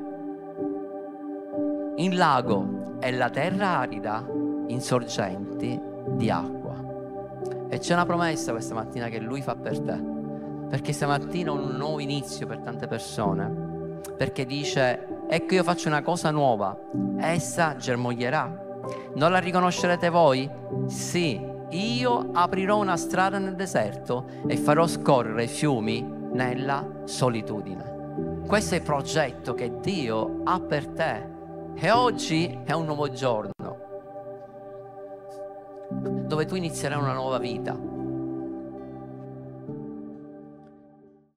in 1.98 2.16
lago 2.16 2.98
e 3.00 3.12
la 3.12 3.30
terra 3.30 3.80
arida, 3.80 4.26
in 4.68 4.80
sorgenti 4.82 5.80
di 6.08 6.30
acqua. 6.30 6.76
E 7.68 7.78
c'è 7.80 7.94
una 7.94 8.06
promessa 8.06 8.52
questa 8.52 8.74
mattina 8.74 9.10
che 9.10 9.20
Lui 9.20 9.42
fa 9.42 9.56
per 9.56 9.80
te. 9.80 10.18
Perché 10.70 10.94
stamattina 10.94 11.52
è 11.52 11.54
un 11.54 11.76
nuovo 11.76 12.00
inizio 12.00 12.48
per 12.48 12.60
tante 12.60 12.88
persone. 12.88 14.00
Perché 14.16 14.46
dice, 14.46 15.26
ecco 15.28 15.54
io 15.56 15.64
faccio 15.64 15.88
una 15.88 16.02
cosa 16.02 16.32
nuova, 16.32 16.78
essa 17.18 17.76
germoglierà. 17.76 18.68
Non 19.16 19.32
la 19.32 19.40
riconoscerete 19.40 20.10
voi? 20.10 20.50
Sì, 20.88 21.40
io 21.70 22.30
aprirò 22.34 22.78
una 22.78 22.98
strada 22.98 23.38
nel 23.38 23.56
deserto 23.56 24.26
e 24.48 24.58
farò 24.58 24.88
scorrere 24.88 25.48
fiumi 25.48 26.02
nella 26.32 27.02
solitudine. 27.06 28.42
Questo 28.46 28.76
è 28.76 28.78
il 28.78 28.84
progetto 28.84 29.54
che 29.54 29.80
Dio 29.80 30.42
ha 30.44 30.60
per 30.60 30.88
te. 30.88 31.38
E 31.76 31.92
oggi 31.92 32.60
è 32.66 32.74
un 32.74 32.86
nuovo 32.86 33.10
giorno 33.12 33.54
dove 35.92 36.46
tu 36.46 36.56
inizierai 36.56 37.00
una 37.00 37.14
nuova 37.14 37.40
vita. 37.40 37.99